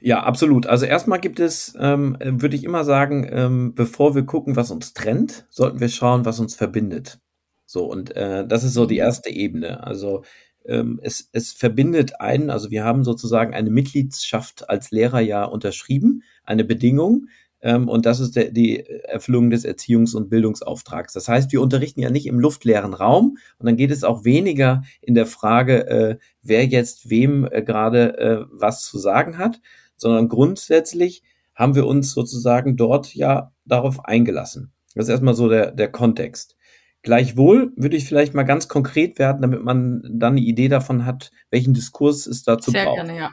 ja, 0.00 0.22
absolut. 0.22 0.66
Also 0.66 0.86
erstmal 0.86 1.20
gibt 1.20 1.38
es, 1.38 1.74
ähm, 1.78 2.16
würde 2.20 2.56
ich 2.56 2.64
immer 2.64 2.84
sagen, 2.84 3.28
ähm, 3.30 3.74
bevor 3.74 4.14
wir 4.14 4.24
gucken, 4.24 4.56
was 4.56 4.70
uns 4.70 4.94
trennt, 4.94 5.46
sollten 5.50 5.80
wir 5.80 5.88
schauen, 5.88 6.24
was 6.24 6.40
uns 6.40 6.54
verbindet. 6.54 7.18
So, 7.66 7.84
und 7.84 8.14
äh, 8.16 8.46
das 8.46 8.64
ist 8.64 8.74
so 8.74 8.86
die 8.86 8.96
mhm. 8.96 9.00
erste 9.00 9.30
Ebene. 9.30 9.84
Also 9.84 10.24
ähm, 10.66 11.00
es, 11.02 11.28
es 11.32 11.52
verbindet 11.52 12.20
einen, 12.20 12.50
also 12.50 12.70
wir 12.70 12.84
haben 12.84 13.04
sozusagen 13.04 13.54
eine 13.54 13.70
Mitgliedschaft 13.70 14.68
als 14.68 14.90
Lehrer 14.90 15.20
ja 15.20 15.44
unterschrieben, 15.44 16.22
eine 16.44 16.64
Bedingung, 16.64 17.28
ähm, 17.62 17.88
und 17.88 18.04
das 18.04 18.20
ist 18.20 18.36
der, 18.36 18.50
die 18.50 18.84
Erfüllung 18.84 19.50
des 19.50 19.64
Erziehungs- 19.64 20.14
und 20.14 20.28
Bildungsauftrags. 20.28 21.12
Das 21.12 21.28
heißt, 21.28 21.52
wir 21.52 21.62
unterrichten 21.62 22.00
ja 22.00 22.10
nicht 22.10 22.26
im 22.26 22.40
luftleeren 22.40 22.92
Raum 22.92 23.38
und 23.58 23.66
dann 23.66 23.76
geht 23.76 23.92
es 23.92 24.04
auch 24.04 24.24
weniger 24.24 24.82
in 25.00 25.14
der 25.14 25.26
Frage, 25.26 25.86
äh, 25.86 26.18
wer 26.42 26.66
jetzt 26.66 27.08
wem 27.08 27.48
äh, 27.50 27.62
gerade 27.62 28.18
äh, 28.18 28.44
was 28.50 28.82
zu 28.82 28.98
sagen 28.98 29.38
hat, 29.38 29.60
sondern 29.96 30.28
grundsätzlich 30.28 31.22
haben 31.54 31.74
wir 31.76 31.86
uns 31.86 32.12
sozusagen 32.12 32.76
dort 32.76 33.14
ja 33.14 33.52
darauf 33.64 34.04
eingelassen. 34.04 34.72
Das 34.94 35.06
ist 35.06 35.10
erstmal 35.10 35.34
so 35.34 35.48
der, 35.48 35.70
der 35.70 35.90
Kontext. 35.90 36.56
Gleichwohl 37.02 37.72
würde 37.76 37.96
ich 37.96 38.04
vielleicht 38.04 38.34
mal 38.34 38.42
ganz 38.44 38.68
konkret 38.68 39.18
werden, 39.18 39.42
damit 39.42 39.62
man 39.62 40.02
dann 40.08 40.34
eine 40.34 40.40
Idee 40.40 40.68
davon 40.68 41.04
hat, 41.04 41.30
welchen 41.50 41.74
Diskurs 41.74 42.26
es 42.26 42.42
dazu 42.42 42.70
Sehr 42.70 42.84
braucht. 42.84 42.96
Gerne, 42.96 43.16
ja. 43.16 43.30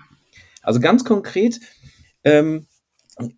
Also 0.61 0.79
ganz 0.79 1.03
konkret 1.05 1.59
ähm, 2.23 2.65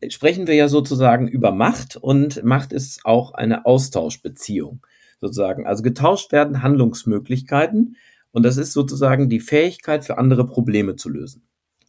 sprechen 0.10 0.48
wir 0.48 0.56
ja 0.56 0.68
sozusagen 0.68 1.28
über 1.28 1.52
Macht 1.52 1.96
und 1.96 2.44
Macht 2.44 2.74
ist 2.74 3.06
auch 3.06 3.34
eine 3.34 3.66
Austauschbeziehung 3.66 4.86
sozusagen. 5.20 5.66
Also 5.66 5.84
getauscht 5.84 6.32
werden 6.32 6.64
Handlungsmöglichkeiten 6.64 7.96
und 8.32 8.44
das 8.44 8.58
ist 8.58 8.74
sozusagen 8.74 9.30
die 9.30 9.40
Fähigkeit 9.40 10.06
für 10.06 10.18
andere 10.18 10.46
Probleme 10.46 10.96
zu 10.96 11.10
lösen. 11.10 11.44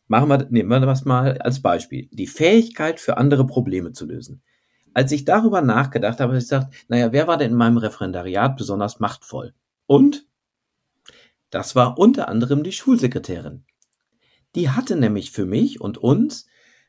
Machen 0.08 0.28
wir, 0.28 0.46
nehmen 0.50 0.68
wir 0.68 0.80
das 0.80 1.04
mal 1.04 1.38
als 1.38 1.62
Beispiel. 1.62 2.08
Die 2.12 2.26
Fähigkeit 2.26 3.00
für 3.00 3.16
andere 3.16 3.46
Probleme 3.46 3.92
zu 3.92 4.06
lösen. 4.06 4.42
Als 4.94 5.10
ich 5.12 5.24
darüber 5.24 5.62
nachgedacht 5.62 6.20
habe, 6.20 6.32
habe 6.32 6.38
ich 6.38 6.44
gesagt, 6.44 6.74
naja, 6.88 7.12
wer 7.12 7.26
war 7.26 7.38
denn 7.38 7.52
in 7.52 7.56
meinem 7.56 7.78
Referendariat 7.78 8.56
besonders 8.56 9.00
machtvoll? 9.00 9.54
Und 9.86 10.26
das 11.50 11.74
war 11.74 11.98
unter 11.98 12.28
anderem 12.28 12.62
die 12.62 12.72
Schulsekretärin. 12.72 13.64
Die 14.54 14.70
hatte 14.70 14.96
nämlich 14.96 15.30
für 15.30 15.46
mich 15.46 15.80
und 15.80 15.96
uns 15.96 16.46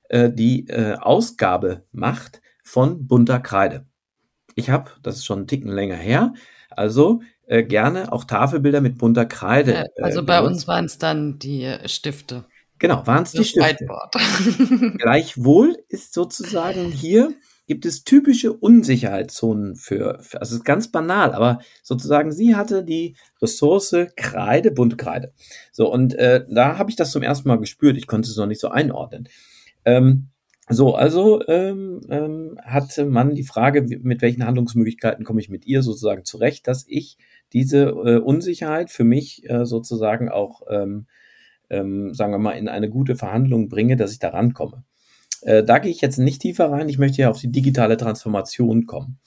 äh, 0.09 0.29
die 0.31 0.67
äh, 0.67 0.95
Ausgabemacht 0.95 2.41
von 2.63 3.07
bunter 3.07 3.39
Kreide. 3.39 3.85
Ich 4.55 4.69
habe, 4.69 4.91
das 5.01 5.17
ist 5.17 5.25
schon 5.25 5.39
einen 5.39 5.47
Ticken 5.47 5.71
länger 5.71 5.95
her, 5.95 6.33
also 6.69 7.21
äh, 7.45 7.63
gerne 7.63 8.11
auch 8.11 8.23
Tafelbilder 8.23 8.81
mit 8.81 8.97
bunter 8.97 9.25
Kreide. 9.25 9.75
Äh, 9.75 10.01
also 10.01 10.23
bei 10.23 10.41
uns 10.41 10.67
waren 10.67 10.85
es 10.85 10.97
dann 10.97 11.39
die 11.39 11.63
äh, 11.63 11.87
Stifte. 11.87 12.45
Genau, 12.79 13.05
waren 13.07 13.23
es 13.23 13.31
die 13.31 13.43
Stifte. 13.43 13.87
Gleichwohl 14.97 15.77
ist 15.89 16.13
sozusagen 16.13 16.91
hier 16.91 17.33
gibt 17.65 17.85
es 17.85 18.03
typische 18.03 18.51
Unsicherheitszonen 18.51 19.75
für, 19.75 20.19
für, 20.21 20.41
also 20.41 20.55
es 20.55 20.59
ist 20.59 20.65
ganz 20.65 20.91
banal, 20.91 21.33
aber 21.33 21.59
sozusagen 21.81 22.31
sie 22.31 22.55
hatte 22.55 22.83
die 22.83 23.15
Ressource 23.41 23.95
Kreide, 24.17 24.71
bunte 24.71 24.97
Kreide. 24.97 25.33
So, 25.71 25.91
und 25.91 26.13
äh, 26.15 26.45
da 26.49 26.77
habe 26.77 26.89
ich 26.89 26.97
das 26.97 27.11
zum 27.11 27.23
ersten 27.23 27.47
Mal 27.47 27.59
gespürt. 27.59 27.97
Ich 27.97 28.07
konnte 28.07 28.29
es 28.29 28.35
noch 28.35 28.47
nicht 28.47 28.59
so 28.59 28.69
einordnen. 28.69 29.29
Ähm, 29.85 30.29
so, 30.69 30.95
also 30.95 31.45
ähm, 31.47 32.01
ähm, 32.09 32.57
hatte 32.63 33.05
man 33.05 33.35
die 33.35 33.43
Frage, 33.43 33.81
mit 33.81 34.21
welchen 34.21 34.45
Handlungsmöglichkeiten 34.45 35.25
komme 35.25 35.41
ich 35.41 35.49
mit 35.49 35.65
ihr 35.65 35.81
sozusagen 35.81 36.23
zurecht, 36.23 36.67
dass 36.67 36.85
ich 36.87 37.17
diese 37.51 37.89
äh, 37.89 38.17
Unsicherheit 38.17 38.89
für 38.89 39.03
mich 39.03 39.49
äh, 39.49 39.65
sozusagen 39.65 40.29
auch, 40.29 40.61
ähm, 40.69 41.07
ähm, 41.69 42.13
sagen 42.13 42.31
wir 42.31 42.39
mal, 42.39 42.53
in 42.53 42.69
eine 42.69 42.89
gute 42.89 43.15
Verhandlung 43.15 43.67
bringe, 43.67 43.97
dass 43.97 44.13
ich 44.13 44.19
da 44.19 44.29
rankomme. 44.29 44.83
Äh, 45.41 45.63
da 45.63 45.79
gehe 45.79 45.91
ich 45.91 46.01
jetzt 46.01 46.17
nicht 46.17 46.41
tiefer 46.41 46.71
rein, 46.71 46.87
ich 46.87 46.97
möchte 46.97 47.21
ja 47.21 47.29
auf 47.29 47.39
die 47.39 47.51
digitale 47.51 47.97
Transformation 47.97 48.85
kommen. 48.85 49.19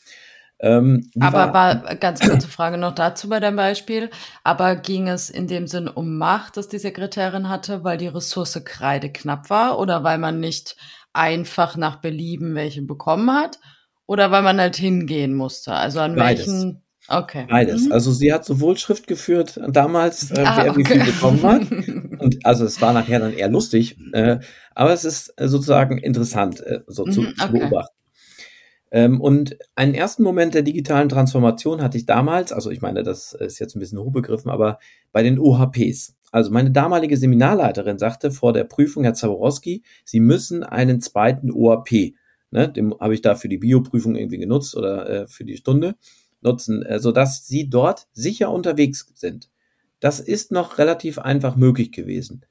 Ähm, 0.59 1.11
aber 1.21 1.53
war, 1.53 1.85
war 1.85 1.95
ganz 1.97 2.21
kurze 2.21 2.49
Frage 2.49 2.79
noch 2.79 2.95
dazu 2.95 3.29
bei 3.29 3.41
deinem 3.41 3.57
Beispiel. 3.57 4.11
Aber 4.45 4.77
ging 4.77 5.09
es 5.09 5.31
in 5.31 5.47
dem 5.47 5.67
Sinn 5.67 5.89
um 5.89 6.17
Macht, 6.17 6.57
dass 6.57 6.69
die 6.69 6.79
Sekretärin 6.79 7.49
hatte, 7.49 7.85
weil 7.85 7.99
die 7.99 8.09
Ressource 8.09 8.61
Kreide 8.65 9.11
knapp 9.11 9.51
war 9.51 9.79
oder 9.79 10.03
weil 10.03 10.19
man 10.19 10.41
nicht 10.41 10.77
einfach 11.13 11.77
nach 11.77 11.97
Belieben 11.97 12.55
welche 12.55 12.83
bekommen 12.83 13.31
hat 13.33 13.59
oder 14.07 14.31
weil 14.31 14.43
man 14.43 14.61
halt 14.61 14.77
hingehen 14.77 15.35
musste? 15.35 15.73
Also 15.73 16.01
an 16.01 16.15
Beides. 16.15 16.47
welchen 16.47 16.83
Okay. 17.09 17.47
Beides. 17.49 17.87
Mhm. 17.87 17.93
Also 17.93 18.13
sie 18.13 18.33
hat 18.33 18.45
sowohl 18.45 18.77
Schrift 18.77 19.07
geführt 19.07 19.61
damals, 19.69 20.31
äh, 20.33 20.43
ah, 20.45 20.57
wer 20.57 20.71
okay. 20.73 20.81
wie 20.81 20.85
viel 20.85 21.05
bekommen 21.05 21.43
hat. 21.43 21.71
Und 22.19 22.45
also 22.45 22.65
es 22.65 22.81
war 22.81 22.93
nachher 22.93 23.21
dann 23.21 23.33
eher 23.33 23.49
lustig, 23.49 23.97
äh, 24.13 24.39
aber 24.75 24.93
es 24.93 25.05
ist 25.05 25.33
sozusagen 25.39 25.99
interessant, 25.99 26.61
äh, 26.61 26.81
so 26.87 27.05
mhm, 27.05 27.13
zu, 27.13 27.21
okay. 27.21 27.35
zu 27.39 27.53
beobachten. 27.53 27.96
Ähm, 28.97 29.21
und 29.21 29.59
einen 29.75 29.93
ersten 29.93 30.23
Moment 30.23 30.55
der 30.55 30.63
digitalen 30.63 31.11
Transformation 31.11 31.83
hatte 31.83 31.99
ich 31.99 32.07
damals, 32.07 32.51
also 32.51 32.71
ich 32.71 32.81
meine, 32.81 33.03
das 33.03 33.35
ist 33.35 33.59
jetzt 33.59 33.77
ein 33.77 33.79
bisschen 33.79 33.99
hochbegriffen, 33.99 34.51
aber 34.51 34.79
bei 35.13 35.23
den 35.23 35.39
OHPs. 35.39 36.17
Also 36.33 36.51
meine 36.51 36.71
damalige 36.71 37.19
Seminarleiterin 37.19 37.99
sagte 37.99 38.31
vor 38.31 38.55
der 38.55 38.65
Prüfung, 38.65 39.05
Herr 39.05 39.13
Zaborowski, 39.13 39.83
Sie 40.07 40.19
müssen 40.19 40.63
einen 40.65 41.03
zweiten 41.03 41.51
OHP, 41.53 42.15
ne, 42.51 42.71
den 42.71 42.95
habe 42.99 43.13
ich 43.13 43.21
da 43.21 43.35
für 43.35 43.51
die 43.51 43.59
Bioprüfung 43.59 44.17
irgendwie 44.17 44.39
genutzt 44.39 44.75
oder 44.75 45.11
äh, 45.11 45.27
für 45.27 45.45
die 45.45 45.59
Stunde 45.59 45.97
nutzen, 46.41 46.83
äh, 46.83 46.99
sodass 46.99 47.47
Sie 47.47 47.69
dort 47.69 48.07
sicher 48.15 48.51
unterwegs 48.51 49.13
sind. 49.15 49.51
Das 50.01 50.21
ist 50.21 50.53
noch 50.53 50.79
relativ 50.79 51.19
einfach 51.19 51.55
möglich 51.55 51.93
gewesen. 51.93 52.47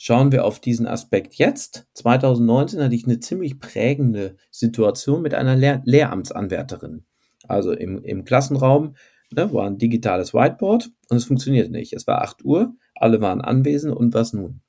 Schauen 0.00 0.30
wir 0.30 0.44
auf 0.44 0.60
diesen 0.60 0.86
Aspekt 0.86 1.34
jetzt. 1.34 1.88
2019 1.94 2.80
hatte 2.80 2.94
ich 2.94 3.04
eine 3.04 3.18
ziemlich 3.18 3.58
prägende 3.58 4.36
Situation 4.52 5.22
mit 5.22 5.34
einer 5.34 5.56
Lehr 5.56 5.82
Lehramtsanwärterin. 5.84 7.04
Also 7.48 7.72
im, 7.72 8.02
im 8.04 8.24
Klassenraum 8.24 8.94
ne, 9.32 9.52
war 9.52 9.66
ein 9.66 9.78
digitales 9.78 10.32
Whiteboard 10.32 10.90
und 11.08 11.16
es 11.16 11.24
funktionierte 11.24 11.72
nicht. 11.72 11.92
Es 11.92 12.06
war 12.06 12.22
8 12.22 12.44
Uhr, 12.44 12.76
alle 12.94 13.20
waren 13.20 13.40
anwesend 13.40 13.94
und 13.94 14.14
was 14.14 14.32
nun? 14.32 14.60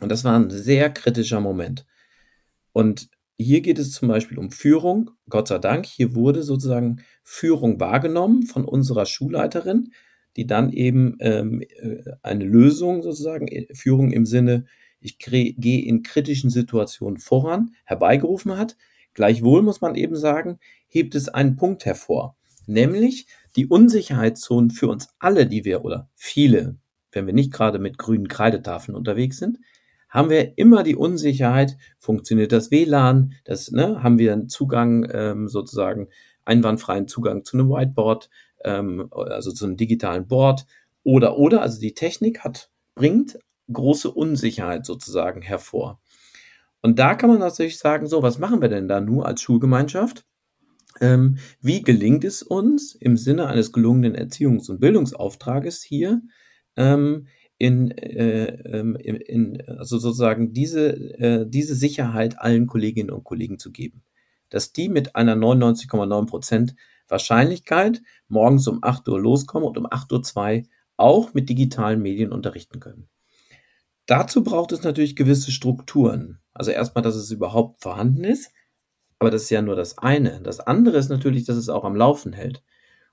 Und 0.00 0.10
das 0.12 0.22
war 0.22 0.38
ein 0.38 0.50
sehr 0.50 0.90
kritischer 0.90 1.40
Moment. 1.40 1.86
Und 2.72 3.08
hier 3.38 3.62
geht 3.62 3.78
es 3.78 3.92
zum 3.92 4.08
Beispiel 4.08 4.38
um 4.38 4.50
Führung. 4.50 5.10
Gott 5.30 5.48
sei 5.48 5.58
Dank, 5.58 5.86
hier 5.86 6.14
wurde 6.14 6.42
sozusagen 6.42 7.02
Führung 7.24 7.80
wahrgenommen 7.80 8.42
von 8.42 8.66
unserer 8.66 9.06
Schulleiterin 9.06 9.92
die 10.36 10.46
dann 10.46 10.72
eben 10.72 11.16
ähm, 11.20 11.62
äh, 11.62 12.02
eine 12.22 12.44
Lösung 12.44 13.02
sozusagen, 13.02 13.48
äh, 13.48 13.66
Führung 13.74 14.12
im 14.12 14.26
Sinne, 14.26 14.64
ich 15.00 15.18
gehe 15.18 15.84
in 15.84 16.02
kritischen 16.02 16.50
Situationen 16.50 17.18
voran, 17.18 17.74
herbeigerufen 17.84 18.56
hat. 18.56 18.76
Gleichwohl 19.14 19.62
muss 19.62 19.80
man 19.80 19.96
eben 19.96 20.16
sagen, 20.16 20.58
hebt 20.86 21.14
es 21.14 21.28
einen 21.28 21.56
Punkt 21.56 21.84
hervor, 21.84 22.36
nämlich 22.66 23.26
die 23.56 23.66
Unsicherheitszonen 23.66 24.70
für 24.70 24.88
uns 24.88 25.08
alle, 25.18 25.46
die 25.46 25.64
wir 25.64 25.84
oder 25.84 26.08
viele, 26.14 26.76
wenn 27.10 27.26
wir 27.26 27.34
nicht 27.34 27.52
gerade 27.52 27.78
mit 27.78 27.98
grünen 27.98 28.28
Kreidetafeln 28.28 28.96
unterwegs 28.96 29.38
sind, 29.38 29.58
haben 30.08 30.30
wir 30.30 30.56
immer 30.58 30.82
die 30.82 30.96
Unsicherheit, 30.96 31.76
funktioniert 31.98 32.52
das 32.52 32.70
WLAN, 32.70 33.32
das, 33.44 33.70
ne, 33.70 34.02
haben 34.02 34.18
wir 34.18 34.32
einen 34.32 34.48
Zugang, 34.48 35.08
ähm, 35.10 35.48
sozusagen 35.48 36.08
einwandfreien 36.44 37.08
Zugang 37.08 37.44
zu 37.44 37.56
einem 37.56 37.70
Whiteboard, 37.70 38.28
ähm, 38.64 39.08
also 39.10 39.52
zu 39.52 39.64
einem 39.66 39.76
digitalen 39.76 40.26
Board 40.26 40.66
oder 41.02 41.38
oder, 41.38 41.62
also 41.62 41.80
die 41.80 41.94
Technik 41.94 42.40
hat, 42.40 42.70
bringt 42.94 43.38
große 43.72 44.10
Unsicherheit 44.10 44.86
sozusagen 44.86 45.42
hervor. 45.42 46.00
Und 46.82 46.98
da 46.98 47.14
kann 47.14 47.30
man 47.30 47.38
natürlich 47.38 47.78
sagen, 47.78 48.06
so, 48.06 48.22
was 48.22 48.38
machen 48.38 48.60
wir 48.60 48.68
denn 48.68 48.88
da 48.88 49.00
nur 49.00 49.26
als 49.26 49.40
Schulgemeinschaft? 49.40 50.24
Ähm, 51.00 51.38
wie 51.60 51.82
gelingt 51.82 52.24
es 52.24 52.42
uns 52.42 52.94
im 52.94 53.16
Sinne 53.16 53.46
eines 53.46 53.72
gelungenen 53.72 54.14
Erziehungs- 54.14 54.70
und 54.70 54.80
Bildungsauftrages 54.80 55.82
hier 55.82 56.20
ähm, 56.76 57.28
in, 57.56 57.92
äh, 57.92 58.78
ähm, 58.78 58.96
in, 58.96 59.62
also 59.68 59.98
sozusagen 59.98 60.52
diese, 60.52 60.90
äh, 61.18 61.46
diese 61.48 61.74
Sicherheit 61.74 62.38
allen 62.40 62.66
Kolleginnen 62.66 63.10
und 63.10 63.24
Kollegen 63.24 63.58
zu 63.58 63.70
geben? 63.70 64.02
Dass 64.50 64.72
die 64.72 64.88
mit 64.88 65.16
einer 65.16 65.34
99,9 65.34 66.26
Prozent 66.26 66.74
Wahrscheinlichkeit 67.12 68.02
morgens 68.26 68.66
um 68.66 68.80
8 68.82 69.08
Uhr 69.08 69.20
loskommen 69.20 69.68
und 69.68 69.78
um 69.78 69.86
8.02 69.86 70.62
Uhr 70.62 70.68
auch 70.96 71.34
mit 71.34 71.48
digitalen 71.48 72.02
Medien 72.02 72.32
unterrichten 72.32 72.80
können. 72.80 73.08
Dazu 74.06 74.42
braucht 74.42 74.72
es 74.72 74.82
natürlich 74.82 75.14
gewisse 75.14 75.52
Strukturen. 75.52 76.40
Also 76.52 76.70
erstmal, 76.70 77.02
dass 77.02 77.14
es 77.14 77.30
überhaupt 77.30 77.80
vorhanden 77.82 78.24
ist, 78.24 78.50
aber 79.18 79.30
das 79.30 79.44
ist 79.44 79.50
ja 79.50 79.62
nur 79.62 79.76
das 79.76 79.98
eine. 79.98 80.40
Das 80.42 80.60
andere 80.60 80.98
ist 80.98 81.08
natürlich, 81.08 81.44
dass 81.44 81.56
es 81.56 81.68
auch 81.68 81.84
am 81.84 81.94
Laufen 81.94 82.32
hält. 82.32 82.62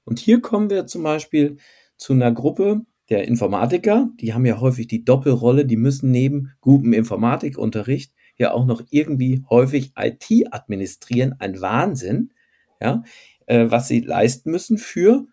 Und 0.04 0.18
hier 0.18 0.42
kommen 0.42 0.70
wir 0.70 0.88
zum 0.88 1.04
Beispiel 1.04 1.58
zu 1.98 2.14
einer 2.14 2.32
Gruppe 2.32 2.82
der 3.10 3.28
Informatiker, 3.28 4.10
die 4.20 4.34
haben 4.34 4.46
ja 4.46 4.60
häufig 4.60 4.88
die 4.88 5.04
Doppelrolle, 5.04 5.66
die 5.66 5.78
müssen 5.78 6.12
neben 6.12 6.54
gutem 6.62 6.94
Informatikunterricht 6.94 8.14
ja 8.38 8.52
auch 8.54 8.66
noch 8.66 8.82
irgendwie 8.90 9.44
häufig 9.50 9.94
IT 9.98 10.54
administrieren, 10.54 11.36
ein 11.40 11.60
Wahnsinn, 11.60 12.34
ja, 12.80 13.04
äh, 13.50 13.72
was 13.72 13.88
sie 13.88 14.00
leisten 14.02 14.52
müssen 14.52 14.78
für 14.78 15.26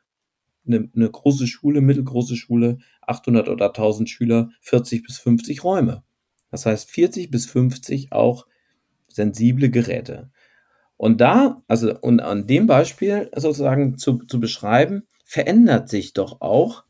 eine, 0.66 0.88
eine 0.96 1.10
große 1.10 1.46
Schule, 1.46 1.80
mittelgroße 1.80 2.34
Schule, 2.34 2.78
800 3.02 3.48
oder 3.48 3.66
1000 3.66 4.08
Schüler, 4.08 4.50
40 4.62 5.04
bis 5.04 5.18
50 5.18 5.62
Räume. 5.62 6.02
Das 6.50 6.66
heißt 6.66 6.90
40 6.90 7.30
bis 7.30 7.46
50 7.46 8.12
auch 8.12 8.46
sensible 9.08 9.70
Geräte. 9.70 10.30
Und 10.96 11.20
da, 11.20 11.62
also 11.68 11.96
und 12.00 12.20
an 12.20 12.46
dem 12.46 12.66
Beispiel 12.66 13.30
sozusagen 13.36 13.98
zu, 13.98 14.18
zu 14.26 14.40
beschreiben, 14.40 15.02
verändert 15.24 15.90
sich 15.90 16.14
doch 16.14 16.40
auch 16.40 16.84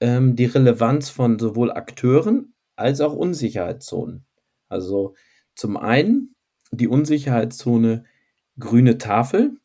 ähm, 0.00 0.34
die 0.34 0.46
Relevanz 0.46 1.08
von 1.08 1.38
sowohl 1.38 1.70
Akteuren 1.70 2.52
als 2.74 3.00
auch 3.00 3.14
Unsicherheitszonen. 3.14 4.24
Also 4.68 5.14
zum 5.54 5.76
einen 5.76 6.34
die 6.72 6.88
Unsicherheitszone 6.88 8.04
grüne 8.58 8.98
Tafel, 8.98 9.56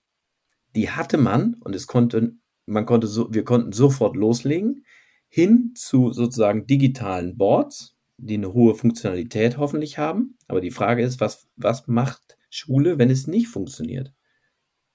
die 0.75 0.89
hatte 0.89 1.17
man 1.17 1.55
und 1.59 1.75
es 1.75 1.87
konnte, 1.87 2.35
man 2.65 2.85
konnte 2.85 3.07
so, 3.07 3.33
wir 3.33 3.43
konnten 3.43 3.71
sofort 3.71 4.15
loslegen, 4.15 4.85
hin 5.29 5.73
zu 5.75 6.11
sozusagen 6.11 6.67
digitalen 6.67 7.37
Boards, 7.37 7.95
die 8.17 8.35
eine 8.35 8.53
hohe 8.53 8.75
Funktionalität 8.75 9.57
hoffentlich 9.57 9.97
haben. 9.97 10.37
Aber 10.47 10.61
die 10.61 10.71
Frage 10.71 11.03
ist, 11.03 11.19
was, 11.19 11.47
was 11.55 11.87
macht 11.87 12.37
Schule, 12.49 12.99
wenn 12.99 13.09
es 13.09 13.27
nicht 13.27 13.47
funktioniert? 13.47 14.13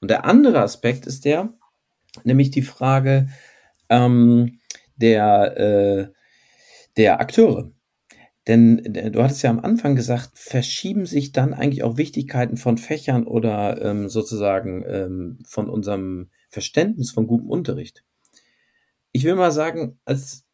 Und 0.01 0.11
der 0.11 0.25
andere 0.25 0.61
Aspekt 0.61 1.07
ist 1.07 1.25
der, 1.25 1.55
nämlich 2.25 2.51
die 2.51 2.63
Frage 2.63 3.29
ähm, 3.89 4.61
der, 4.97 5.57
äh, 5.59 6.13
der 6.97 7.21
Akteure. 7.21 7.73
Denn 8.49 8.79
äh, 8.95 9.11
du 9.11 9.23
hattest 9.23 9.43
ja 9.43 9.51
am 9.51 9.61
Anfang 9.61 9.95
gesagt, 9.95 10.31
verschieben 10.35 11.07
sich 11.07 11.33
dann 11.33 11.55
eigentlich 11.55 11.85
auch 11.85 11.99
Wichtigkeiten 11.99 12.57
von 12.57 12.79
Fächern 12.79 13.27
oder 13.27 13.81
ähm, 13.83 14.09
sozusagen 14.09 14.85
ähm, 14.89 15.39
von 15.47 15.69
unserem 15.69 16.31
Verständnis 16.49 17.13
von 17.13 17.27
gutem 17.27 17.51
Unterricht. 17.51 18.05
Ich 19.13 19.25
will 19.25 19.35
mal 19.35 19.53
sagen, 19.53 20.01
als 20.07 20.47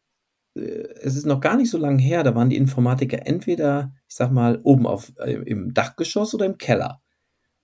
äh, 0.55 0.59
es 1.01 1.15
ist 1.15 1.25
noch 1.25 1.39
gar 1.39 1.55
nicht 1.55 1.69
so 1.69 1.77
lange 1.77 2.01
her, 2.01 2.23
da 2.23 2.35
waren 2.35 2.49
die 2.49 2.57
Informatiker 2.57 3.25
entweder, 3.25 3.93
ich 4.07 4.15
sag 4.15 4.31
mal, 4.31 4.59
oben 4.63 4.85
auf, 4.85 5.13
äh, 5.19 5.33
im 5.33 5.73
Dachgeschoss 5.73 6.35
oder 6.35 6.45
im 6.45 6.57
Keller. 6.57 7.01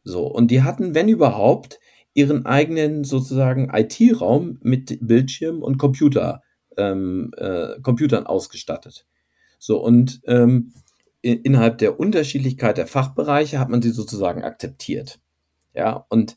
So, 0.03 0.25
und 0.27 0.49
die 0.49 0.63
hatten, 0.63 0.95
wenn 0.95 1.09
überhaupt, 1.09 1.79
ihren 2.13 2.45
eigenen 2.45 3.03
sozusagen 3.03 3.69
IT-Raum 3.73 4.59
mit 4.61 4.97
Bildschirm 5.01 5.61
und 5.61 5.77
Computer, 5.77 6.41
ähm, 6.77 7.31
äh, 7.37 7.79
Computern 7.81 8.25
ausgestattet. 8.25 9.05
So, 9.63 9.77
und 9.77 10.21
ähm, 10.25 10.73
innerhalb 11.21 11.77
der 11.77 11.99
Unterschiedlichkeit 11.99 12.79
der 12.79 12.87
Fachbereiche 12.87 13.59
hat 13.59 13.69
man 13.69 13.83
sie 13.83 13.91
sozusagen 13.91 14.43
akzeptiert. 14.43 15.19
Ja, 15.75 16.03
und 16.09 16.35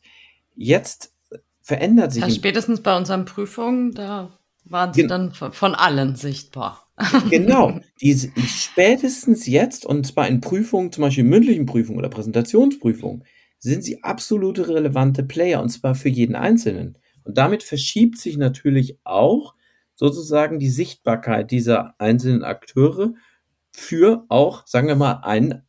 jetzt 0.55 1.11
verändert 1.59 2.13
sich. 2.13 2.21
Also 2.21 2.35
spätestens 2.35 2.81
bei 2.81 2.95
unseren 2.95 3.25
Prüfungen, 3.25 3.93
da 3.93 4.37
waren 4.63 4.93
sie 4.93 5.07
dann 5.07 5.31
von 5.33 5.73
allen 5.73 6.15
sichtbar. 6.15 6.83
Genau, 7.29 7.79
die, 7.99 8.15
spätestens 8.47 9.47
jetzt, 9.47 9.87
und 9.87 10.05
zwar 10.05 10.27
in 10.27 10.39
Prüfungen, 10.39 10.91
zum 10.91 11.01
Beispiel 11.01 11.23
mündlichen 11.23 11.65
Prüfungen 11.65 11.97
oder 11.97 12.09
Präsentationsprüfungen, 12.09 13.25
sind 13.57 13.83
sie 13.83 14.03
absolute 14.03 14.67
relevante 14.69 15.23
Player, 15.23 15.61
und 15.63 15.69
zwar 15.69 15.95
für 15.95 16.09
jeden 16.09 16.35
Einzelnen. 16.35 16.99
Und 17.23 17.39
damit 17.39 17.63
verschiebt 17.63 18.19
sich 18.19 18.37
natürlich 18.37 18.99
auch 19.03 19.55
sozusagen 19.95 20.59
die 20.59 20.69
Sichtbarkeit 20.69 21.51
dieser 21.51 21.95
einzelnen 21.99 22.43
Akteure 22.43 23.13
für 23.71 24.25
auch, 24.29 24.65
sagen 24.67 24.87
wir 24.87 24.95
mal, 24.95 25.21
einen 25.23 25.63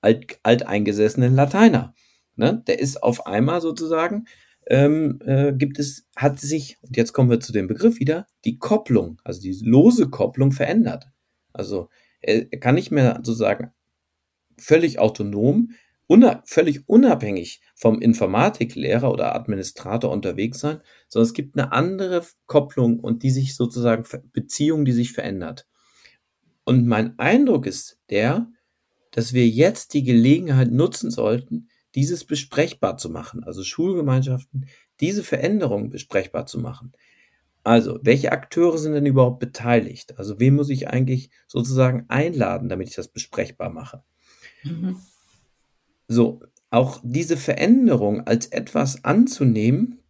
alt, 0.00 0.38
alteingesessenen 0.42 1.34
Lateiner. 1.34 1.94
Ne? 2.36 2.62
Der 2.66 2.78
ist 2.78 3.02
auf 3.02 3.26
einmal 3.26 3.60
sozusagen, 3.60 4.26
ähm, 4.66 5.20
äh, 5.24 5.52
gibt 5.52 5.78
es, 5.78 6.06
hat 6.16 6.40
sich, 6.40 6.78
und 6.82 6.96
jetzt 6.96 7.12
kommen 7.12 7.30
wir 7.30 7.40
zu 7.40 7.52
dem 7.52 7.66
Begriff 7.66 8.00
wieder, 8.00 8.26
die 8.44 8.58
Kopplung, 8.58 9.20
also 9.24 9.40
die 9.40 9.58
lose 9.62 10.08
Kopplung 10.08 10.52
verändert. 10.52 11.06
Also 11.52 11.90
er, 12.20 12.50
er 12.52 12.60
kann 12.60 12.74
nicht 12.74 12.90
mehr 12.90 13.20
sozusagen 13.22 13.72
völlig 14.58 14.98
autonom 14.98 15.70
una 16.06 16.42
völlig 16.44 16.88
unabhängig 16.88 17.60
vom 17.74 18.00
Informatiklehrer 18.00 19.10
oder 19.10 19.34
Administrator 19.34 20.10
unterwegs 20.10 20.60
sein, 20.60 20.80
sondern 21.08 21.26
es 21.26 21.34
gibt 21.34 21.58
eine 21.58 21.72
andere 21.72 22.24
Kopplung 22.46 23.00
und 23.00 23.22
die 23.22 23.30
sich 23.30 23.56
sozusagen 23.56 24.04
Beziehung, 24.32 24.84
die 24.84 24.92
sich 24.92 25.12
verändert. 25.12 25.66
Und 26.64 26.86
mein 26.86 27.18
Eindruck 27.18 27.66
ist 27.66 27.98
der, 28.10 28.50
dass 29.10 29.32
wir 29.32 29.46
jetzt 29.46 29.94
die 29.94 30.02
Gelegenheit 30.02 30.70
nutzen 30.70 31.10
sollten, 31.10 31.68
dieses 31.94 32.24
besprechbar 32.24 32.96
zu 32.96 33.10
machen, 33.10 33.44
also 33.44 33.62
Schulgemeinschaften, 33.62 34.66
diese 35.00 35.22
Veränderung 35.22 35.90
besprechbar 35.90 36.46
zu 36.46 36.58
machen. 36.58 36.92
Also, 37.62 37.98
welche 38.02 38.32
Akteure 38.32 38.76
sind 38.76 38.92
denn 38.92 39.06
überhaupt 39.06 39.38
beteiligt? 39.38 40.18
Also, 40.18 40.38
wen 40.38 40.54
muss 40.54 40.68
ich 40.68 40.88
eigentlich 40.88 41.30
sozusagen 41.46 42.04
einladen, 42.08 42.68
damit 42.68 42.88
ich 42.88 42.94
das 42.94 43.08
besprechbar 43.08 43.70
mache? 43.70 44.02
Mhm. 44.64 44.98
So, 46.08 46.40
auch 46.70 47.00
diese 47.04 47.36
Veränderung 47.36 48.26
als 48.26 48.46
etwas 48.46 49.04
anzunehmen, 49.04 50.00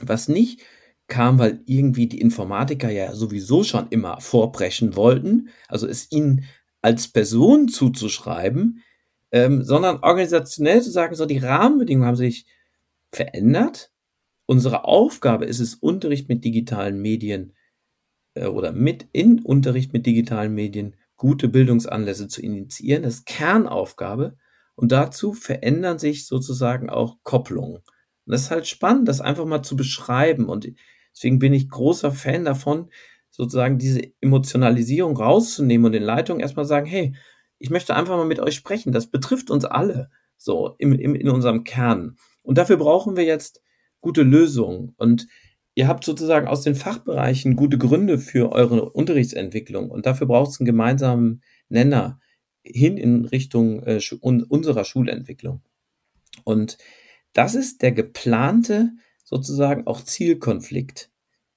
was 0.00 0.28
nicht 0.28 0.60
kam, 1.08 1.38
weil 1.38 1.60
irgendwie 1.66 2.06
die 2.06 2.20
Informatiker 2.20 2.90
ja 2.90 3.14
sowieso 3.14 3.64
schon 3.64 3.88
immer 3.90 4.20
vorbrechen 4.20 4.96
wollten, 4.96 5.48
also 5.68 5.86
es 5.86 6.12
ihnen 6.12 6.44
als 6.82 7.08
Person 7.08 7.68
zuzuschreiben, 7.68 8.82
ähm, 9.32 9.62
sondern 9.64 9.98
organisationell 10.02 10.82
zu 10.82 10.90
sagen, 10.90 11.14
so 11.14 11.26
die 11.26 11.38
Rahmenbedingungen 11.38 12.06
haben 12.06 12.16
sich 12.16 12.46
verändert. 13.12 13.90
Unsere 14.46 14.84
Aufgabe 14.84 15.44
ist 15.44 15.60
es, 15.60 15.74
Unterricht 15.74 16.28
mit 16.28 16.44
digitalen 16.44 17.00
Medien 17.00 17.54
äh, 18.34 18.46
oder 18.46 18.72
mit 18.72 19.08
in 19.12 19.40
Unterricht 19.40 19.92
mit 19.92 20.06
digitalen 20.06 20.54
Medien 20.54 20.96
gute 21.16 21.48
Bildungsanlässe 21.48 22.28
zu 22.28 22.42
initiieren. 22.42 23.02
Das 23.02 23.16
ist 23.16 23.26
Kernaufgabe. 23.26 24.36
Und 24.80 24.92
dazu 24.92 25.34
verändern 25.34 25.98
sich 25.98 26.26
sozusagen 26.26 26.88
auch 26.88 27.18
Kopplungen. 27.22 27.74
Und 27.74 27.84
das 28.24 28.44
ist 28.44 28.50
halt 28.50 28.66
spannend, 28.66 29.08
das 29.08 29.20
einfach 29.20 29.44
mal 29.44 29.62
zu 29.62 29.76
beschreiben. 29.76 30.46
Und 30.46 30.68
deswegen 31.14 31.38
bin 31.38 31.52
ich 31.52 31.68
großer 31.68 32.12
Fan 32.12 32.46
davon, 32.46 32.88
sozusagen 33.28 33.76
diese 33.76 34.00
Emotionalisierung 34.22 35.18
rauszunehmen 35.18 35.84
und 35.84 35.92
den 35.92 36.02
Leitungen 36.02 36.40
erstmal 36.40 36.64
sagen, 36.64 36.86
hey, 36.86 37.14
ich 37.58 37.68
möchte 37.68 37.94
einfach 37.94 38.16
mal 38.16 38.24
mit 38.24 38.40
euch 38.40 38.54
sprechen. 38.54 38.90
Das 38.90 39.08
betrifft 39.08 39.50
uns 39.50 39.66
alle 39.66 40.08
so 40.38 40.76
im, 40.78 40.94
im, 40.94 41.14
in 41.14 41.28
unserem 41.28 41.64
Kern. 41.64 42.16
Und 42.40 42.56
dafür 42.56 42.78
brauchen 42.78 43.18
wir 43.18 43.24
jetzt 43.24 43.60
gute 44.00 44.22
Lösungen. 44.22 44.94
Und 44.96 45.26
ihr 45.74 45.88
habt 45.88 46.04
sozusagen 46.04 46.48
aus 46.48 46.62
den 46.62 46.74
Fachbereichen 46.74 47.54
gute 47.54 47.76
Gründe 47.76 48.18
für 48.18 48.50
eure 48.50 48.88
Unterrichtsentwicklung. 48.88 49.90
Und 49.90 50.06
dafür 50.06 50.26
braucht 50.26 50.52
es 50.52 50.58
einen 50.58 50.64
gemeinsamen 50.64 51.42
Nenner 51.68 52.18
hin 52.62 52.96
in 52.96 53.24
Richtung 53.24 53.82
äh, 53.84 54.00
unserer 54.20 54.84
Schulentwicklung. 54.84 55.62
Und 56.44 56.78
das 57.32 57.54
ist 57.54 57.82
der 57.82 57.92
geplante 57.92 58.90
sozusagen 59.24 59.86
auch 59.86 60.02
Zielkonflikt. 60.02 61.10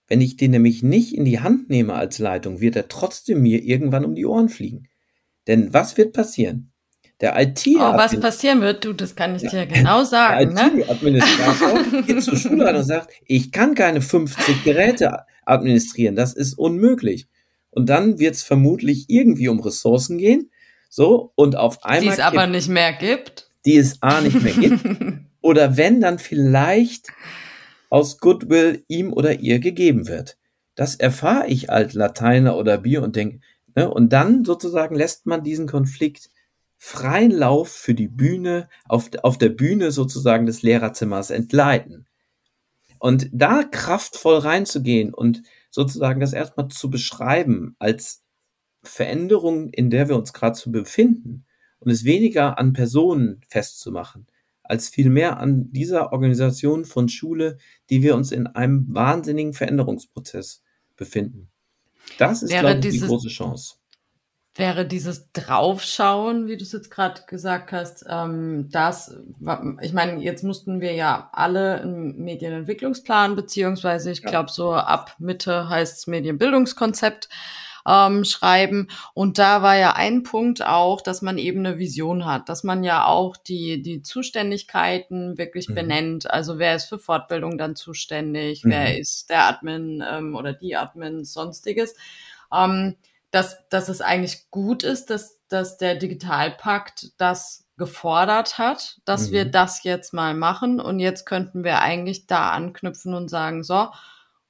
Wenn 0.08 0.22
ich 0.22 0.38
den 0.38 0.52
nämlich 0.52 0.84
nicht 0.84 1.16
in 1.16 1.26
die 1.26 1.40
Hand 1.40 1.70
nehme 1.70 1.94
als 1.94 2.20
Leitung, 2.20 2.60
wird 2.60 2.76
er 2.76 2.88
trotzdem 2.88 3.42
mir 3.42 3.64
irgendwann 3.64 4.06
um 4.06 4.16
die 4.16 4.26
Ohren 4.26 4.50
fliegen. 4.50 4.88
Denn 5.48 5.74
was 5.74 5.98
wird 5.98 6.14
passieren? 6.14 6.72
Der 7.22 7.40
IT 7.40 7.66
Oh, 7.68 7.80
was 7.80 8.20
passieren 8.20 8.62
wird, 8.62 8.84
du, 8.84 8.94
das 8.94 9.16
kann 9.16 9.36
ich 9.36 9.44
dir 9.44 9.66
genau 9.66 10.04
sagen. 10.04 10.56
Der 10.56 10.68
IT-Administrator 10.74 11.82
ne? 11.92 12.04
geht 12.04 12.24
zur 12.24 12.38
Schule 12.38 12.76
und 12.76 12.84
sagt, 12.84 13.14
ich 13.26 13.52
kann 13.52 13.76
keine 13.76 14.02
50 14.02 14.64
Geräte 14.64 15.26
administrieren, 15.46 16.16
das 16.16 16.34
ist 16.34 16.54
unmöglich. 16.58 17.28
Und 17.70 17.90
dann 17.90 18.20
wird 18.20 18.36
es 18.36 18.44
vermutlich 18.44 19.06
irgendwie 19.08 19.48
um 19.48 19.60
Ressourcen 19.60 20.18
gehen 20.18 20.52
so, 20.96 21.32
und 21.34 21.56
auf 21.56 21.84
einmal. 21.84 22.02
Die 22.02 22.08
es 22.10 22.20
aber 22.20 22.46
nicht 22.46 22.70
mehr 22.70 22.94
gibt. 22.94 23.50
Die 23.66 23.78
es 23.78 24.00
A 24.04 24.22
nicht 24.22 24.40
mehr 24.44 24.54
gibt. 24.54 24.86
oder 25.42 25.76
wenn, 25.76 26.02
dann 26.02 26.20
vielleicht 26.20 27.08
aus 27.90 28.20
Goodwill 28.20 28.84
ihm 28.88 29.12
oder 29.12 29.40
ihr 29.40 29.58
gegeben 29.58 30.08
wird. 30.08 30.38
Das 30.76 30.94
erfahre 30.94 31.48
ich 31.48 31.72
als 31.72 31.94
Lateiner 31.94 32.58
oder 32.58 32.78
Bier 32.78 33.02
und 33.02 33.16
denke, 33.16 33.40
ne, 33.74 33.90
und 33.90 34.14
dann 34.14 34.46
sozusagen 34.46 34.94
lässt 34.94 35.26
man 35.26 35.44
diesen 35.44 35.66
Konflikt 35.66 36.30
freien 36.78 37.32
Lauf 37.32 37.70
für 37.70 37.96
die 37.96 38.08
Bühne, 38.08 38.70
auf, 38.88 39.10
auf 39.24 39.40
der 39.40 39.50
Bühne 39.50 39.90
sozusagen 39.90 40.46
des 40.46 40.62
Lehrerzimmers 40.62 41.32
entgleiten. 41.32 42.06
Und 43.00 43.30
da 43.34 43.64
kraftvoll 43.64 44.38
reinzugehen 44.38 45.12
und 45.12 45.42
sozusagen 45.72 46.20
das 46.20 46.34
erstmal 46.34 46.68
zu 46.68 46.92
beschreiben 46.92 47.76
als 47.80 48.23
Veränderung, 48.84 49.70
in 49.70 49.90
der 49.90 50.10
wir 50.10 50.16
uns 50.16 50.34
gerade 50.34 50.56
zu 50.56 50.72
befinden 50.72 51.46
und 51.80 51.92
es 51.92 52.04
weniger 52.04 52.58
an 52.58 52.74
Personen 52.74 53.42
festzumachen, 53.48 54.28
als 54.64 54.90
vielmehr 54.90 55.38
an 55.40 55.72
dieser 55.72 56.12
Organisation 56.12 56.86
von 56.86 57.10
Schule, 57.10 57.58
die 57.90 58.02
wir 58.02 58.16
uns 58.16 58.32
in 58.32 58.48
einem 58.48 58.86
wahnsinnigen 58.90 59.54
Veränderungsprozess 59.54 60.64
befinden. 60.96 61.50
Das 62.18 62.44
ist, 62.44 62.52
glaube 62.52 62.74
ich, 62.74 62.80
die 62.92 63.00
große 63.00 63.30
Chance. 63.30 63.76
wäre 64.56 64.86
dieses 64.86 65.32
Draufschauen, 65.32 66.48
wie 66.48 66.58
du 66.58 66.64
es 66.64 66.72
jetzt 66.72 66.92
gerade 66.92 67.22
gesagt 67.28 67.72
hast, 67.72 68.06
ähm, 68.08 68.70
das, 68.72 69.18
ich 69.82 69.94
meine, 69.94 70.22
jetzt 70.22 70.44
mussten 70.44 70.80
wir 70.80 70.94
ja 70.94 71.30
alle 71.34 71.82
einen 71.82 72.24
Medienentwicklungsplan, 72.24 73.36
beziehungsweise 73.36 74.12
ich 74.12 74.20
ja. 74.20 74.30
glaube 74.30 74.52
so 74.52 74.74
ab 74.74 75.16
Mitte 75.20 75.70
heißt 75.70 76.00
es 76.00 76.08
Medienbildungskonzept 76.08 77.30
ähm, 77.88 78.24
schreiben. 78.24 78.88
Und 79.14 79.38
da 79.38 79.62
war 79.62 79.78
ja 79.78 79.94
ein 79.94 80.24
Punkt 80.24 80.66
auch, 80.66 81.02
dass 81.02 81.22
man 81.22 81.38
eben 81.38 81.66
eine 81.66 81.80
Vision 81.80 82.26
hat, 82.26 82.50
dass 82.50 82.64
man 82.64 82.84
ja 82.84 83.06
auch 83.06 83.38
die, 83.38 83.82
die 83.82 84.02
Zuständigkeiten 84.02 85.38
wirklich 85.38 85.70
mhm. 85.70 85.76
benennt. 85.76 86.32
Also 86.32 86.60
wer 86.60 86.76
ist 86.76 86.86
für 86.86 87.00
Fortbildung 87.00 87.58
dann 87.58 87.76
zuständig, 87.76 88.64
mhm. 88.64 88.72
wer 88.72 88.98
ist 88.98 89.30
der 89.30 89.48
Admin 89.48 90.04
ähm, 90.10 90.36
oder 90.36 90.54
die 90.54 90.76
Admin, 90.76 91.26
sonstiges. 91.26 91.96
Ähm, 92.54 92.96
dass, 93.32 93.68
dass 93.70 93.90
es 93.90 94.02
eigentlich 94.02 94.52
gut 94.52 94.84
ist, 94.84 95.10
dass, 95.10 95.40
dass 95.48 95.78
der 95.78 95.96
Digitalpakt 95.96 97.14
das 97.18 97.66
gefordert 97.78 98.60
hat, 98.60 99.00
dass 99.06 99.30
mhm. 99.30 99.34
wir 99.34 99.46
das 99.46 99.84
jetzt 99.84 100.14
mal 100.14 100.36
machen. 100.36 100.80
Und 100.80 101.00
jetzt 101.00 101.26
könnten 101.26 101.64
wir 101.64 101.82
eigentlich 101.82 102.28
da 102.28 102.52
anknüpfen 102.52 103.16
und 103.16 103.30
sagen, 103.30 103.64
so, 103.64 103.88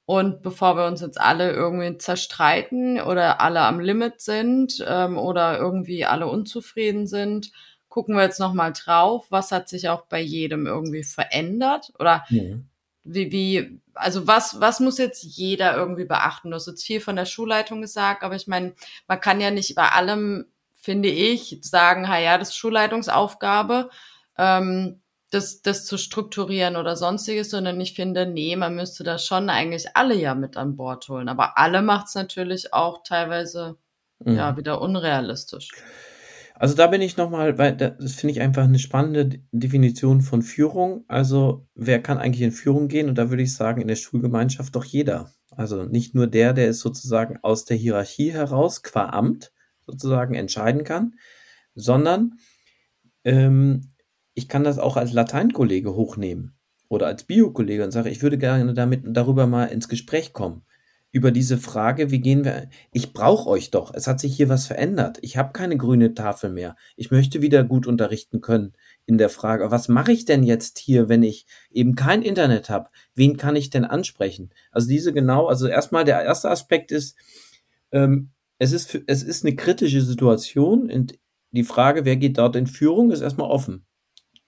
und 0.06 0.42
bevor 0.42 0.76
wir 0.76 0.86
uns 0.86 1.00
jetzt 1.00 1.20
alle 1.20 1.52
irgendwie 1.52 1.96
zerstreiten 1.96 3.00
oder 3.00 3.40
alle 3.40 3.60
am 3.60 3.80
Limit 3.80 4.20
sind 4.20 4.84
ähm, 4.86 5.16
oder 5.16 5.58
irgendwie 5.58 6.04
alle 6.04 6.26
unzufrieden 6.26 7.06
sind, 7.06 7.52
gucken 7.88 8.16
wir 8.16 8.22
jetzt 8.22 8.40
nochmal 8.40 8.72
drauf, 8.72 9.26
was 9.30 9.50
hat 9.50 9.68
sich 9.68 9.88
auch 9.88 10.06
bei 10.06 10.20
jedem 10.20 10.66
irgendwie 10.66 11.04
verändert 11.04 11.92
oder 11.98 12.24
ja. 12.28 12.42
wie, 13.04 13.32
wie, 13.32 13.80
also 13.94 14.26
was, 14.26 14.60
was 14.60 14.80
muss 14.80 14.98
jetzt 14.98 15.22
jeder 15.22 15.74
irgendwie 15.74 16.04
beachten? 16.04 16.50
Du 16.50 16.56
hast 16.56 16.66
jetzt 16.66 16.84
viel 16.84 17.00
von 17.00 17.16
der 17.16 17.24
Schulleitung 17.24 17.80
gesagt, 17.80 18.24
aber 18.24 18.34
ich 18.34 18.46
meine, 18.46 18.74
man 19.06 19.20
kann 19.20 19.40
ja 19.40 19.50
nicht 19.50 19.74
bei 19.74 19.88
allem, 19.88 20.46
finde 20.74 21.08
ich, 21.08 21.60
sagen, 21.62 22.08
ha 22.08 22.18
ja, 22.18 22.36
das 22.36 22.48
ist 22.50 22.56
Schulleitungsaufgabe. 22.56 23.88
Ähm, 24.36 25.00
das, 25.34 25.62
das 25.62 25.84
zu 25.84 25.98
strukturieren 25.98 26.76
oder 26.76 26.96
sonstiges, 26.96 27.50
sondern 27.50 27.80
ich 27.80 27.94
finde, 27.94 28.26
nee, 28.26 28.56
man 28.56 28.74
müsste 28.74 29.04
da 29.04 29.18
schon 29.18 29.50
eigentlich 29.50 29.88
alle 29.94 30.14
ja 30.14 30.34
mit 30.34 30.56
an 30.56 30.76
Bord 30.76 31.08
holen. 31.08 31.28
Aber 31.28 31.58
alle 31.58 31.82
macht 31.82 32.08
es 32.08 32.14
natürlich 32.14 32.72
auch 32.72 33.02
teilweise 33.02 33.76
mhm. 34.20 34.36
ja 34.36 34.56
wieder 34.56 34.80
unrealistisch. 34.80 35.70
Also 36.56 36.76
da 36.76 36.86
bin 36.86 37.02
ich 37.02 37.16
nochmal, 37.16 37.58
weil 37.58 37.76
das 37.76 38.14
finde 38.14 38.32
ich 38.32 38.40
einfach 38.40 38.62
eine 38.62 38.78
spannende 38.78 39.40
Definition 39.50 40.20
von 40.20 40.42
Führung. 40.42 41.04
Also 41.08 41.66
wer 41.74 42.00
kann 42.00 42.18
eigentlich 42.18 42.42
in 42.42 42.52
Führung 42.52 42.86
gehen? 42.86 43.08
Und 43.08 43.18
da 43.18 43.28
würde 43.28 43.42
ich 43.42 43.54
sagen, 43.54 43.82
in 43.82 43.88
der 43.88 43.96
Schulgemeinschaft 43.96 44.74
doch 44.76 44.84
jeder. 44.84 45.32
Also 45.50 45.82
nicht 45.82 46.14
nur 46.14 46.28
der, 46.28 46.52
der 46.52 46.68
es 46.68 46.78
sozusagen 46.78 47.38
aus 47.42 47.64
der 47.64 47.76
Hierarchie 47.76 48.32
heraus 48.32 48.82
qua 48.82 49.10
Amt 49.10 49.52
sozusagen 49.84 50.34
entscheiden 50.34 50.84
kann, 50.84 51.14
sondern 51.74 52.38
ähm, 53.24 53.93
ich 54.34 54.48
kann 54.48 54.64
das 54.64 54.78
auch 54.78 54.96
als 54.96 55.12
Lateinkollege 55.12 55.94
hochnehmen 55.94 56.54
oder 56.88 57.06
als 57.06 57.24
Biokollege 57.24 57.84
und 57.84 57.92
sage, 57.92 58.10
ich 58.10 58.22
würde 58.22 58.38
gerne 58.38 58.74
damit 58.74 59.02
darüber 59.04 59.46
mal 59.46 59.66
ins 59.66 59.88
Gespräch 59.88 60.32
kommen. 60.32 60.62
Über 61.10 61.30
diese 61.30 61.58
Frage, 61.58 62.10
wie 62.10 62.18
gehen 62.18 62.44
wir, 62.44 62.68
ich 62.92 63.12
brauche 63.12 63.48
euch 63.48 63.70
doch, 63.70 63.94
es 63.94 64.08
hat 64.08 64.18
sich 64.18 64.36
hier 64.36 64.48
was 64.48 64.66
verändert. 64.66 65.18
Ich 65.22 65.36
habe 65.36 65.52
keine 65.52 65.76
grüne 65.76 66.12
Tafel 66.14 66.50
mehr. 66.50 66.74
Ich 66.96 67.12
möchte 67.12 67.40
wieder 67.40 67.62
gut 67.62 67.86
unterrichten 67.86 68.40
können 68.40 68.72
in 69.06 69.16
der 69.16 69.28
Frage, 69.28 69.70
was 69.70 69.88
mache 69.88 70.10
ich 70.10 70.24
denn 70.24 70.42
jetzt 70.42 70.80
hier, 70.80 71.08
wenn 71.08 71.22
ich 71.22 71.46
eben 71.70 71.94
kein 71.94 72.22
Internet 72.22 72.68
habe? 72.68 72.90
Wen 73.14 73.36
kann 73.36 73.54
ich 73.54 73.70
denn 73.70 73.84
ansprechen? 73.84 74.50
Also 74.72 74.88
diese 74.88 75.12
genau, 75.12 75.46
also 75.46 75.68
erstmal 75.68 76.04
der 76.04 76.20
erste 76.22 76.50
Aspekt 76.50 76.90
ist, 76.90 77.16
ähm, 77.92 78.30
es 78.58 78.72
ist, 78.72 78.98
es 79.06 79.22
ist 79.22 79.44
eine 79.44 79.54
kritische 79.54 80.00
Situation 80.00 80.90
und 80.90 81.16
die 81.52 81.64
Frage, 81.64 82.04
wer 82.04 82.16
geht 82.16 82.38
dort 82.38 82.56
in 82.56 82.66
Führung, 82.66 83.12
ist 83.12 83.20
erstmal 83.20 83.50
offen. 83.50 83.86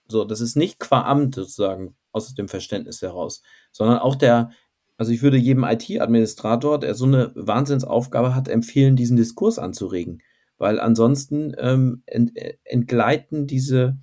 So, 0.09 0.25
das 0.25 0.41
ist 0.41 0.57
nicht 0.57 0.79
qua 0.79 1.03
Amt 1.03 1.35
sozusagen 1.35 1.97
aus 2.13 2.35
dem 2.35 2.49
Verständnis 2.49 3.03
heraus, 3.03 3.43
sondern 3.73 3.99
auch 3.99 4.15
der, 4.15 4.51
also 4.97 5.13
ich 5.13 5.23
würde 5.23 5.37
jedem 5.37 5.65
IT-Administrator, 5.65 6.81
der 6.81 6.95
so 6.95 7.05
eine 7.05 7.33
Wahnsinnsaufgabe 7.35 8.35
hat, 8.35 8.49
empfehlen, 8.49 8.97
diesen 8.97 9.17
Diskurs 9.17 9.59
anzuregen, 9.59 10.23
weil 10.59 10.81
ansonsten 10.81 11.55
ähm, 11.59 12.03
ent, 12.07 12.33
entgleiten 12.65 13.47
diese 13.47 13.99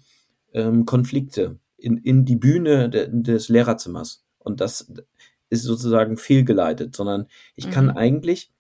ähm, 0.54 0.86
Konflikte 0.86 1.60
in, 1.78 1.98
in 1.98 2.26
die 2.26 2.36
Bühne 2.36 2.90
de, 2.90 3.10
des 3.12 3.50
Lehrerzimmers 3.50 4.26
und 4.38 4.62
das 4.62 4.92
ist 5.50 5.64
sozusagen 5.64 6.18
fehlgeleitet, 6.18 6.96
sondern 6.96 7.28
ich 7.56 7.72
kann 7.72 7.86
mhm. 7.86 7.98
eigentlich 7.98 8.54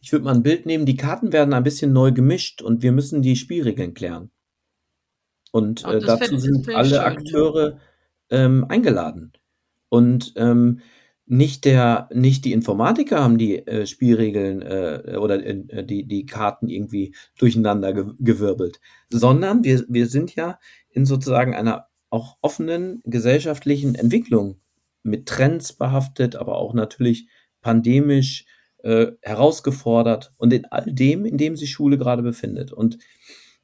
ich 0.00 0.12
würde 0.12 0.24
mal 0.24 0.34
ein 0.34 0.42
Bild 0.42 0.66
nehmen, 0.66 0.86
die 0.86 0.96
Karten 0.96 1.32
werden 1.32 1.54
ein 1.54 1.62
bisschen 1.62 1.92
neu 1.92 2.12
gemischt 2.12 2.62
und 2.62 2.82
wir 2.82 2.92
müssen 2.92 3.22
die 3.22 3.34
Spielregeln 3.36 3.94
klären. 3.94 4.30
Und 5.56 5.86
äh, 5.86 6.00
dazu 6.00 6.36
sind 6.36 6.68
alle 6.68 6.88
schön, 6.88 6.98
Akteure 6.98 7.78
ähm, 8.28 8.66
eingeladen. 8.68 9.32
Und 9.88 10.34
ähm, 10.36 10.80
nicht 11.24 11.64
der, 11.64 12.10
nicht 12.12 12.44
die 12.44 12.52
Informatiker 12.52 13.24
haben 13.24 13.38
die 13.38 13.66
äh, 13.66 13.86
Spielregeln 13.86 14.60
äh, 14.60 15.16
oder 15.18 15.42
äh, 15.42 15.82
die, 15.82 16.06
die 16.06 16.26
Karten 16.26 16.68
irgendwie 16.68 17.14
durcheinander 17.38 17.94
ge 17.94 18.04
gewirbelt, 18.18 18.80
sondern 19.08 19.64
wir, 19.64 19.82
wir 19.88 20.08
sind 20.08 20.34
ja 20.34 20.58
in 20.90 21.06
sozusagen 21.06 21.54
einer 21.54 21.86
auch 22.10 22.36
offenen 22.42 23.00
gesellschaftlichen 23.06 23.94
Entwicklung 23.94 24.60
mit 25.02 25.24
Trends 25.24 25.72
behaftet, 25.72 26.36
aber 26.36 26.56
auch 26.56 26.74
natürlich 26.74 27.28
pandemisch 27.62 28.44
äh, 28.82 29.06
herausgefordert 29.22 30.34
und 30.36 30.52
in 30.52 30.66
all 30.66 30.84
dem, 30.84 31.24
in 31.24 31.38
dem 31.38 31.56
sich 31.56 31.70
Schule 31.70 31.96
gerade 31.96 32.22
befindet. 32.22 32.72
Und 32.72 32.98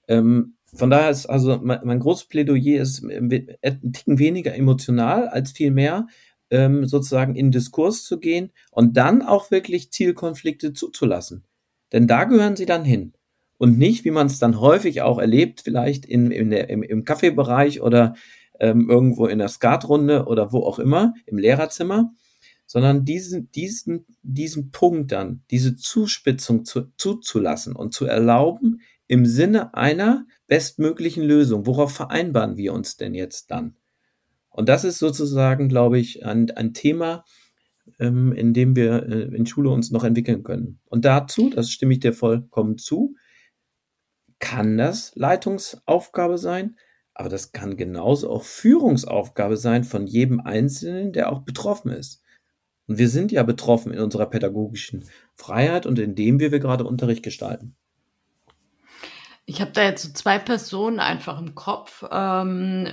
ähm, 0.09 0.55
von 0.75 0.91
daher 0.91 1.11
ist 1.11 1.27
also 1.27 1.59
mein, 1.63 1.81
mein 1.85 2.01
großes 2.01 2.27
Plädoyer 2.27 2.81
ist 2.81 3.05
ein 3.05 3.93
Ticken 3.93 4.19
weniger 4.19 4.55
emotional 4.55 5.29
als 5.29 5.53
vielmehr 5.53 6.07
ähm, 6.51 6.87
sozusagen 6.87 7.35
in 7.35 7.51
Diskurs 7.51 8.05
zu 8.05 8.19
gehen 8.19 8.51
und 8.71 8.97
dann 8.97 9.23
auch 9.23 9.51
wirklich 9.51 9.91
Zielkonflikte 9.91 10.73
zuzulassen. 10.73 11.45
Denn 11.93 12.07
da 12.07 12.25
gehören 12.25 12.57
sie 12.57 12.67
dann 12.67 12.85
hin. 12.85 13.13
Und 13.59 13.79
nicht, 13.79 14.05
wie 14.05 14.11
man 14.11 14.27
es 14.27 14.39
dann 14.39 14.61
häufig 14.61 15.03
auch 15.03 15.19
erlebt, 15.19 15.61
vielleicht 15.63 16.05
in, 16.05 16.31
in 16.31 16.51
der, 16.51 16.69
im, 16.69 16.83
im 16.83 17.05
Kaffeebereich 17.05 17.81
oder 17.81 18.15
ähm, 18.59 18.89
irgendwo 18.89 19.27
in 19.27 19.39
der 19.39 19.49
Skatrunde 19.49 20.25
oder 20.25 20.53
wo 20.53 20.61
auch 20.61 20.79
immer, 20.79 21.15
im 21.27 21.39
Lehrerzimmer, 21.39 22.13
sondern 22.67 23.05
diesen, 23.05 23.51
diesen, 23.53 24.07
diesen 24.23 24.71
Punkt 24.71 25.13
dann, 25.13 25.43
diese 25.51 25.77
Zuspitzung 25.77 26.65
zu, 26.65 26.91
zuzulassen 26.97 27.77
und 27.77 27.93
zu 27.93 28.07
erlauben, 28.07 28.81
im 29.07 29.27
Sinne 29.27 29.75
einer 29.75 30.27
bestmöglichen 30.47 31.23
Lösung. 31.23 31.67
Worauf 31.67 31.93
vereinbaren 31.93 32.57
wir 32.57 32.73
uns 32.73 32.97
denn 32.97 33.15
jetzt 33.15 33.51
dann? 33.51 33.77
Und 34.51 34.69
das 34.69 34.85
ist 34.85 34.99
sozusagen, 34.99 35.69
glaube 35.69 35.99
ich, 35.99 36.25
ein, 36.25 36.51
ein 36.51 36.75
Thema, 36.75 37.25
ähm, 37.99 38.33
in 38.33 38.53
dem 38.53 38.77
wir 38.77 39.03
äh, 39.09 39.35
in 39.35 39.47
Schule 39.47 39.71
uns 39.71 39.91
noch 39.91 40.05
entwickeln 40.05 40.43
können. 40.43 40.81
Und 40.85 41.05
dazu, 41.05 41.51
das 41.51 41.71
stimme 41.71 41.95
ich 41.95 42.01
dir 42.01 42.13
vollkommen 42.13 42.79
zu, 42.79 43.17
kann 44.39 44.77
das 44.77 45.15
Leitungsaufgabe 45.15 46.37
sein, 46.37 46.77
aber 47.15 47.29
das 47.29 47.53
kann 47.53 47.77
genauso 47.77 48.31
auch 48.31 48.45
Führungsaufgabe 48.45 49.57
sein 49.57 49.85
von 49.85 50.07
jedem 50.07 50.41
Einzelnen, 50.41 51.13
der 51.13 51.33
auch 51.33 51.41
betroffen 51.43 51.93
ist. 51.93 52.23
Und 52.87 52.99
wir 52.99 53.09
sind 53.09 53.33
ja 53.33 53.43
betroffen 53.43 53.93
in 53.93 54.01
unserer 54.01 54.27
pädagogischen 54.27 55.05
Freiheit 55.35 55.87
und 55.87 55.99
in 55.99 56.15
dem, 56.15 56.41
wie 56.41 56.51
wir 56.51 56.59
gerade 56.59 56.85
Unterricht 56.85 57.23
gestalten. 57.23 57.77
Ich 59.53 59.61
habe 59.61 59.73
da 59.73 59.83
jetzt 59.83 60.03
so 60.03 60.13
zwei 60.15 60.39
Personen 60.39 60.99
einfach 60.99 61.39
im 61.39 61.55
Kopf, 61.55 62.03
ähm, 62.11 62.89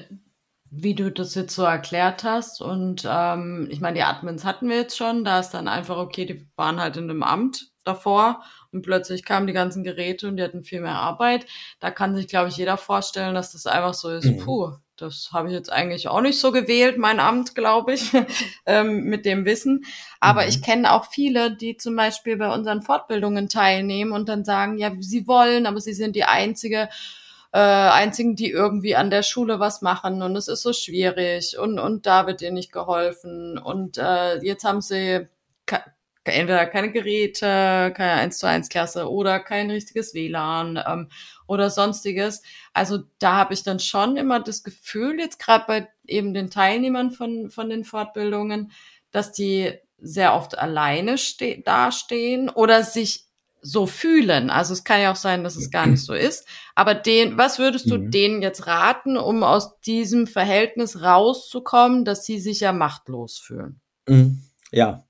wie 0.69 0.93
du 0.93 1.09
das 1.09 1.33
jetzt 1.33 1.55
so 1.55 1.63
erklärt 1.63 2.25
hast. 2.25 2.61
Und 2.61 3.07
ähm, 3.09 3.69
ich 3.71 3.79
meine, 3.79 3.95
die 3.95 4.03
Admins 4.03 4.43
hatten 4.43 4.67
wir 4.67 4.75
jetzt 4.75 4.97
schon. 4.97 5.23
Da 5.23 5.39
ist 5.39 5.51
dann 5.51 5.69
einfach, 5.69 5.95
okay, 5.95 6.25
die 6.25 6.45
waren 6.57 6.81
halt 6.81 6.97
in 6.97 7.09
einem 7.09 7.23
Amt 7.23 7.71
davor 7.85 8.43
und 8.73 8.81
plötzlich 8.81 9.23
kamen 9.23 9.47
die 9.47 9.53
ganzen 9.53 9.85
Geräte 9.85 10.27
und 10.27 10.35
die 10.35 10.43
hatten 10.43 10.65
viel 10.65 10.81
mehr 10.81 10.95
Arbeit. 10.95 11.45
Da 11.79 11.91
kann 11.91 12.13
sich, 12.13 12.27
glaube 12.27 12.49
ich, 12.49 12.57
jeder 12.57 12.75
vorstellen, 12.75 13.35
dass 13.35 13.53
das 13.53 13.65
einfach 13.65 13.93
so 13.93 14.09
ist, 14.09 14.25
mhm. 14.25 14.39
puh, 14.39 14.73
das 14.99 15.29
habe 15.33 15.47
ich 15.47 15.53
jetzt 15.53 15.71
eigentlich 15.71 16.07
auch 16.07 16.21
nicht 16.21 16.39
so 16.39 16.51
gewählt, 16.51 16.97
mein 16.97 17.19
Amt, 17.19 17.55
glaube 17.55 17.93
ich, 17.93 18.11
ähm, 18.65 19.03
mit 19.03 19.25
dem 19.25 19.45
Wissen. 19.45 19.85
Aber 20.19 20.43
mhm. 20.43 20.49
ich 20.49 20.61
kenne 20.61 20.91
auch 20.91 21.05
viele, 21.09 21.55
die 21.55 21.77
zum 21.77 21.95
Beispiel 21.95 22.37
bei 22.37 22.53
unseren 22.53 22.81
Fortbildungen 22.81 23.49
teilnehmen 23.49 24.11
und 24.11 24.29
dann 24.29 24.45
sagen, 24.45 24.77
ja, 24.77 24.91
sie 24.99 25.27
wollen, 25.27 25.65
aber 25.65 25.79
sie 25.79 25.93
sind 25.93 26.15
die 26.15 26.25
einzige, 26.25 26.89
äh, 27.51 27.59
einzigen, 27.59 28.35
die 28.35 28.49
irgendwie 28.49 28.95
an 28.95 29.09
der 29.09 29.23
Schule 29.23 29.59
was 29.59 29.81
machen 29.81 30.21
und 30.21 30.35
es 30.35 30.47
ist 30.47 30.61
so 30.61 30.73
schwierig 30.73 31.57
und, 31.57 31.79
und 31.79 32.05
da 32.05 32.27
wird 32.27 32.41
ihr 32.41 32.51
nicht 32.51 32.71
geholfen 32.71 33.57
und 33.57 33.97
äh, 33.97 34.37
jetzt 34.43 34.63
haben 34.63 34.81
sie 34.81 35.27
entweder 36.31 36.65
keine 36.65 36.91
Geräte, 36.91 37.93
keine 37.95 38.13
1 38.13 38.39
zu 38.39 38.47
1 38.47 38.69
Klasse 38.69 39.09
oder 39.09 39.39
kein 39.39 39.69
richtiges 39.69 40.13
WLAN 40.13 40.81
ähm, 40.85 41.09
oder 41.47 41.69
sonstiges. 41.69 42.41
Also 42.73 42.99
da 43.19 43.35
habe 43.35 43.53
ich 43.53 43.63
dann 43.63 43.79
schon 43.79 44.17
immer 44.17 44.39
das 44.39 44.63
Gefühl, 44.63 45.19
jetzt 45.19 45.39
gerade 45.39 45.65
bei 45.67 45.87
eben 46.05 46.33
den 46.33 46.49
Teilnehmern 46.49 47.11
von, 47.11 47.49
von 47.49 47.69
den 47.69 47.83
Fortbildungen, 47.83 48.71
dass 49.11 49.31
die 49.31 49.73
sehr 49.97 50.33
oft 50.33 50.57
alleine 50.57 51.15
dastehen 51.65 52.49
oder 52.49 52.83
sich 52.83 53.25
so 53.61 53.87
fühlen. 53.87 54.49
Also 54.49 54.73
es 54.73 54.83
kann 54.83 55.01
ja 55.01 55.11
auch 55.11 55.17
sein, 55.17 55.43
dass 55.43 55.55
es 55.55 55.69
gar 55.69 55.85
nicht 55.85 56.03
so 56.03 56.13
ist. 56.13 56.47
Aber 56.75 56.93
den, 56.93 57.37
was 57.37 57.59
würdest 57.59 57.89
du 57.91 57.97
mhm. 57.97 58.11
denen 58.11 58.41
jetzt 58.41 58.67
raten, 58.67 59.17
um 59.17 59.43
aus 59.43 59.81
diesem 59.81 60.27
Verhältnis 60.27 61.01
rauszukommen, 61.01 62.05
dass 62.05 62.25
sie 62.25 62.39
sich 62.39 62.61
ja 62.61 62.71
machtlos 62.71 63.37
fühlen? 63.37 63.81
Mhm. 64.07 64.43
Ja. 64.71 65.05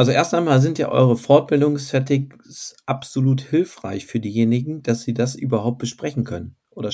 Also 0.00 0.12
erst 0.12 0.32
einmal 0.32 0.62
sind 0.62 0.78
ja 0.78 0.88
eure 0.88 1.14
Fortbildungssettings 1.14 2.74
absolut 2.86 3.42
hilfreich 3.42 4.06
für 4.06 4.18
diejenigen, 4.18 4.82
dass 4.82 5.02
sie 5.02 5.12
das 5.12 5.34
überhaupt 5.34 5.76
besprechen 5.76 6.24
können. 6.24 6.56
Oder 6.70 6.88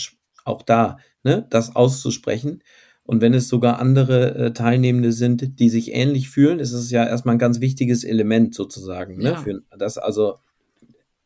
auch 0.44 0.62
da, 0.62 0.98
ne, 1.22 1.46
das 1.48 1.76
auszusprechen. 1.76 2.64
Und 3.04 3.20
wenn 3.20 3.32
es 3.32 3.46
sogar 3.46 3.78
andere 3.78 4.34
äh, 4.34 4.52
Teilnehmende 4.52 5.12
sind, 5.12 5.60
die 5.60 5.68
sich 5.68 5.94
ähnlich 5.94 6.30
fühlen, 6.30 6.58
ist 6.58 6.72
es 6.72 6.90
ja 6.90 7.06
erstmal 7.06 7.36
ein 7.36 7.38
ganz 7.38 7.60
wichtiges 7.60 8.02
Element 8.02 8.56
sozusagen, 8.56 9.18
ne, 9.18 9.30
ja. 9.30 9.36
für 9.36 9.62
das 9.78 9.98
also 9.98 10.40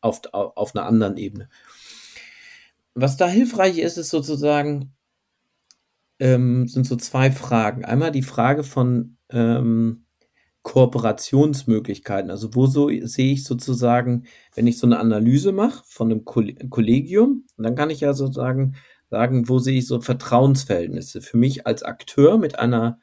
auf, 0.02 0.20
auf 0.32 0.76
einer 0.76 0.84
anderen 0.84 1.16
Ebene. 1.16 1.48
Was 2.92 3.16
da 3.16 3.26
hilfreich 3.26 3.78
ist, 3.78 3.96
ist 3.96 4.10
sozusagen, 4.10 4.92
ähm, 6.18 6.68
sind 6.68 6.86
so 6.86 6.96
zwei 6.96 7.30
Fragen. 7.30 7.86
Einmal 7.86 8.12
die 8.12 8.20
Frage 8.20 8.64
von 8.64 9.16
ähm, 9.30 10.04
Kooperationsmöglichkeiten. 10.62 12.30
Also 12.30 12.54
wo 12.54 12.66
so 12.66 12.88
sehe 12.88 13.32
ich 13.32 13.44
sozusagen, 13.44 14.24
wenn 14.54 14.66
ich 14.66 14.78
so 14.78 14.86
eine 14.86 14.98
Analyse 14.98 15.52
mache 15.52 15.82
von 15.86 16.10
einem 16.10 16.24
Kollegium, 16.24 17.46
dann 17.56 17.74
kann 17.74 17.90
ich 17.90 18.00
ja 18.00 18.12
sozusagen 18.12 18.76
sagen, 19.08 19.48
wo 19.48 19.58
sehe 19.58 19.78
ich 19.78 19.86
so 19.86 20.00
Vertrauensverhältnisse 20.00 21.22
für 21.22 21.36
mich 21.36 21.66
als 21.66 21.82
Akteur 21.82 22.38
mit 22.38 22.58
einer 22.58 22.98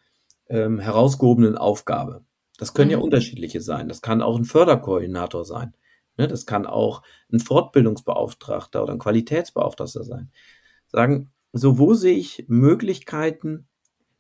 ähm, 0.50 0.80
herausgehobenen 0.80 1.58
Aufgabe. 1.58 2.24
Das 2.58 2.74
können 2.74 2.90
mhm. 2.90 2.94
ja 2.94 2.98
unterschiedliche 3.00 3.62
sein. 3.62 3.90
Das 3.90 4.02
kann 4.02 4.22
auch 4.22 4.38
ein 4.38 4.46
Förderkoordinator 4.46 5.44
sein. 5.44 5.74
Ne? 6.18 6.28
Das 6.28 6.46
kann 6.46 6.66
auch 6.66 7.04
ein 7.32 7.40
Fortbildungsbeauftragter 7.40 8.84
oder 8.84 8.94
ein 8.94 9.00
Qualitätsbeauftragter 9.00 10.04
sein. 10.04 10.32
Sagen, 10.88 11.32
so 11.54 11.78
wo 11.78 11.94
sehe 11.94 12.16
ich 12.16 12.46
Möglichkeiten, 12.48 13.68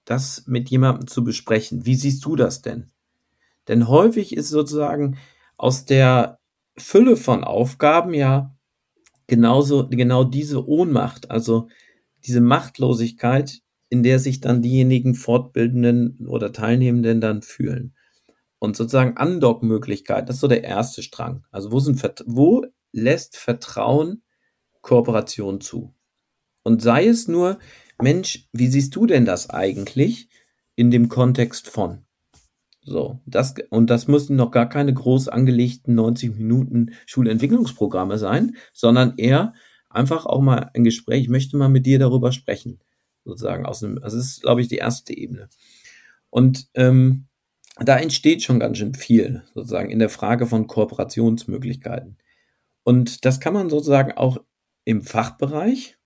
das 0.06 0.46
mit 0.48 0.70
jemandem 0.70 1.08
zu 1.08 1.24
besprechen? 1.24 1.86
Wie 1.86 1.96
siehst 1.96 2.24
du 2.26 2.36
das 2.36 2.62
denn? 2.62 2.92
Denn 3.68 3.88
häufig 3.88 4.36
ist 4.36 4.50
sozusagen 4.50 5.18
aus 5.58 5.86
der 5.86 6.40
Fülle 6.78 7.18
von 7.18 7.44
Aufgaben 7.44 8.14
ja 8.14 8.56
genauso, 9.28 9.88
genau 9.90 10.24
diese 10.24 10.68
Ohnmacht, 10.68 11.32
also 11.32 11.68
diese 12.26 12.42
Machtlosigkeit, 12.42 13.62
in 13.90 14.04
der 14.04 14.20
sich 14.20 14.42
dann 14.42 14.62
diejenigen 14.62 15.16
Fortbildenden 15.16 16.28
oder 16.28 16.52
Teilnehmenden 16.52 17.22
dann 17.22 17.42
fühlen. 17.42 17.96
Und 18.60 18.76
sozusagen 18.76 19.18
Andockmöglichkeiten, 19.18 20.26
das 20.26 20.38
ist 20.38 20.42
so 20.42 20.48
der 20.48 20.64
erste 20.64 21.04
Strang. 21.04 21.46
Also 21.52 21.72
wo, 21.72 21.80
sind, 21.80 22.02
wo 22.26 22.66
lässt 22.92 23.38
Vertrauen 23.38 24.24
Kooperation 24.82 25.62
zu? 25.62 25.94
Und 26.64 26.82
sei 26.82 27.08
es 27.08 27.28
nur, 27.28 27.60
Mensch, 28.02 28.48
wie 28.52 28.68
siehst 28.68 28.96
du 28.96 29.06
denn 29.06 29.26
das 29.26 29.50
eigentlich 29.50 30.30
in 30.76 30.92
dem 30.92 31.08
Kontext 31.08 31.70
von? 31.70 32.07
So, 32.90 33.20
das, 33.26 33.54
und 33.70 33.90
das 33.90 34.08
müssen 34.08 34.38
noch 34.38 34.50
gar 34.50 34.70
keine 34.70 34.94
groß 34.94 35.28
angelegten 35.28 35.94
90 35.94 36.38
Minuten 36.38 36.92
Schulentwicklungsprogramme 37.06 38.18
sein, 38.18 38.56
sondern 38.72 39.16
eher 39.18 39.54
einfach 39.90 40.26
auch 40.26 40.40
mal 40.40 40.72
ein 40.74 40.86
Gespräch, 40.86 41.24
ich 41.24 41.30
möchte 41.30 41.58
mal 41.58 41.68
mit 41.68 41.86
dir 41.86 42.00
darüber 42.00 42.32
sprechen, 42.32 42.80
sozusagen 43.26 43.66
aus 43.66 43.82
dem, 43.82 44.00
das 44.00 44.14
ist, 44.14 44.42
glaube 44.42 44.62
ich, 44.62 44.70
die 44.70 44.78
erste 44.78 45.14
Ebene. 45.14 45.50
Und 46.30 46.70
ähm, 46.76 47.28
da 47.78 47.98
entsteht 47.98 48.42
schon 48.42 48.58
ganz 48.58 48.78
schön 48.78 48.94
viel, 48.94 49.44
sozusagen, 49.54 49.90
in 49.90 50.00
der 50.00 50.10
Frage 50.10 50.46
von 50.46 50.68
Kooperationsmöglichkeiten. 50.68 52.18
Und 52.86 53.26
das 53.26 53.42
kann 53.42 53.54
man 53.54 53.70
sozusagen 53.70 54.14
auch 54.14 54.38
im 54.86 55.02
Fachbereich, 55.02 55.98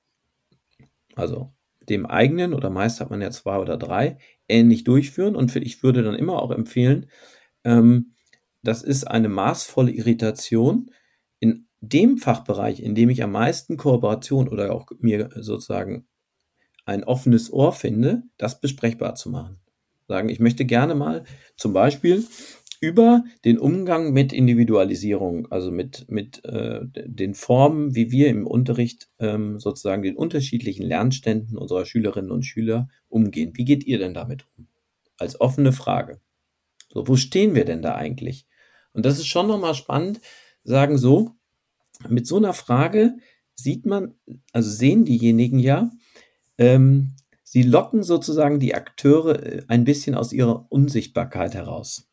also 1.14 1.54
dem 1.92 2.06
eigenen, 2.06 2.54
oder 2.54 2.70
meist 2.70 3.02
hat 3.02 3.10
man 3.10 3.22
ja 3.22 3.32
zwei 3.32 3.58
oder 3.60 3.78
drei, 3.78 4.18
ähnlich 4.48 4.84
durchführen. 4.84 5.36
Und 5.36 5.56
ich 5.56 5.84
würde 5.84 6.04
dann 6.04 6.16
immer 6.16 6.42
auch 6.42 6.52
empfehlen, 6.52 7.08
ähm, 7.64 8.16
das 8.64 8.84
ist 8.84 9.06
eine 9.06 9.30
maßvolle 9.30 9.92
Irritation 9.92 10.92
in 11.40 11.68
dem 11.80 12.18
Fachbereich, 12.18 12.82
in 12.82 12.96
dem 12.96 13.10
ich 13.10 13.24
am 13.24 13.32
meisten 13.32 13.78
Kooperation 13.78 14.48
oder 14.48 14.74
auch 14.74 14.88
mir 15.00 15.30
sozusagen 15.36 16.08
ein 16.86 17.04
offenes 17.04 17.52
Ohr 17.52 17.74
finde, 17.74 18.24
das 18.38 18.62
besprechbar 18.62 19.16
zu 19.16 19.30
machen 19.30 19.62
sagen, 20.12 20.30
ich 20.30 20.40
möchte 20.40 20.66
gerne 20.66 20.94
mal 20.94 21.24
zum 21.56 21.72
Beispiel 21.74 22.26
über 22.82 23.24
den 23.46 23.60
Umgang 23.60 24.12
mit 24.12 24.34
Individualisierung, 24.34 25.50
also 25.52 25.72
mit, 25.72 26.06
mit 26.10 26.44
äh, 26.44 26.82
den 26.84 27.36
Formen, 27.36 27.96
wie 27.96 28.12
wir 28.12 28.28
im 28.28 28.46
Unterricht 28.46 29.08
ähm, 29.20 29.60
sozusagen 29.60 30.02
den 30.02 30.18
unterschiedlichen 30.18 30.84
Lernständen 30.84 31.58
unserer 31.58 31.86
Schülerinnen 31.86 32.32
und 32.32 32.44
Schüler 32.44 32.90
umgehen. 33.08 33.52
Wie 33.56 33.66
geht 33.66 33.86
ihr 33.86 34.00
denn 34.00 34.14
damit 34.14 34.46
um? 34.58 34.68
Als 35.18 35.40
offene 35.40 35.72
Frage. 35.72 36.20
So, 36.90 37.08
wo 37.08 37.16
stehen 37.16 37.56
wir 37.56 37.66
denn 37.66 37.84
da 37.84 37.96
eigentlich? 37.96 38.48
Und 38.94 39.06
das 39.06 39.20
ist 39.20 39.28
schon 39.28 39.48
nochmal 39.48 39.76
spannend, 39.76 40.20
sagen 40.64 40.98
so, 40.98 41.36
mit 42.10 42.26
so 42.26 42.38
einer 42.38 42.54
Frage 42.54 43.16
sieht 43.54 43.86
man, 43.86 44.16
also 44.52 44.70
sehen 44.70 45.06
diejenigen 45.06 45.60
ja, 45.60 45.92
ähm, 46.58 47.14
Sie 47.44 47.64
locken 47.64 48.02
sozusagen 48.02 48.62
die 48.62 48.76
Akteure 48.76 49.44
äh, 49.44 49.64
ein 49.68 49.84
bisschen 49.84 50.16
aus 50.16 50.32
ihrer 50.32 50.72
Unsichtbarkeit 50.72 51.54
heraus. 51.54 52.11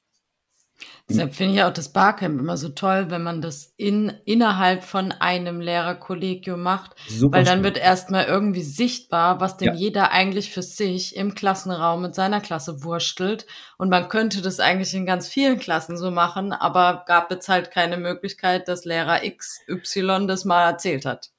Deshalb 1.08 1.34
finde 1.34 1.54
ich 1.54 1.62
auch 1.62 1.72
das 1.72 1.88
Barcamp 1.88 2.38
immer 2.38 2.56
so 2.56 2.68
toll, 2.68 3.06
wenn 3.08 3.22
man 3.22 3.40
das 3.40 3.72
in, 3.76 4.12
innerhalb 4.26 4.84
von 4.84 5.10
einem 5.10 5.60
Lehrerkollegium 5.60 6.62
macht, 6.62 6.94
Super 7.08 7.38
weil 7.38 7.44
dann 7.44 7.60
spannend. 7.60 7.64
wird 7.64 7.78
erstmal 7.78 8.26
irgendwie 8.26 8.62
sichtbar, 8.62 9.40
was 9.40 9.56
denn 9.56 9.68
ja. 9.68 9.74
jeder 9.74 10.12
eigentlich 10.12 10.52
für 10.52 10.62
sich 10.62 11.16
im 11.16 11.34
Klassenraum 11.34 12.02
mit 12.02 12.14
seiner 12.14 12.40
Klasse 12.40 12.84
wurstelt. 12.84 13.46
Und 13.78 13.88
man 13.88 14.08
könnte 14.08 14.42
das 14.42 14.60
eigentlich 14.60 14.94
in 14.94 15.06
ganz 15.06 15.28
vielen 15.28 15.58
Klassen 15.58 15.96
so 15.96 16.10
machen, 16.10 16.52
aber 16.52 17.04
gab 17.06 17.32
es 17.32 17.48
halt 17.48 17.70
keine 17.70 17.96
Möglichkeit, 17.96 18.68
dass 18.68 18.84
Lehrer 18.84 19.20
XY 19.20 20.26
das 20.26 20.44
mal 20.44 20.68
erzählt 20.68 21.06
hat. 21.06 21.30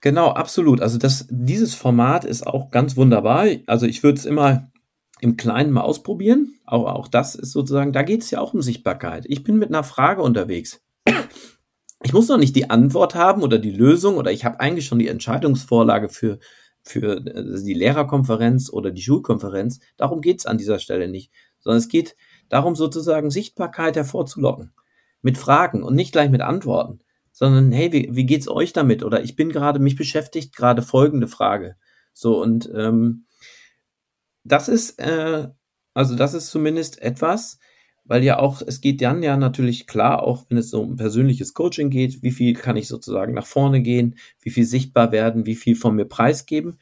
Genau, 0.00 0.30
absolut. 0.30 0.80
Also 0.80 0.98
das, 0.98 1.26
dieses 1.30 1.74
Format 1.74 2.24
ist 2.24 2.46
auch 2.46 2.70
ganz 2.70 2.96
wunderbar. 2.96 3.46
Also 3.66 3.86
ich 3.86 4.04
würde 4.04 4.18
es 4.18 4.24
immer 4.24 4.70
im 5.20 5.36
Kleinen 5.36 5.72
mal 5.72 5.82
ausprobieren. 5.82 6.54
Auch, 6.64 6.86
auch 6.86 7.08
das 7.08 7.34
ist 7.34 7.52
sozusagen, 7.52 7.92
da 7.92 8.02
geht 8.02 8.22
es 8.22 8.30
ja 8.30 8.40
auch 8.40 8.54
um 8.54 8.62
Sichtbarkeit. 8.62 9.24
Ich 9.28 9.42
bin 9.44 9.56
mit 9.56 9.68
einer 9.68 9.84
Frage 9.84 10.22
unterwegs. 10.22 10.82
Ich 12.02 12.12
muss 12.12 12.28
noch 12.28 12.38
nicht 12.38 12.54
die 12.54 12.70
Antwort 12.70 13.14
haben 13.14 13.42
oder 13.42 13.58
die 13.58 13.70
Lösung 13.70 14.16
oder 14.16 14.30
ich 14.30 14.44
habe 14.44 14.60
eigentlich 14.60 14.86
schon 14.86 14.98
die 14.98 15.08
Entscheidungsvorlage 15.08 16.08
für, 16.08 16.38
für 16.82 17.16
äh, 17.26 17.62
die 17.62 17.74
Lehrerkonferenz 17.74 18.70
oder 18.70 18.90
die 18.90 19.02
Schulkonferenz. 19.02 19.80
Darum 19.96 20.20
geht 20.20 20.40
es 20.40 20.46
an 20.46 20.58
dieser 20.58 20.78
Stelle 20.78 21.08
nicht, 21.08 21.32
sondern 21.58 21.78
es 21.78 21.88
geht 21.88 22.14
darum, 22.48 22.76
sozusagen 22.76 23.30
Sichtbarkeit 23.30 23.96
hervorzulocken. 23.96 24.72
Mit 25.22 25.38
Fragen 25.38 25.82
und 25.82 25.94
nicht 25.94 26.12
gleich 26.12 26.30
mit 26.30 26.42
Antworten 26.42 27.00
sondern 27.36 27.70
hey, 27.70 27.92
wie, 27.92 28.08
wie 28.12 28.24
geht's 28.24 28.48
euch 28.48 28.72
damit? 28.72 29.04
Oder 29.04 29.22
ich 29.22 29.36
bin 29.36 29.52
gerade, 29.52 29.78
mich 29.78 29.94
beschäftigt 29.94 30.56
gerade 30.56 30.80
folgende 30.80 31.28
Frage. 31.28 31.76
So, 32.14 32.40
und 32.42 32.70
ähm, 32.74 33.25
das 34.46 34.68
ist, 34.68 34.98
äh, 35.00 35.48
also 35.94 36.16
das 36.16 36.34
ist 36.34 36.50
zumindest 36.50 37.00
etwas, 37.02 37.58
weil 38.04 38.22
ja 38.22 38.38
auch, 38.38 38.62
es 38.62 38.80
geht 38.80 39.02
dann 39.02 39.22
ja 39.22 39.36
natürlich 39.36 39.86
klar, 39.86 40.22
auch 40.22 40.46
wenn 40.48 40.58
es 40.58 40.70
so 40.70 40.80
um 40.82 40.96
persönliches 40.96 41.54
Coaching 41.54 41.90
geht, 41.90 42.22
wie 42.22 42.30
viel 42.30 42.54
kann 42.54 42.76
ich 42.76 42.88
sozusagen 42.88 43.34
nach 43.34 43.46
vorne 43.46 43.82
gehen, 43.82 44.16
wie 44.40 44.50
viel 44.50 44.64
sichtbar 44.64 45.10
werden, 45.12 45.46
wie 45.46 45.56
viel 45.56 45.74
von 45.74 45.96
mir 45.96 46.04
preisgeben. 46.04 46.78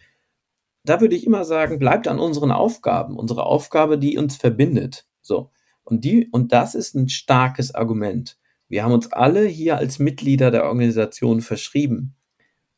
Da 0.84 1.00
würde 1.00 1.16
ich 1.16 1.26
immer 1.26 1.44
sagen, 1.44 1.78
bleibt 1.78 2.08
an 2.08 2.18
unseren 2.18 2.50
Aufgaben, 2.50 3.16
unsere 3.16 3.46
Aufgabe, 3.46 3.98
die 3.98 4.18
uns 4.18 4.36
verbindet. 4.36 5.06
So. 5.22 5.50
Und 5.82 6.04
die, 6.04 6.28
und 6.30 6.52
das 6.52 6.74
ist 6.74 6.94
ein 6.94 7.08
starkes 7.08 7.74
Argument. 7.74 8.38
Wir 8.68 8.84
haben 8.84 8.92
uns 8.92 9.12
alle 9.12 9.44
hier 9.46 9.78
als 9.78 9.98
Mitglieder 9.98 10.50
der 10.50 10.64
Organisation 10.64 11.40
verschrieben. 11.40 12.16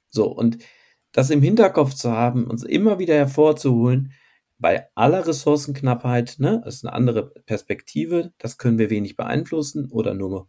So, 0.08 0.26
und 0.28 0.58
das 1.12 1.30
im 1.30 1.42
Hinterkopf 1.42 1.94
zu 1.94 2.12
haben, 2.12 2.46
uns 2.46 2.62
immer 2.62 2.98
wieder 2.98 3.14
hervorzuholen, 3.14 4.12
bei 4.58 4.88
aller 4.94 5.26
Ressourcenknappheit, 5.26 6.36
ne, 6.38 6.62
das 6.64 6.76
ist 6.76 6.84
eine 6.84 6.94
andere 6.94 7.30
Perspektive, 7.46 8.32
das 8.38 8.58
können 8.58 8.78
wir 8.78 8.90
wenig 8.90 9.16
beeinflussen 9.16 9.90
oder 9.90 10.14
nur 10.14 10.48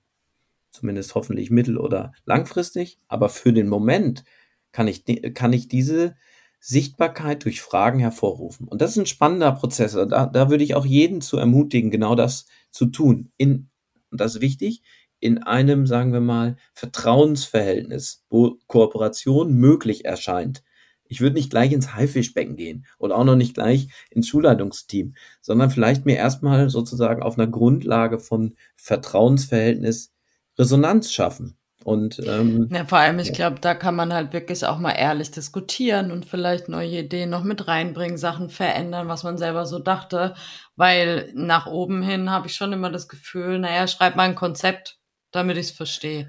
zumindest 0.71 1.15
hoffentlich 1.15 1.49
mittel- 1.49 1.77
oder 1.77 2.13
langfristig, 2.25 2.97
aber 3.07 3.29
für 3.29 3.53
den 3.53 3.67
Moment 3.67 4.23
kann 4.71 4.87
ich, 4.87 5.03
kann 5.33 5.53
ich 5.53 5.67
diese 5.67 6.15
Sichtbarkeit 6.59 7.45
durch 7.45 7.61
Fragen 7.61 7.99
hervorrufen. 7.99 8.67
Und 8.67 8.81
das 8.81 8.91
ist 8.91 8.97
ein 8.97 9.05
spannender 9.05 9.51
Prozess. 9.53 9.93
Da, 9.93 10.25
da 10.25 10.49
würde 10.49 10.63
ich 10.63 10.75
auch 10.75 10.85
jeden 10.85 11.21
zu 11.21 11.37
ermutigen, 11.37 11.91
genau 11.91 12.15
das 12.15 12.45
zu 12.71 12.87
tun. 12.87 13.31
In, 13.37 13.69
und 14.11 14.21
das 14.21 14.35
ist 14.35 14.41
wichtig, 14.41 14.83
in 15.19 15.39
einem, 15.43 15.87
sagen 15.87 16.13
wir 16.13 16.19
mal, 16.19 16.57
Vertrauensverhältnis, 16.73 18.25
wo 18.29 18.57
Kooperation 18.67 19.53
möglich 19.53 20.05
erscheint. 20.05 20.63
Ich 21.09 21.21
würde 21.21 21.35
nicht 21.35 21.49
gleich 21.49 21.71
ins 21.71 21.93
Haifischbecken 21.93 22.55
gehen 22.55 22.85
und 22.97 23.11
auch 23.11 23.23
noch 23.23 23.35
nicht 23.35 23.53
gleich 23.53 23.89
ins 24.09 24.27
Schulleitungsteam, 24.27 25.15
sondern 25.41 25.69
vielleicht 25.69 26.05
mir 26.05 26.17
erstmal 26.17 26.69
sozusagen 26.69 27.23
auf 27.23 27.37
einer 27.37 27.47
Grundlage 27.47 28.19
von 28.19 28.55
Vertrauensverhältnis 28.75 30.13
Resonanz 30.57 31.11
schaffen 31.11 31.57
Und 31.83 32.19
ähm, 32.25 32.67
ja, 32.71 32.85
vor 32.85 32.97
allem, 32.97 33.19
ich 33.19 33.31
glaube, 33.31 33.59
da 33.61 33.75
kann 33.75 33.95
man 33.95 34.13
halt 34.13 34.33
wirklich 34.33 34.65
auch 34.65 34.79
mal 34.79 34.91
ehrlich 34.91 35.31
diskutieren 35.31 36.11
und 36.11 36.25
vielleicht 36.25 36.67
neue 36.67 36.99
Ideen 36.99 37.29
noch 37.29 37.43
mit 37.43 37.67
reinbringen, 37.67 38.17
Sachen 38.17 38.49
verändern, 38.49 39.07
was 39.07 39.23
man 39.23 39.37
selber 39.37 39.65
so 39.65 39.79
dachte. 39.79 40.33
Weil 40.75 41.31
nach 41.33 41.67
oben 41.67 42.01
hin 42.01 42.29
habe 42.31 42.47
ich 42.47 42.55
schon 42.55 42.73
immer 42.73 42.89
das 42.89 43.07
Gefühl, 43.07 43.59
naja, 43.59 43.87
schreib 43.87 44.15
mal 44.15 44.23
ein 44.23 44.35
Konzept, 44.35 44.99
damit 45.31 45.57
ich 45.57 45.67
es 45.67 45.71
verstehe. 45.71 46.27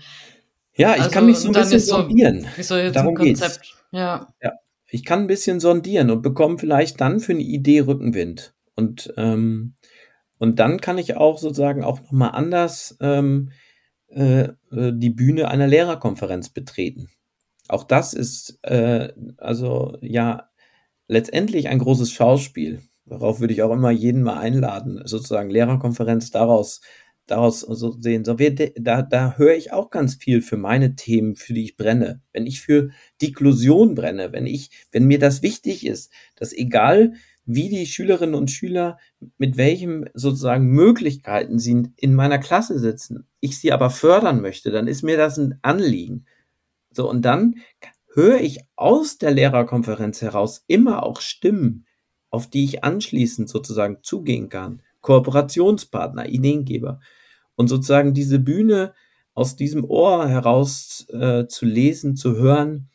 Ja, 0.77 0.95
ich 0.95 1.03
also, 1.03 1.11
kann 1.11 1.27
mich 1.27 1.39
so 1.39 1.49
ein 1.49 1.55
bisschen 1.55 1.81
sondieren. 1.81 2.47
Wie 2.55 2.63
soll 2.63 2.81
jetzt 2.81 2.95
Darum 2.95 3.17
ein 3.17 3.17
Konzept? 3.17 3.63
Geht's. 3.63 3.75
Ja. 3.91 4.29
ja. 4.41 4.53
Ich 4.91 5.05
kann 5.05 5.21
ein 5.21 5.27
bisschen 5.27 5.61
sondieren 5.61 6.11
und 6.11 6.23
bekomme 6.23 6.59
vielleicht 6.59 7.01
dann 7.01 7.21
für 7.21 7.33
eine 7.33 7.43
Idee 7.43 7.81
Rückenwind. 7.81 8.55
Und, 8.75 9.13
ähm, 9.17 9.75
und 10.39 10.59
dann 10.59 10.81
kann 10.81 10.99
ich 10.99 11.17
auch 11.17 11.39
sozusagen 11.39 11.85
auch 11.85 12.01
nochmal 12.01 12.31
anders 12.33 12.97
ähm, 13.01 13.51
äh, 14.09 14.49
äh, 14.71 14.93
die 14.95 15.11
Bühne 15.11 15.49
einer 15.49 15.67
Lehrerkonferenz 15.67 16.49
betreten. 16.49 17.09
Auch 17.69 17.85
das 17.85 18.15
ist 18.15 18.59
äh, 18.63 19.13
also 19.37 19.99
ja 20.01 20.49
letztendlich 21.07 21.69
ein 21.69 21.79
großes 21.79 22.11
Schauspiel. 22.13 22.81
Darauf 23.05 23.41
würde 23.41 23.53
ich 23.53 23.63
auch 23.63 23.73
immer 23.73 23.91
jeden 23.91 24.23
mal 24.23 24.39
einladen, 24.39 25.03
sozusagen 25.05 25.51
Lehrerkonferenz 25.51 26.31
daraus 26.31 26.81
daraus 27.31 27.61
so 27.61 27.93
sehen. 27.93 28.25
So, 28.25 28.39
wir, 28.39 28.55
da, 28.55 29.03
da 29.03 29.37
höre 29.37 29.55
ich 29.55 29.73
auch 29.73 29.91
ganz 29.91 30.17
viel 30.17 30.43
für 30.43 30.57
meine 30.57 30.97
Themen, 30.97 31.37
für 31.37 31.55
die 31.55 31.65
ich 31.65 31.77
brenne. 31.77 32.21
Wenn 32.33 32.47
ich 32.47 32.61
für 32.61 32.91
Diklusion 33.23 33.95
brenne, 33.95 34.33
wenn 34.33 34.47
ich, 34.47 34.71
wenn 34.91 35.07
mir 35.07 35.19
das 35.19 35.43
wichtig 35.43 35.87
ist, 35.87 36.11
dass 36.37 36.53
egal 36.53 37.15
wie 37.45 37.69
die 37.71 37.87
Schülerinnen 37.87 38.35
und 38.35 38.51
Schüler 38.51 38.99
mit 39.39 39.57
welchen 39.57 40.11
sozusagen 40.13 40.67
Möglichkeiten 40.67 41.59
sie 41.59 41.89
in 41.97 42.15
meiner 42.15 42.39
Klasse 42.39 42.79
sitzen, 42.79 43.27
ich 43.41 43.59
sie 43.59 43.73
aber 43.73 43.89
fördern 43.89 44.43
möchte, 44.43 44.71
dann 44.71 44.87
ist 44.87 45.03
mir 45.03 45.17
das 45.17 45.39
ein 45.39 45.59
Anliegen. 45.63 46.27
So, 46.91 47.09
und 47.09 47.23
dann 47.23 47.57
höre 48.13 48.41
ich 48.41 48.61
aus 48.77 49.19
der 49.19 49.31
Lehrerkonferenz 49.31 50.21
heraus 50.21 50.65
immer 50.67 51.05
auch 51.05 51.21
Stimmen, 51.21 51.87
auf 52.31 52.49
die 52.49 52.65
ich 52.65 52.85
anschließend 52.85 53.49
sozusagen 53.49 53.99
zugehen 54.03 54.49
kann. 54.49 54.83
Kooperationspartner, 55.01 56.29
Ideengeber. 56.29 57.01
Und 57.59 57.67
sozusagen 57.67 58.15
diese 58.15 58.39
Bühne 58.39 58.95
aus 59.35 59.57
diesem 59.57 59.85
Ohr 59.85 60.29
heraus 60.29 61.09
äh, 61.11 61.49
zu 61.49 61.67
lesen, 61.67 62.15
zu 62.15 62.37
hören 62.37 62.89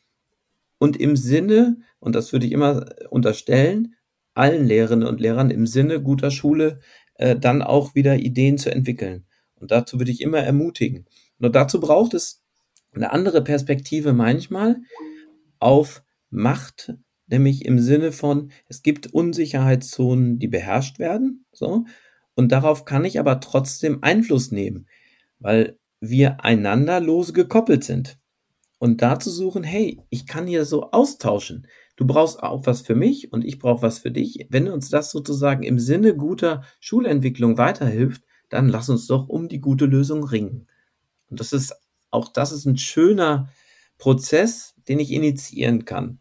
und 0.78 0.96
im 0.96 1.18
Sinne, 1.18 1.78
und 2.00 2.16
das 2.16 2.32
würde 2.32 2.46
ich 2.46 2.54
immer 2.54 2.86
unterstellen, 3.10 3.96
allen 4.34 4.66
Lehrerinnen 4.66 5.06
und 5.06 5.20
Lehrern 5.20 5.52
im 5.52 5.68
Sinne 5.68 6.02
guter 6.02 6.32
Schule 6.32 6.80
äh, 7.16 7.36
dann 7.36 7.62
auch 7.62 7.94
wieder 7.94 8.16
Ideen 8.16 8.58
zu 8.58 8.72
entwickeln. 8.72 9.26
Und 9.56 9.72
dazu 9.72 10.00
würde 10.00 10.12
ich 10.12 10.22
immer 10.22 10.40
ermutigen. 10.40 11.08
Nur 11.40 11.52
dazu 11.52 11.82
braucht 11.82 12.14
es 12.14 12.42
eine 12.94 13.12
andere 13.12 13.44
Perspektive 13.44 14.14
manchmal 14.14 14.78
auf 15.60 16.04
Macht, 16.30 16.94
nämlich 17.28 17.66
im 17.66 17.80
Sinne 17.80 18.14
von, 18.14 18.52
es 18.68 18.82
gibt 18.82 19.08
Unsicherheitszonen, 19.08 20.40
die 20.40 20.48
beherrscht 20.48 21.00
werden, 21.00 21.46
so, 21.52 21.84
und 22.36 22.52
darauf 22.52 22.86
kann 22.86 23.06
ich 23.06 23.20
aber 23.20 23.40
trotzdem 23.40 24.00
Einfluss 24.02 24.52
nehmen, 24.52 24.88
weil 25.40 25.78
wir 26.00 26.44
einander 26.44 27.00
lose 27.00 27.34
gekoppelt 27.34 27.84
sind. 27.84 28.18
Und 28.80 29.02
da 29.02 29.18
zu 29.18 29.30
suchen, 29.30 29.64
hey, 29.64 30.02
ich 30.10 30.28
kann 30.28 30.46
hier 30.46 30.66
so 30.66 30.92
austauschen. 30.92 31.68
Du 31.96 32.06
brauchst 32.06 32.44
auch 32.44 32.66
was 32.66 32.82
für 32.82 32.96
mich 32.96 33.32
und 33.32 33.46
ich 33.46 33.60
brauche 33.60 33.82
was 33.82 34.00
für 34.00 34.12
dich. 34.12 34.48
Wenn 34.50 34.68
uns 34.68 34.90
das 34.90 35.12
sozusagen 35.12 35.64
im 35.64 35.80
Sinne 35.80 36.16
guter 36.16 36.64
Schulentwicklung 36.82 37.58
weiterhilft, 37.58 38.24
dann 38.50 38.68
lass 38.68 38.90
uns 38.90 39.08
doch 39.08 39.30
um 39.30 39.48
die 39.48 39.62
gute 39.62 39.86
Lösung 39.86 40.24
ringen. 40.26 40.68
Und 41.30 41.40
das 41.40 41.54
ist, 41.54 41.74
auch 42.12 42.28
das 42.28 42.52
ist 42.52 42.66
ein 42.66 42.78
schöner 42.78 43.50
Prozess, 43.98 44.76
den 44.90 45.00
ich 45.00 45.12
initiieren 45.12 45.86
kann. 45.86 46.20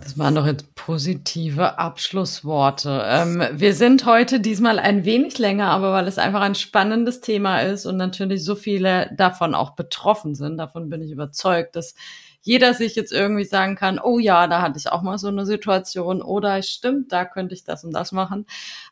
Das 0.00 0.18
waren 0.18 0.34
doch 0.34 0.46
jetzt 0.46 0.74
positive 0.74 1.78
Abschlussworte. 1.78 3.02
Ähm, 3.06 3.42
wir 3.52 3.74
sind 3.74 4.06
heute 4.06 4.40
diesmal 4.40 4.78
ein 4.78 5.04
wenig 5.04 5.38
länger, 5.38 5.68
aber 5.68 5.92
weil 5.92 6.06
es 6.06 6.18
einfach 6.18 6.40
ein 6.40 6.54
spannendes 6.54 7.20
Thema 7.20 7.60
ist 7.60 7.86
und 7.86 7.96
natürlich 7.96 8.44
so 8.44 8.54
viele 8.54 9.10
davon 9.16 9.54
auch 9.54 9.70
betroffen 9.70 10.34
sind, 10.34 10.58
davon 10.58 10.88
bin 10.88 11.02
ich 11.02 11.10
überzeugt, 11.10 11.76
dass 11.76 11.94
jeder 12.46 12.74
sich 12.74 12.94
jetzt 12.94 13.12
irgendwie 13.12 13.44
sagen 13.44 13.74
kann, 13.74 13.98
oh 13.98 14.20
ja, 14.20 14.46
da 14.46 14.62
hatte 14.62 14.78
ich 14.78 14.90
auch 14.92 15.02
mal 15.02 15.18
so 15.18 15.26
eine 15.26 15.44
Situation 15.44 16.22
oder 16.22 16.62
stimmt, 16.62 17.10
da 17.10 17.24
könnte 17.24 17.54
ich 17.54 17.64
das 17.64 17.82
und 17.82 17.92
das 17.92 18.12
machen. 18.12 18.46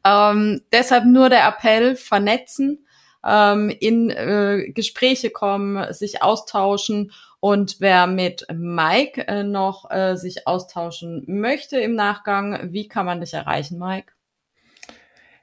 Ähm, 0.04 0.62
deshalb 0.72 1.04
nur 1.04 1.28
der 1.28 1.46
Appell, 1.46 1.94
vernetzen, 1.94 2.84
ähm, 3.24 3.70
in 3.70 4.10
äh, 4.10 4.72
Gespräche 4.74 5.30
kommen, 5.30 5.92
sich 5.92 6.20
austauschen 6.22 7.12
und 7.44 7.76
wer 7.78 8.06
mit 8.06 8.46
Mike 8.54 9.28
äh, 9.28 9.42
noch 9.42 9.90
äh, 9.90 10.16
sich 10.16 10.46
austauschen 10.46 11.24
möchte 11.26 11.78
im 11.78 11.94
Nachgang, 11.94 12.72
wie 12.72 12.88
kann 12.88 13.04
man 13.04 13.20
dich 13.20 13.34
erreichen, 13.34 13.78
Mike? 13.78 14.14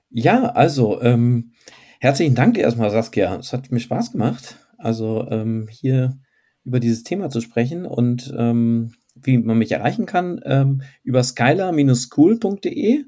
Ja, 0.10 0.46
also 0.46 1.00
ähm, 1.04 1.52
herzlichen 2.00 2.34
Dank 2.34 2.58
erstmal, 2.58 2.90
Saskia. 2.90 3.36
Es 3.36 3.54
hat 3.54 3.72
mir 3.72 3.80
Spaß 3.80 4.14
gemacht. 4.14 4.56
Also 4.80 5.28
ähm, 5.30 5.68
hier 5.70 6.18
über 6.64 6.80
dieses 6.80 7.04
Thema 7.04 7.30
zu 7.30 7.40
sprechen 7.40 7.86
und 7.86 8.34
ähm, 8.36 8.96
wie 9.14 9.38
man 9.38 9.60
mich 9.60 9.72
erreichen 9.72 10.08
kann, 10.08 10.42
ähm, 10.44 10.82
über 11.04 11.22
skylar-school.de. 11.22 13.06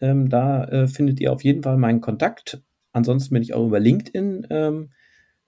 Ähm, 0.00 0.28
da 0.30 0.64
äh, 0.64 0.88
findet 0.88 1.20
ihr 1.20 1.34
auf 1.34 1.44
jeden 1.44 1.62
Fall 1.62 1.76
meinen 1.76 2.00
Kontakt. 2.00 2.62
Ansonsten 2.92 3.34
bin 3.34 3.42
ich 3.42 3.52
auch 3.52 3.66
über 3.66 3.80
LinkedIn 3.80 4.46
ähm, 4.48 4.92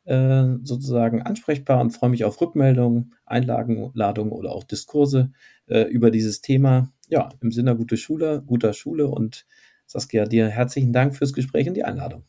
äh, 0.05 0.45
sozusagen 0.63 1.23
ansprechbar 1.23 1.81
und 1.81 1.91
freue 1.91 2.11
mich 2.11 2.25
auf 2.25 2.41
Rückmeldungen, 2.41 3.15
Einladungen 3.25 4.33
oder 4.33 4.53
auch 4.53 4.65
Diskurse 4.65 5.33
äh, 5.67 5.83
über 5.83 6.11
dieses 6.11 6.41
Thema. 6.41 6.93
Ja, 7.09 7.29
im 7.41 7.53
Sinne 7.53 7.77
gute 7.77 7.97
Schule, 7.97 8.43
guter 8.47 8.73
Schule 8.73 9.09
und 9.09 9.47
Saskia, 9.87 10.25
dir 10.25 10.49
herzlichen 10.49 10.93
Dank 10.93 11.17
fürs 11.17 11.33
Gespräch 11.33 11.69
und 11.69 11.75
die 11.75 11.85
Einladung. 11.85 12.25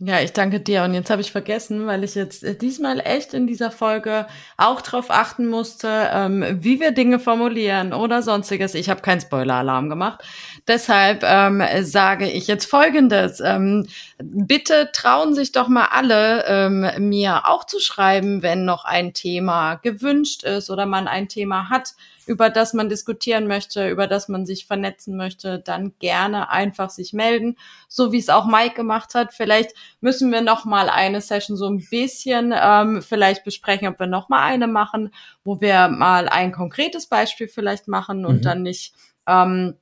Ja, 0.00 0.20
ich 0.20 0.32
danke 0.32 0.60
dir. 0.60 0.84
Und 0.84 0.94
jetzt 0.94 1.10
habe 1.10 1.22
ich 1.22 1.32
vergessen, 1.32 1.88
weil 1.88 2.04
ich 2.04 2.14
jetzt 2.14 2.44
äh, 2.44 2.54
diesmal 2.56 3.00
echt 3.00 3.34
in 3.34 3.48
dieser 3.48 3.72
Folge 3.72 4.28
auch 4.56 4.80
drauf 4.80 5.10
achten 5.10 5.48
musste, 5.48 5.88
ähm, 6.12 6.44
wie 6.62 6.78
wir 6.78 6.92
Dinge 6.92 7.18
formulieren 7.18 7.92
oder 7.92 8.22
sonstiges. 8.22 8.76
Ich 8.76 8.90
habe 8.90 9.00
keinen 9.02 9.20
Spoiler-Alarm 9.20 9.88
gemacht. 9.88 10.20
Deshalb 10.68 11.24
ähm, 11.24 11.64
sage 11.80 12.30
ich 12.30 12.46
jetzt 12.46 12.66
Folgendes. 12.66 13.40
Ähm, 13.40 13.88
bitte 14.22 14.90
trauen 14.92 15.34
sich 15.34 15.50
doch 15.50 15.66
mal 15.66 15.88
alle, 15.90 16.44
ähm, 16.46 17.08
mir 17.08 17.48
auch 17.48 17.64
zu 17.64 17.80
schreiben, 17.80 18.40
wenn 18.40 18.64
noch 18.64 18.84
ein 18.84 19.14
Thema 19.14 19.74
gewünscht 19.82 20.44
ist 20.44 20.70
oder 20.70 20.86
man 20.86 21.08
ein 21.08 21.28
Thema 21.28 21.70
hat, 21.70 21.94
über 22.28 22.50
das 22.50 22.74
man 22.74 22.88
diskutieren 22.88 23.46
möchte, 23.46 23.88
über 23.88 24.06
das 24.06 24.28
man 24.28 24.44
sich 24.44 24.66
vernetzen 24.66 25.16
möchte, 25.16 25.58
dann 25.58 25.94
gerne 25.98 26.50
einfach 26.50 26.90
sich 26.90 27.12
melden, 27.12 27.56
so 27.88 28.12
wie 28.12 28.18
es 28.18 28.28
auch 28.28 28.46
Mike 28.46 28.74
gemacht 28.74 29.14
hat. 29.14 29.32
Vielleicht 29.32 29.72
müssen 30.00 30.30
wir 30.30 30.42
noch 30.42 30.64
mal 30.64 30.90
eine 30.90 31.20
Session 31.20 31.56
so 31.56 31.66
ein 31.66 31.84
bisschen 31.90 32.54
ähm, 32.54 33.02
vielleicht 33.02 33.44
besprechen, 33.44 33.88
ob 33.88 33.98
wir 33.98 34.06
noch 34.06 34.28
mal 34.28 34.42
eine 34.42 34.68
machen, 34.68 35.12
wo 35.42 35.60
wir 35.60 35.88
mal 35.88 36.28
ein 36.28 36.52
konkretes 36.52 37.06
Beispiel 37.06 37.48
vielleicht 37.48 37.88
machen 37.88 38.26
und 38.26 38.36
mhm. 38.36 38.42
dann 38.42 38.62
nicht 38.62 38.94
ähm, 39.26 39.74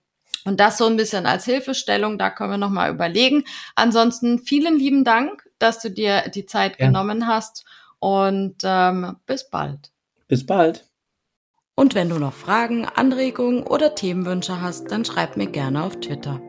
und 0.44 0.60
das 0.60 0.78
so 0.78 0.86
ein 0.86 0.96
bisschen 0.96 1.26
als 1.26 1.44
Hilfestellung, 1.44 2.18
da 2.18 2.30
können 2.30 2.52
wir 2.52 2.58
noch 2.58 2.70
mal 2.70 2.92
überlegen. 2.92 3.42
Ansonsten 3.74 4.38
vielen 4.38 4.78
lieben 4.78 5.02
Dank, 5.02 5.48
dass 5.58 5.80
du 5.80 5.90
dir 5.90 6.28
die 6.32 6.46
Zeit 6.46 6.78
ja. 6.78 6.86
genommen 6.86 7.26
hast 7.26 7.64
und 7.98 8.58
ähm, 8.62 9.16
bis 9.26 9.50
bald. 9.50 9.90
Bis 10.28 10.46
bald. 10.46 10.85
Und 11.78 11.94
wenn 11.94 12.08
du 12.08 12.18
noch 12.18 12.32
Fragen, 12.32 12.86
Anregungen 12.86 13.62
oder 13.62 13.94
Themenwünsche 13.94 14.62
hast, 14.62 14.90
dann 14.90 15.04
schreib 15.04 15.36
mir 15.36 15.46
gerne 15.46 15.84
auf 15.84 16.00
Twitter. 16.00 16.40